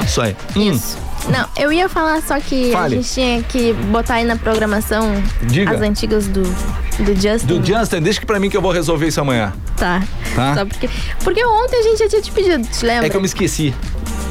Isso 0.05 0.21
aí. 0.21 0.37
Hum, 0.55 0.71
Isso. 0.71 0.97
Não, 1.27 1.45
eu 1.57 1.73
ia 1.73 1.89
falar 1.89 2.21
só 2.21 2.39
que 2.39 2.71
Fale. 2.71 2.95
a 2.95 2.97
gente 3.01 3.13
tinha 3.13 3.43
que 3.43 3.73
botar 3.73 4.15
aí 4.15 4.23
na 4.25 4.35
programação 4.37 5.21
Diga. 5.41 5.73
as 5.73 5.81
antigas 5.81 6.27
do, 6.27 6.43
do 6.43 7.15
Justin. 7.19 7.47
Do 7.47 7.65
Justin, 7.65 8.01
deixa 8.01 8.19
que 8.19 8.25
pra 8.25 8.39
mim 8.39 8.49
que 8.49 8.55
eu 8.55 8.61
vou 8.61 8.71
resolver 8.71 9.07
isso 9.07 9.19
amanhã. 9.19 9.51
Tá. 9.75 10.01
Tá. 10.35 10.55
Só 10.55 10.65
porque. 10.65 10.89
Porque 11.23 11.43
ontem 11.43 11.79
a 11.79 11.83
gente 11.83 11.97
já 11.99 12.07
tinha 12.07 12.21
te 12.21 12.31
pedido, 12.31 12.65
te 12.67 12.85
lembra? 12.85 13.07
É 13.07 13.09
que 13.09 13.17
eu 13.17 13.21
me 13.21 13.27
esqueci. 13.27 13.73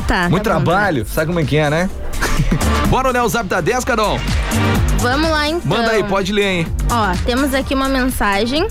Tá. 0.06 0.28
Muito 0.28 0.44
tá 0.44 0.58
bom, 0.58 0.64
trabalho. 0.64 1.06
Sabe 1.06 1.28
como 1.28 1.40
é 1.40 1.44
que 1.44 1.56
é, 1.56 1.70
né? 1.70 1.90
Bora 2.88 3.08
olhar 3.08 3.24
o 3.24 3.28
zap 3.28 3.48
da 3.48 3.60
10, 3.60 3.84
Carol? 3.84 4.20
Vamos 4.98 5.30
lá 5.30 5.48
então. 5.48 5.62
Manda 5.64 5.90
aí, 5.90 6.04
pode 6.04 6.32
ler, 6.32 6.44
hein? 6.44 6.66
Ó, 6.90 7.14
temos 7.24 7.54
aqui 7.54 7.74
uma 7.74 7.88
mensagem. 7.88 8.66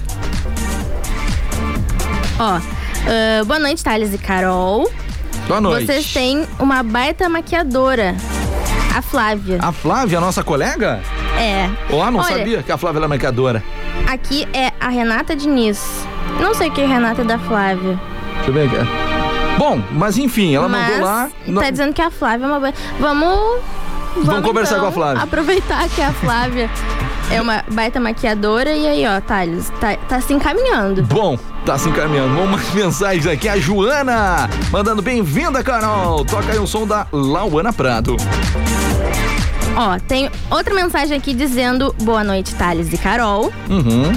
Ó, 2.39 2.59
ah, 2.59 3.43
boa 3.45 3.59
noite, 3.59 3.83
Thales 3.83 4.13
e 4.13 4.17
Carol. 4.17 4.91
Boa 5.47 5.59
noite. 5.59 5.85
Vocês 5.85 6.11
têm 6.13 6.47
uma 6.57 6.81
baita 6.83 7.27
maquiadora, 7.27 8.15
a 8.95 9.01
Flávia. 9.01 9.59
A 9.61 9.71
Flávia, 9.71 10.21
nossa 10.21 10.43
colega? 10.43 11.01
É. 11.37 11.69
Ó, 11.91 12.09
não 12.09 12.19
Olha, 12.19 12.37
sabia 12.37 12.63
que 12.63 12.71
a 12.71 12.77
Flávia 12.77 12.99
era 12.99 13.07
marcadora. 13.07 13.63
Aqui 14.07 14.47
é 14.53 14.71
a 14.79 14.89
Renata 14.89 15.35
Diniz. 15.35 15.83
Não 16.39 16.53
sei 16.53 16.69
o 16.69 16.71
que 16.71 16.81
é 16.81 16.85
Renata 16.85 17.23
da 17.23 17.37
Flávia. 17.37 17.99
Deixa 18.35 18.49
eu 18.49 18.53
ver 18.53 18.67
aqui. 18.67 19.02
Bom, 19.57 19.81
mas 19.91 20.17
enfim, 20.17 20.55
ela 20.55 20.67
mas 20.67 20.89
mandou 20.89 21.05
lá. 21.05 21.29
Tá 21.61 21.69
dizendo 21.69 21.93
que 21.93 22.01
a 22.01 22.09
Flávia 22.09 22.45
é 22.45 22.47
uma 22.47 22.59
boa. 22.59 22.73
Vamos. 22.99 23.61
Vamos, 24.15 24.45
conversar 24.45 24.75
então, 24.75 24.85
com 24.85 24.89
a 24.89 24.91
Flávia. 24.91 25.23
Aproveitar 25.23 25.89
que 25.89 26.01
a 26.01 26.11
Flávia. 26.13 26.69
É 27.31 27.41
uma 27.41 27.63
baita 27.71 27.99
maquiadora 27.99 28.71
e 28.71 28.85
aí, 28.85 29.07
ó, 29.07 29.19
Thales, 29.19 29.71
tá, 29.79 29.95
tá 29.95 30.21
se 30.21 30.33
encaminhando. 30.33 31.01
Bom, 31.03 31.37
tá 31.65 31.77
se 31.77 31.89
encaminhando. 31.89 32.35
Vamos 32.35 32.51
mais 32.51 32.73
mensagens 32.75 33.25
aqui. 33.25 33.49
A 33.49 33.57
Joana 33.57 34.49
mandando 34.71 35.01
bem-vinda, 35.01 35.63
Carol. 35.63 36.23
Toca 36.25 36.51
aí 36.51 36.59
um 36.59 36.67
som 36.67 36.85
da 36.85 37.07
Lauana 37.11 37.73
Prado. 37.73 38.17
Ó, 39.75 39.99
tem 40.07 40.29
outra 40.51 40.73
mensagem 40.73 41.17
aqui 41.17 41.33
dizendo 41.33 41.95
boa 42.03 42.23
noite, 42.23 42.53
Thales 42.55 42.93
e 42.93 42.97
Carol. 42.97 43.51
Uhum. 43.69 44.11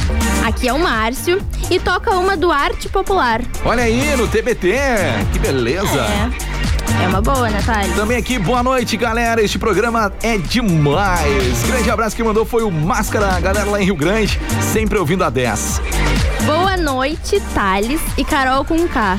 Aqui 0.46 0.68
é 0.68 0.72
o 0.72 0.78
Márcio 0.78 1.40
e 1.70 1.80
toca 1.80 2.10
uma 2.14 2.36
do 2.36 2.50
Arte 2.52 2.88
Popular. 2.88 3.40
Olha 3.64 3.82
aí 3.82 4.14
no 4.16 4.28
TBT. 4.28 4.74
Que 5.32 5.38
beleza. 5.38 6.00
É. 6.00 6.56
É 7.02 7.08
uma 7.08 7.20
boa, 7.20 7.48
né, 7.50 7.60
Thales? 7.64 7.94
Também 7.94 8.16
aqui, 8.16 8.38
boa 8.38 8.62
noite, 8.62 8.96
galera. 8.96 9.42
Este 9.42 9.58
programa 9.58 10.12
é 10.22 10.38
demais. 10.38 11.62
Grande 11.66 11.90
abraço 11.90 12.16
que 12.16 12.22
mandou 12.22 12.44
foi 12.44 12.62
o 12.62 12.70
Máscara, 12.70 13.38
galera 13.40 13.68
lá 13.70 13.80
em 13.80 13.84
Rio 13.84 13.96
Grande, 13.96 14.38
sempre 14.72 14.98
ouvindo 14.98 15.24
a 15.24 15.30
10. 15.30 15.80
Boa 16.44 16.76
noite, 16.76 17.40
Thales 17.54 18.00
e 18.16 18.24
Carol 18.24 18.64
com 18.64 18.86
K. 18.88 19.18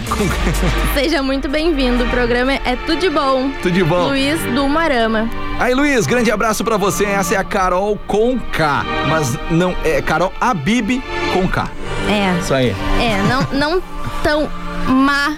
Seja 0.94 1.22
muito 1.22 1.50
bem-vindo. 1.50 2.04
O 2.04 2.10
programa 2.10 2.54
é 2.54 2.76
tudo 2.86 3.00
de 3.00 3.10
bom. 3.10 3.52
Tudo 3.62 3.74
de 3.74 3.84
bom. 3.84 4.08
Luiz 4.08 4.40
do 4.54 4.68
Marama. 4.68 5.30
Aí, 5.60 5.74
Luiz, 5.74 6.06
grande 6.06 6.32
abraço 6.32 6.64
pra 6.64 6.78
você. 6.78 7.06
Essa 7.06 7.34
é 7.34 7.38
a 7.38 7.44
Carol 7.44 7.98
com 8.06 8.38
K, 8.40 8.86
mas 9.10 9.38
não 9.50 9.76
é 9.84 10.02
Carol 10.02 10.32
Abib 10.40 11.02
com 11.34 11.48
K. 11.48 11.68
É. 12.08 12.40
Isso 12.40 12.54
aí. 12.54 12.76
É, 13.00 13.22
não, 13.28 13.60
não 13.60 13.84
tão 14.22 14.48
má 14.88 15.36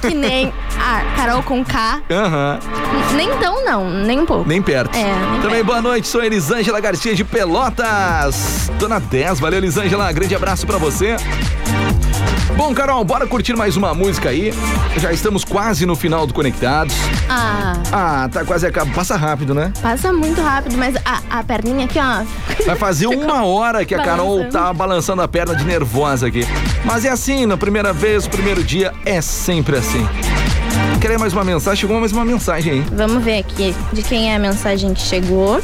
que 0.00 0.12
nem 0.12 0.52
a 0.76 1.16
Carol 1.16 1.42
com 1.44 1.64
K. 1.64 2.02
Aham. 2.10 2.58
Nem 3.14 3.30
tão, 3.36 3.64
não, 3.64 3.88
nem 3.88 4.20
um 4.20 4.26
pouco. 4.26 4.48
Nem 4.48 4.60
perto. 4.60 4.96
É, 4.96 5.14
nem 5.30 5.40
Também 5.40 5.62
boa 5.62 5.80
noite, 5.80 6.08
sou 6.08 6.22
Elisângela 6.22 6.80
Garcia 6.80 7.14
de 7.14 7.22
Pelotas. 7.22 8.70
Dona 8.78 8.98
10, 8.98 9.38
valeu 9.38 9.58
Elisângela, 9.58 10.10
grande 10.10 10.34
abraço 10.34 10.66
pra 10.66 10.78
você. 10.78 11.16
Bom, 12.56 12.72
Carol, 12.72 13.04
bora 13.04 13.26
curtir 13.26 13.54
mais 13.56 13.76
uma 13.76 13.92
música 13.94 14.28
aí. 14.28 14.52
Já 14.98 15.12
estamos 15.12 15.44
quase 15.44 15.84
no 15.86 15.96
final 15.96 16.26
do 16.26 16.32
Conectados. 16.32 16.94
Ah, 17.28 17.74
Ah, 17.92 18.28
tá 18.32 18.44
quase 18.44 18.66
acabando. 18.66 18.94
Passa 18.94 19.16
rápido, 19.16 19.54
né? 19.54 19.72
passa 19.82 20.12
muito 20.12 20.40
rápido, 20.40 20.76
mas 20.76 20.94
a, 21.04 21.20
a 21.30 21.42
perninha 21.42 21.84
aqui, 21.86 21.98
ó. 21.98 22.24
Vai 22.64 22.76
fazer 22.76 23.06
uma 23.14 23.44
hora 23.44 23.84
que 23.84 23.94
a 23.94 24.02
Carol 24.02 24.44
tá 24.50 24.72
balançando 24.72 25.20
a 25.22 25.28
perna 25.28 25.54
de 25.56 25.64
nervosa 25.64 26.28
aqui. 26.28 26.46
Mas 26.84 27.04
é 27.04 27.10
assim, 27.10 27.44
na 27.44 27.56
primeira 27.56 27.92
vez, 27.92 28.28
primeiro 28.28 28.62
dia, 28.62 28.92
é 29.04 29.20
sempre 29.20 29.76
assim. 29.76 30.06
Quer 31.00 31.18
mais 31.18 31.32
uma 31.32 31.44
mensagem? 31.44 31.80
Chegou 31.80 31.98
mais 32.00 32.12
uma 32.12 32.24
mensagem 32.24 32.72
aí. 32.74 32.80
Vamos 32.92 33.22
ver 33.22 33.38
aqui 33.40 33.74
de 33.92 34.02
quem 34.02 34.32
é 34.32 34.36
a 34.36 34.38
mensagem 34.38 34.94
que 34.94 35.00
chegou. 35.02 35.60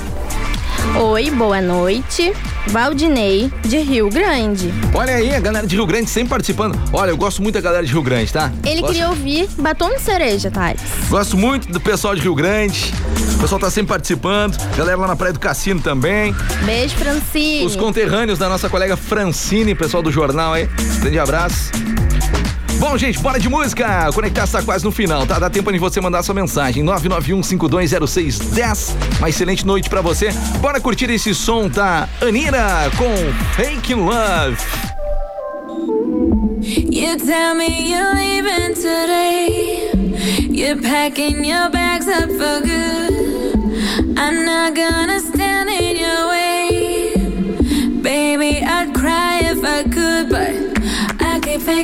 Oi, 0.98 1.30
boa 1.30 1.60
noite. 1.60 2.32
Valdinei, 2.66 3.50
de 3.64 3.78
Rio 3.78 4.08
Grande. 4.10 4.72
Olha 4.94 5.14
aí, 5.14 5.34
a 5.34 5.40
galera 5.40 5.66
de 5.66 5.74
Rio 5.74 5.86
Grande 5.86 6.10
sempre 6.10 6.30
participando. 6.30 6.78
Olha, 6.92 7.10
eu 7.10 7.16
gosto 7.16 7.42
muito 7.42 7.54
da 7.54 7.60
galera 7.60 7.84
de 7.84 7.92
Rio 7.92 8.02
Grande, 8.02 8.32
tá? 8.32 8.52
Ele 8.64 8.80
gosto, 8.80 8.92
queria 8.92 9.08
ouvir 9.08 9.48
batom 9.58 9.88
de 9.90 10.00
cereja, 10.00 10.50
Thales. 10.50 10.80
Gosto 11.08 11.36
muito 11.36 11.72
do 11.72 11.80
pessoal 11.80 12.14
de 12.14 12.20
Rio 12.20 12.34
Grande. 12.34 12.92
O 13.36 13.38
pessoal 13.38 13.60
tá 13.60 13.70
sempre 13.70 13.88
participando. 13.88 14.56
Galera 14.76 14.98
lá 14.98 15.06
na 15.06 15.16
Praia 15.16 15.32
do 15.32 15.40
Cassino 15.40 15.80
também. 15.80 16.34
Beijo, 16.64 16.94
Francine. 16.96 17.64
Os 17.64 17.76
conterrâneos 17.76 18.38
da 18.38 18.48
nossa 18.48 18.68
colega 18.68 18.96
Francine, 18.96 19.74
pessoal 19.74 20.02
do 20.02 20.10
jornal 20.10 20.52
aí. 20.52 20.68
Grande 21.00 21.18
abraço. 21.18 21.70
Bom, 22.80 22.96
gente, 22.96 23.18
bora 23.20 23.38
de 23.38 23.46
música. 23.46 24.10
Conectar 24.14 24.44
está 24.44 24.62
quase 24.62 24.82
no 24.82 24.90
final, 24.90 25.26
tá? 25.26 25.38
Dá 25.38 25.50
tempo 25.50 25.70
de 25.70 25.78
você 25.78 26.00
mandar 26.00 26.22
sua 26.22 26.34
mensagem. 26.34 26.82
991-520610. 26.82 28.96
Uma 29.18 29.28
excelente 29.28 29.66
noite 29.66 29.90
pra 29.90 30.00
você. 30.00 30.30
Bora 30.60 30.80
curtir 30.80 31.10
esse 31.10 31.34
som 31.34 31.68
da 31.68 32.08
Anira 32.22 32.90
com 32.96 33.14
Fake 33.54 33.92
Love. 33.94 34.56
You 36.62 37.18
tell 37.18 37.54
me 37.54 37.90
you're 37.90 38.14
leaving 38.14 38.72
today. 38.74 39.90
You're 40.50 40.80
packing 40.80 41.44
your 41.44 41.68
bags 41.70 42.08
up 42.08 42.30
for 42.30 42.62
good. 42.62 43.58
I'm 44.16 44.46
not 44.46 44.74
gonna 44.74 45.20
stand 45.20 45.68
in 45.68 45.98
your 45.98 46.28
way. 46.28 46.39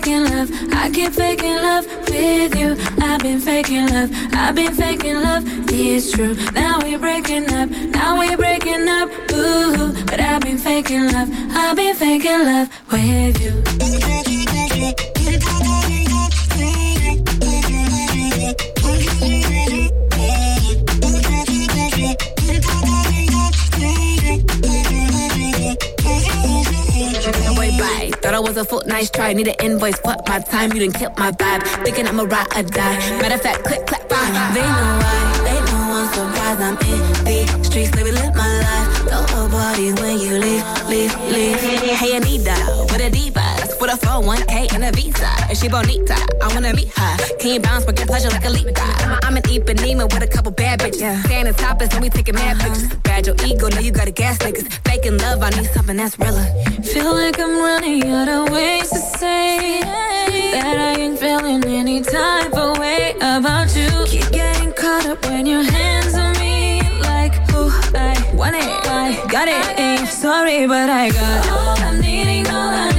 Faking 0.00 0.24
love. 0.24 0.50
I 0.74 0.90
keep 0.90 1.12
faking 1.12 1.56
love 1.56 1.86
with 2.08 2.54
you. 2.54 2.76
I've 3.02 3.20
been 3.22 3.40
faking 3.40 3.86
love. 3.86 4.10
I've 4.34 4.54
been 4.54 4.74
faking 4.74 5.22
love. 5.22 5.42
It's 5.68 6.10
true. 6.12 6.34
Now 6.52 6.80
we're 6.82 6.98
breaking 6.98 7.50
up. 7.50 7.70
Now 7.70 8.18
we're 8.18 8.36
breaking 8.36 8.86
up. 8.88 9.08
Ooh, 9.32 9.92
but 10.04 10.20
I've 10.20 10.42
been 10.42 10.58
faking 10.58 11.10
love. 11.12 11.28
I've 11.32 11.76
been 11.76 11.96
faking 11.96 12.44
love 12.44 12.68
with 12.92 13.40
you. 13.42 13.62
Thought 28.22 28.34
I 28.34 28.40
was 28.40 28.56
a 28.56 28.64
foot, 28.64 28.86
nice 28.86 29.10
try. 29.10 29.32
Need 29.32 29.48
an 29.48 29.54
invoice, 29.60 29.98
fuck 29.98 30.26
my 30.28 30.40
time. 30.40 30.72
You 30.72 30.80
didn't 30.80 30.94
killed 30.96 31.16
my 31.18 31.30
vibe. 31.32 31.62
Thinking 31.84 32.06
I'ma 32.06 32.24
ride 32.24 32.48
or 32.56 32.62
die. 32.62 32.98
Matter 33.20 33.34
of 33.34 33.42
fact, 33.42 33.64
click, 33.64 33.86
clap, 33.86 34.08
bye. 34.08 34.16
They 34.54 34.62
know 34.62 34.98
why. 35.02 35.16
They 35.44 35.58
know 35.66 35.82
I'm 35.98 36.08
surprised. 36.12 36.60
I'm 36.60 36.76
in 36.90 37.56
the 37.58 37.64
streets, 37.64 37.90
baby, 37.90 38.10
live 38.12 38.34
my 38.34 38.48
life. 38.60 39.10
Don't 39.10 39.30
nobody 39.30 39.92
when 40.00 40.18
you 40.18 40.38
leave, 40.38 40.64
leave, 40.88 41.14
leave. 41.30 41.60
Hey, 41.60 42.16
Anita, 42.16 42.56
with 42.90 43.00
a 43.00 43.10
diva. 43.10 43.40
That's 43.58 43.65
for 43.78 43.86
the 43.86 43.96
phone, 43.96 44.24
1K 44.24 44.72
and 44.74 44.84
a 44.84 44.92
visa. 44.92 45.28
If 45.50 45.58
she 45.58 45.68
bonita, 45.68 46.16
I 46.42 46.52
wanna 46.54 46.72
meet 46.72 46.88
her. 46.96 47.16
Can 47.38 47.54
you 47.54 47.60
bounce, 47.60 47.84
but 47.84 47.96
get 47.96 48.06
pleasure 48.08 48.30
like 48.30 48.44
a 48.44 48.50
leap? 48.50 48.66
I'm, 48.76 49.18
I'm 49.22 49.36
an 49.36 49.42
Ipanema 49.42 50.12
with 50.12 50.22
a 50.22 50.26
couple 50.26 50.52
bad 50.52 50.80
bitches. 50.80 51.00
Yeah. 51.00 51.22
Staying 51.22 51.46
in 51.46 51.54
topless 51.54 51.92
and 51.92 52.02
we 52.02 52.08
taking 52.08 52.34
mad 52.34 52.58
pictures. 52.58 52.84
Uh-huh. 52.84 52.96
Bad 53.02 53.26
your 53.26 53.36
ego, 53.44 53.68
now 53.68 53.80
you 53.80 53.92
gotta 53.92 54.10
gas 54.10 54.38
niggas. 54.38 54.66
Faking 54.88 55.18
love, 55.18 55.42
I 55.42 55.50
need 55.50 55.66
something 55.66 55.96
that's 55.96 56.18
realer. 56.18 56.44
Feel 56.82 57.12
like 57.14 57.38
I'm 57.38 57.58
running 57.58 58.06
out 58.08 58.28
of 58.28 58.50
ways 58.52 58.88
to 58.90 58.98
say 58.98 59.80
that 59.82 60.76
I 60.78 61.00
ain't 61.00 61.18
feeling 61.18 61.64
any 61.64 62.00
type 62.02 62.54
of 62.54 62.78
way 62.78 63.14
about 63.20 63.74
you. 63.76 63.90
Keep 64.06 64.32
getting 64.32 64.72
caught 64.72 65.06
up 65.06 65.24
when 65.26 65.46
your 65.46 65.62
hands 65.62 66.14
on 66.14 66.32
me, 66.38 66.82
like 67.00 67.34
oh 67.52 67.70
I 67.94 68.34
want 68.34 68.56
it, 68.56 68.62
I 68.64 69.24
got 69.28 69.48
it. 69.48 69.78
Ain't 69.78 70.08
sorry, 70.08 70.66
but 70.66 70.88
I 70.88 71.10
got 71.10 71.48
all 71.50 71.78
I'm 71.86 72.00
needing, 72.00 72.46
all 72.48 72.68
I 72.68 72.95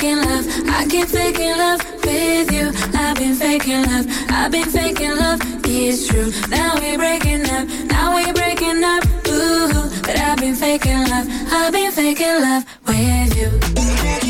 faking 0.00 0.16
love, 0.16 0.46
I 0.66 0.86
keep 0.88 1.08
faking 1.08 1.58
love 1.58 1.80
with 2.04 2.50
you. 2.52 2.70
I've 2.98 3.16
been 3.16 3.34
faking 3.34 3.82
love, 3.84 4.06
I've 4.30 4.50
been 4.50 4.70
faking 4.70 5.16
love. 5.16 5.40
It's 5.64 6.08
true. 6.08 6.32
Now 6.48 6.74
we're 6.76 6.96
breaking 6.96 7.44
up, 7.50 7.68
now 7.88 8.14
we're 8.14 8.32
breaking 8.32 8.82
up. 8.82 9.04
Ooh, 9.28 9.90
but 10.00 10.18
I've 10.18 10.38
been 10.38 10.54
faking 10.54 11.04
love, 11.08 11.26
I've 11.52 11.72
been 11.72 11.92
faking 11.92 12.40
love 12.40 12.64
with 12.86 13.36
you. 13.36 14.29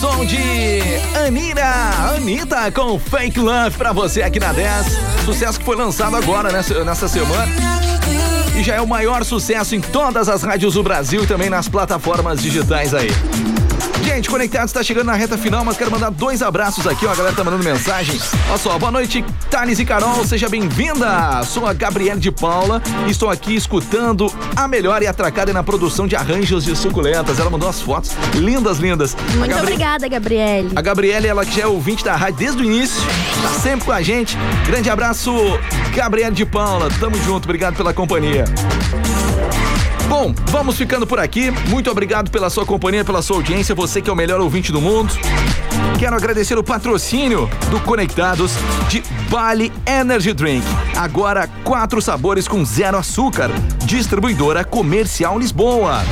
Som 0.00 0.24
de 0.24 0.80
Anira, 1.26 2.14
Anitta 2.16 2.72
com 2.72 2.98
Fake 2.98 3.38
Love 3.38 3.76
pra 3.76 3.92
você 3.92 4.22
aqui 4.22 4.40
na 4.40 4.50
10. 4.50 4.86
Sucesso 5.26 5.58
que 5.58 5.64
foi 5.64 5.76
lançado 5.76 6.16
agora 6.16 6.50
nessa, 6.50 6.82
nessa 6.82 7.06
semana. 7.06 7.46
E 8.58 8.62
já 8.62 8.76
é 8.76 8.80
o 8.80 8.86
maior 8.86 9.22
sucesso 9.26 9.74
em 9.74 9.80
todas 9.80 10.26
as 10.30 10.42
rádios 10.42 10.72
do 10.72 10.82
Brasil 10.82 11.24
e 11.24 11.26
também 11.26 11.50
nas 11.50 11.68
plataformas 11.68 12.40
digitais 12.40 12.94
aí. 12.94 13.10
Gente, 14.12 14.28
Conectados 14.28 14.70
está 14.70 14.82
chegando 14.82 15.06
na 15.06 15.14
reta 15.14 15.38
final, 15.38 15.64
mas 15.64 15.76
quero 15.76 15.88
mandar 15.90 16.10
dois 16.10 16.42
abraços 16.42 16.84
aqui, 16.84 17.06
ó. 17.06 17.12
A 17.12 17.14
galera 17.14 17.34
tá 17.34 17.44
mandando 17.44 17.62
mensagem. 17.62 18.20
Olha 18.48 18.58
só, 18.58 18.76
boa 18.76 18.90
noite, 18.90 19.24
Thales 19.48 19.78
e 19.78 19.84
Carol, 19.84 20.24
seja 20.26 20.48
bem-vinda. 20.48 21.42
Sou 21.44 21.64
a 21.64 21.72
Gabriele 21.72 22.18
de 22.18 22.30
Paula 22.32 22.82
e 23.06 23.10
estou 23.12 23.30
aqui 23.30 23.54
escutando 23.54 24.30
a 24.56 24.66
melhor 24.66 25.00
e 25.00 25.06
atracada 25.06 25.52
na 25.52 25.62
produção 25.62 26.08
de 26.08 26.16
arranjos 26.16 26.64
de 26.64 26.74
suculentas. 26.74 27.38
Ela 27.38 27.48
mandou 27.50 27.68
as 27.68 27.80
fotos 27.80 28.10
lindas, 28.34 28.78
lindas. 28.78 29.16
Muito 29.36 29.48
Gabri- 29.48 29.62
obrigada, 29.74 30.08
Gabriele. 30.08 30.70
a 30.74 30.82
Gabriele, 30.82 31.28
ela 31.28 31.46
que 31.46 31.54
já 31.56 31.62
é 31.62 31.66
ouvinte 31.68 32.04
da 32.04 32.16
rádio 32.16 32.38
desde 32.40 32.62
o 32.62 32.64
início, 32.64 33.00
tá 33.42 33.60
sempre 33.60 33.86
com 33.86 33.92
a 33.92 34.02
gente. 34.02 34.36
Grande 34.66 34.90
abraço, 34.90 35.32
Gabriele 35.94 36.32
de 36.34 36.44
Paula. 36.44 36.88
Tamo 36.98 37.16
junto, 37.22 37.44
obrigado 37.44 37.76
pela 37.76 37.94
companhia. 37.94 38.44
Bom, 40.10 40.34
vamos 40.46 40.76
ficando 40.76 41.06
por 41.06 41.20
aqui. 41.20 41.52
Muito 41.68 41.88
obrigado 41.88 42.32
pela 42.32 42.50
sua 42.50 42.66
companhia, 42.66 43.04
pela 43.04 43.22
sua 43.22 43.36
audiência. 43.36 43.76
Você 43.76 44.02
que 44.02 44.10
é 44.10 44.12
o 44.12 44.16
melhor 44.16 44.40
ouvinte 44.40 44.72
do 44.72 44.80
mundo. 44.80 45.14
Quero 46.00 46.16
agradecer 46.16 46.58
o 46.58 46.64
patrocínio 46.64 47.48
do 47.70 47.78
Conectados 47.78 48.54
de 48.88 49.04
Bali 49.30 49.72
Energy 49.86 50.32
Drink. 50.32 50.66
Agora 50.96 51.48
quatro 51.62 52.02
sabores 52.02 52.48
com 52.48 52.64
zero 52.64 52.98
açúcar. 52.98 53.52
Distribuidora 53.84 54.64
Comercial 54.64 55.38
Lisboa. 55.38 56.02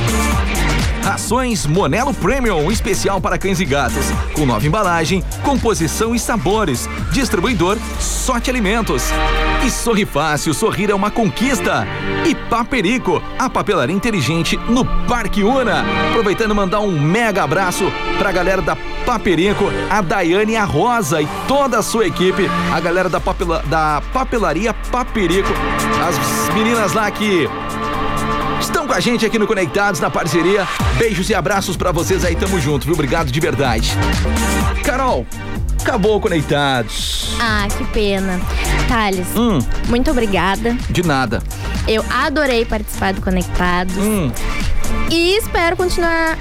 Rações 1.03 1.65
Monelo 1.65 2.13
Premium, 2.13 2.71
especial 2.71 3.19
para 3.19 3.37
cães 3.37 3.59
e 3.59 3.65
gatos, 3.65 4.05
com 4.33 4.45
nova 4.45 4.65
embalagem, 4.65 5.23
composição 5.43 6.13
e 6.13 6.19
sabores. 6.19 6.87
Distribuidor 7.11 7.77
Sorte 7.99 8.49
Alimentos. 8.49 9.03
E 9.65 9.69
Sorri 9.69 10.05
Fácil, 10.05 10.53
sorrir 10.53 10.89
é 10.89 10.95
uma 10.95 11.11
conquista. 11.11 11.87
E 12.25 12.35
Paperico, 12.35 13.21
a 13.37 13.49
papelaria 13.49 13.95
inteligente 13.95 14.57
no 14.69 14.85
Parque 15.07 15.43
Una. 15.43 15.83
Aproveitando 16.09 16.53
mandar 16.53 16.79
um 16.81 16.99
mega 16.99 17.43
abraço 17.43 17.91
pra 18.17 18.31
galera 18.31 18.61
da 18.61 18.75
Paperico, 19.05 19.65
a 19.89 20.01
Daiane 20.01 20.55
a 20.55 20.63
Rosa 20.63 21.21
e 21.21 21.27
toda 21.47 21.79
a 21.79 21.81
sua 21.81 22.05
equipe, 22.05 22.47
a 22.71 22.79
galera 22.79 23.09
da, 23.09 23.19
papela, 23.19 23.63
da 23.65 24.03
papelaria 24.13 24.73
Paperico, 24.73 25.49
as 26.07 26.53
meninas 26.53 26.93
lá 26.93 27.09
que 27.09 27.49
Estão 28.59 28.85
com 28.87 28.93
a 28.93 28.99
gente 28.99 29.25
aqui 29.25 29.39
no 29.39 29.47
Conectados, 29.47 29.99
na 29.99 30.09
parceria. 30.09 30.67
Beijos 30.97 31.29
e 31.29 31.35
abraços 31.35 31.75
pra 31.77 31.91
vocês 31.91 32.23
aí, 32.25 32.35
tamo 32.35 32.59
junto, 32.59 32.85
viu? 32.85 32.93
Obrigado 32.93 33.31
de 33.31 33.39
verdade. 33.39 33.93
Carol, 34.83 35.25
acabou 35.81 36.17
o 36.17 36.19
Conectados. 36.19 37.35
Ah, 37.39 37.67
que 37.75 37.83
pena. 37.85 38.39
Thales, 38.87 39.27
Hum, 39.35 39.59
muito 39.87 40.11
obrigada. 40.11 40.75
de 40.89 41.03
nada. 41.03 41.41
Eu 41.87 42.03
adorei 42.09 42.65
participar 42.65 43.13
do 43.13 43.21
Conectados. 43.21 43.95
Hum. 43.97 44.31
E 45.09 45.37
espero 45.37 45.75
continuar 45.77 46.37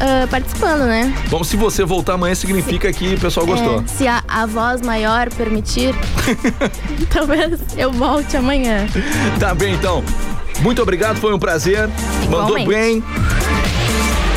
ah, 0.00 0.26
participando, 0.30 0.82
né? 0.86 1.12
Bom, 1.28 1.44
se 1.44 1.56
você 1.56 1.84
voltar 1.84 2.14
amanhã, 2.14 2.34
significa 2.34 2.92
que 2.92 3.14
o 3.14 3.20
pessoal 3.20 3.46
gostou. 3.46 3.80
É, 3.82 3.86
se 3.86 4.06
a, 4.08 4.22
a 4.26 4.46
voz 4.46 4.80
maior 4.80 5.28
permitir, 5.30 5.94
talvez 7.12 7.60
eu 7.76 7.92
volte 7.92 8.36
amanhã. 8.36 8.86
Tá 9.38 9.54
bem, 9.54 9.74
então. 9.74 10.02
Muito 10.60 10.82
obrigado, 10.82 11.16
foi 11.16 11.32
um 11.34 11.38
prazer. 11.38 11.88
Mandou 12.30 12.58
Igualmente. 12.58 12.68
bem. 12.68 13.04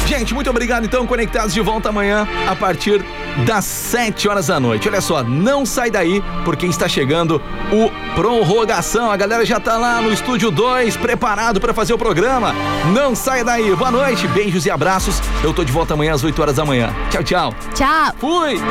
Gente, 0.08 0.34
muito 0.34 0.50
obrigado 0.50 0.86
então, 0.86 1.06
conectados 1.06 1.54
de 1.54 1.60
volta 1.60 1.90
amanhã 1.90 2.26
a 2.48 2.56
partir 2.56 3.04
das 3.46 3.66
7 3.66 4.28
horas 4.30 4.48
da 4.48 4.58
noite. 4.60 4.88
Olha 4.88 5.02
só, 5.02 5.22
não 5.22 5.66
sai 5.66 5.92
daí 5.92 6.24
porque 6.46 6.66
está 6.66 6.88
chegando 6.88 7.42
o 7.72 7.92
prorrogação. 8.16 9.12
A 9.12 9.18
galera 9.18 9.46
já 9.46 9.60
tá 9.60 9.78
lá 9.78 10.02
no 10.02 10.12
estúdio 10.12 10.50
2 10.50 10.96
preparado 10.96 11.60
para 11.60 11.74
fazer 11.74 11.94
o 11.94 11.98
programa. 11.98 12.56
Não 12.94 13.14
sai 13.14 13.44
daí. 13.44 13.76
Boa 13.76 13.92
noite, 13.92 14.28
beijos 14.30 14.66
e 14.66 14.72
abraços. 14.72 15.22
Eu 15.44 15.54
tô 15.54 15.64
de 15.64 15.72
volta 15.74 15.94
amanhã 15.94 16.14
às 16.14 16.24
8 16.24 16.42
horas 16.42 16.56
da 16.56 16.66
manhã. 16.66 16.94
Tchau, 17.12 17.24
tchau. 17.24 17.54
Tchau. 17.76 18.16
Fui. 18.18 18.62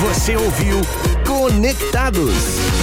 Você 0.00 0.36
ouviu 0.36 0.80
Conectados. 1.26 2.77